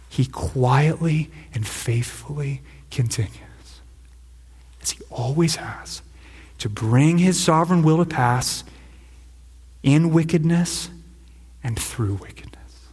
He 0.08 0.24
quietly 0.24 1.30
and 1.54 1.66
faithfully 1.66 2.62
continues, 2.90 3.30
as 4.82 4.92
he 4.92 5.04
always 5.10 5.56
has, 5.56 6.00
to 6.56 6.70
bring 6.70 7.18
his 7.18 7.38
sovereign 7.38 7.82
will 7.82 7.98
to 7.98 8.06
pass 8.06 8.64
in 9.82 10.10
wickedness 10.10 10.88
and 11.62 11.78
through 11.78 12.14
wickedness. 12.14 12.88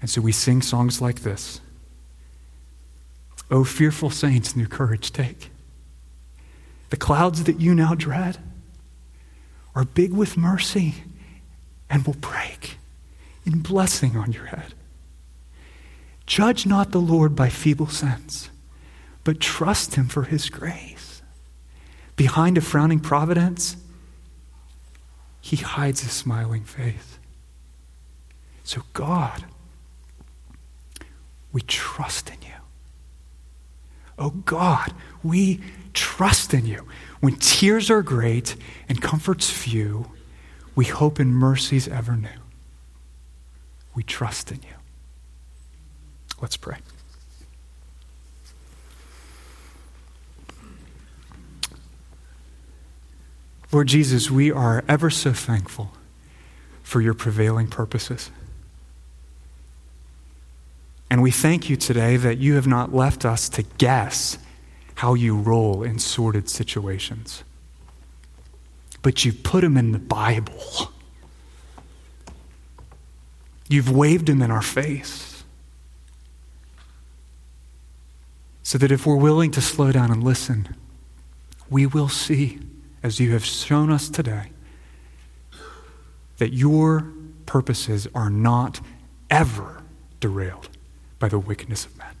And 0.00 0.08
so 0.08 0.20
we 0.20 0.32
sing 0.32 0.62
songs 0.62 1.02
like 1.02 1.20
this. 1.20 1.60
O 3.50 3.64
fearful 3.64 4.10
saints, 4.10 4.54
new 4.54 4.68
courage 4.68 5.12
take. 5.12 5.50
The 6.90 6.96
clouds 6.96 7.44
that 7.44 7.60
you 7.60 7.74
now 7.74 7.94
dread 7.94 8.38
are 9.74 9.84
big 9.84 10.12
with 10.12 10.36
mercy 10.36 10.96
and 11.88 12.06
will 12.06 12.14
break 12.14 12.76
in 13.46 13.60
blessing 13.60 14.16
on 14.16 14.32
your 14.32 14.46
head. 14.46 14.74
Judge 16.26 16.66
not 16.66 16.90
the 16.90 17.00
Lord 17.00 17.34
by 17.34 17.48
feeble 17.48 17.88
sense, 17.88 18.50
but 19.24 19.40
trust 19.40 19.94
him 19.94 20.06
for 20.06 20.24
his 20.24 20.48
grace. 20.48 21.22
Behind 22.16 22.58
a 22.58 22.60
frowning 22.60 23.00
providence, 23.00 23.76
he 25.40 25.56
hides 25.56 26.04
a 26.04 26.08
smiling 26.08 26.64
face. 26.64 27.18
So, 28.62 28.82
God, 28.92 29.44
we 31.52 31.62
trust 31.62 32.28
in 32.28 32.42
you. 32.42 32.54
Oh 34.18 34.30
God, 34.30 34.92
we 35.22 35.60
trust 35.94 36.54
in 36.54 36.66
you. 36.66 36.86
When 37.20 37.36
tears 37.36 37.90
are 37.90 38.02
great 38.02 38.56
and 38.88 39.00
comforts 39.00 39.50
few, 39.50 40.10
we 40.74 40.86
hope 40.86 41.20
in 41.20 41.32
mercies 41.32 41.88
ever 41.88 42.16
new. 42.16 42.28
We 43.94 44.02
trust 44.02 44.50
in 44.50 44.58
you. 44.58 44.74
Let's 46.40 46.56
pray. 46.56 46.78
Lord 53.72 53.86
Jesus, 53.86 54.30
we 54.30 54.50
are 54.50 54.84
ever 54.88 55.10
so 55.10 55.32
thankful 55.32 55.92
for 56.82 57.00
your 57.00 57.14
prevailing 57.14 57.68
purposes. 57.68 58.30
And 61.08 61.22
we 61.22 61.30
thank 61.30 61.68
you 61.68 61.76
today 61.76 62.16
that 62.16 62.38
you 62.38 62.54
have 62.54 62.66
not 62.66 62.94
left 62.94 63.24
us 63.24 63.48
to 63.50 63.62
guess 63.62 64.38
how 65.00 65.14
you 65.14 65.34
roll 65.34 65.82
in 65.82 65.98
sordid 65.98 66.46
situations. 66.46 67.42
But 69.00 69.24
you've 69.24 69.42
put 69.42 69.62
them 69.62 69.78
in 69.78 69.92
the 69.92 69.98
Bible. 69.98 70.92
You've 73.66 73.90
waved 73.90 74.26
them 74.26 74.42
in 74.42 74.50
our 74.50 74.60
face. 74.60 75.42
So 78.62 78.76
that 78.76 78.92
if 78.92 79.06
we're 79.06 79.16
willing 79.16 79.50
to 79.52 79.62
slow 79.62 79.90
down 79.90 80.10
and 80.10 80.22
listen, 80.22 80.76
we 81.70 81.86
will 81.86 82.10
see, 82.10 82.58
as 83.02 83.18
you 83.18 83.32
have 83.32 83.42
shown 83.42 83.90
us 83.90 84.10
today, 84.10 84.50
that 86.36 86.52
your 86.52 87.10
purposes 87.46 88.06
are 88.14 88.28
not 88.28 88.82
ever 89.30 89.82
derailed 90.20 90.68
by 91.18 91.28
the 91.28 91.38
wickedness 91.38 91.86
of 91.86 91.96
men. 91.96 92.19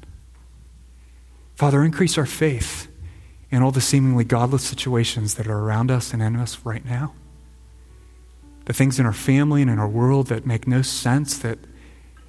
Father, 1.60 1.84
increase 1.84 2.16
our 2.16 2.24
faith 2.24 2.88
in 3.50 3.62
all 3.62 3.70
the 3.70 3.82
seemingly 3.82 4.24
godless 4.24 4.62
situations 4.62 5.34
that 5.34 5.46
are 5.46 5.58
around 5.58 5.90
us 5.90 6.14
and 6.14 6.22
in 6.22 6.34
us 6.34 6.58
right 6.64 6.82
now. 6.86 7.12
The 8.64 8.72
things 8.72 8.98
in 8.98 9.04
our 9.04 9.12
family 9.12 9.60
and 9.60 9.70
in 9.70 9.78
our 9.78 9.86
world 9.86 10.28
that 10.28 10.46
make 10.46 10.66
no 10.66 10.80
sense, 10.80 11.36
that, 11.36 11.58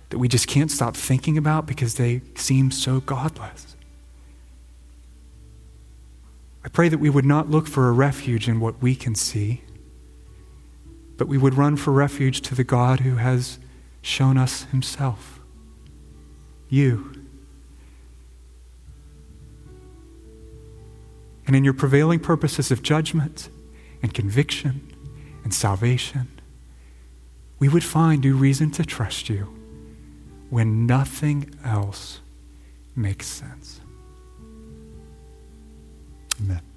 that 0.10 0.18
we 0.18 0.28
just 0.28 0.48
can't 0.48 0.70
stop 0.70 0.98
thinking 0.98 1.38
about 1.38 1.66
because 1.66 1.96
they 1.96 2.20
seem 2.36 2.72
so 2.72 3.00
godless. 3.00 3.78
I 6.66 6.68
pray 6.68 6.90
that 6.90 7.00
we 7.00 7.10
would 7.10 7.24
not 7.24 7.50
look 7.50 7.70
for 7.70 7.88
a 7.88 7.94
refuge 7.94 8.50
in 8.50 8.60
what 8.60 8.82
we 8.82 8.96
can 8.96 9.16
see, 9.16 9.62
but 11.16 11.30
we 11.30 11.38
would 11.38 11.54
run 11.54 11.78
for 11.78 11.92
refuge 11.94 12.42
to 12.42 12.54
the 12.54 12.66
God 12.66 13.00
who 13.00 13.16
has 13.16 13.60
shown 14.02 14.38
us 14.38 14.64
himself. 14.64 15.40
You. 16.68 17.20
And 21.52 21.56
in 21.58 21.66
your 21.66 21.74
prevailing 21.74 22.22
purposes 22.22 22.72
of 22.72 22.82
judgment 22.82 23.49
and 24.02 24.14
conviction 24.14 24.89
and 25.43 25.54
salvation, 25.54 26.30
we 27.60 27.68
would 27.68 27.84
find 27.84 28.22
new 28.22 28.38
reason 28.38 28.72
to 28.72 28.86
trust 28.86 29.28
you 29.28 29.54
when 30.49 30.86
nothing 30.86 31.54
else 31.66 32.22
makes 32.95 33.28
sense. 33.28 33.82
Amen. 36.39 36.70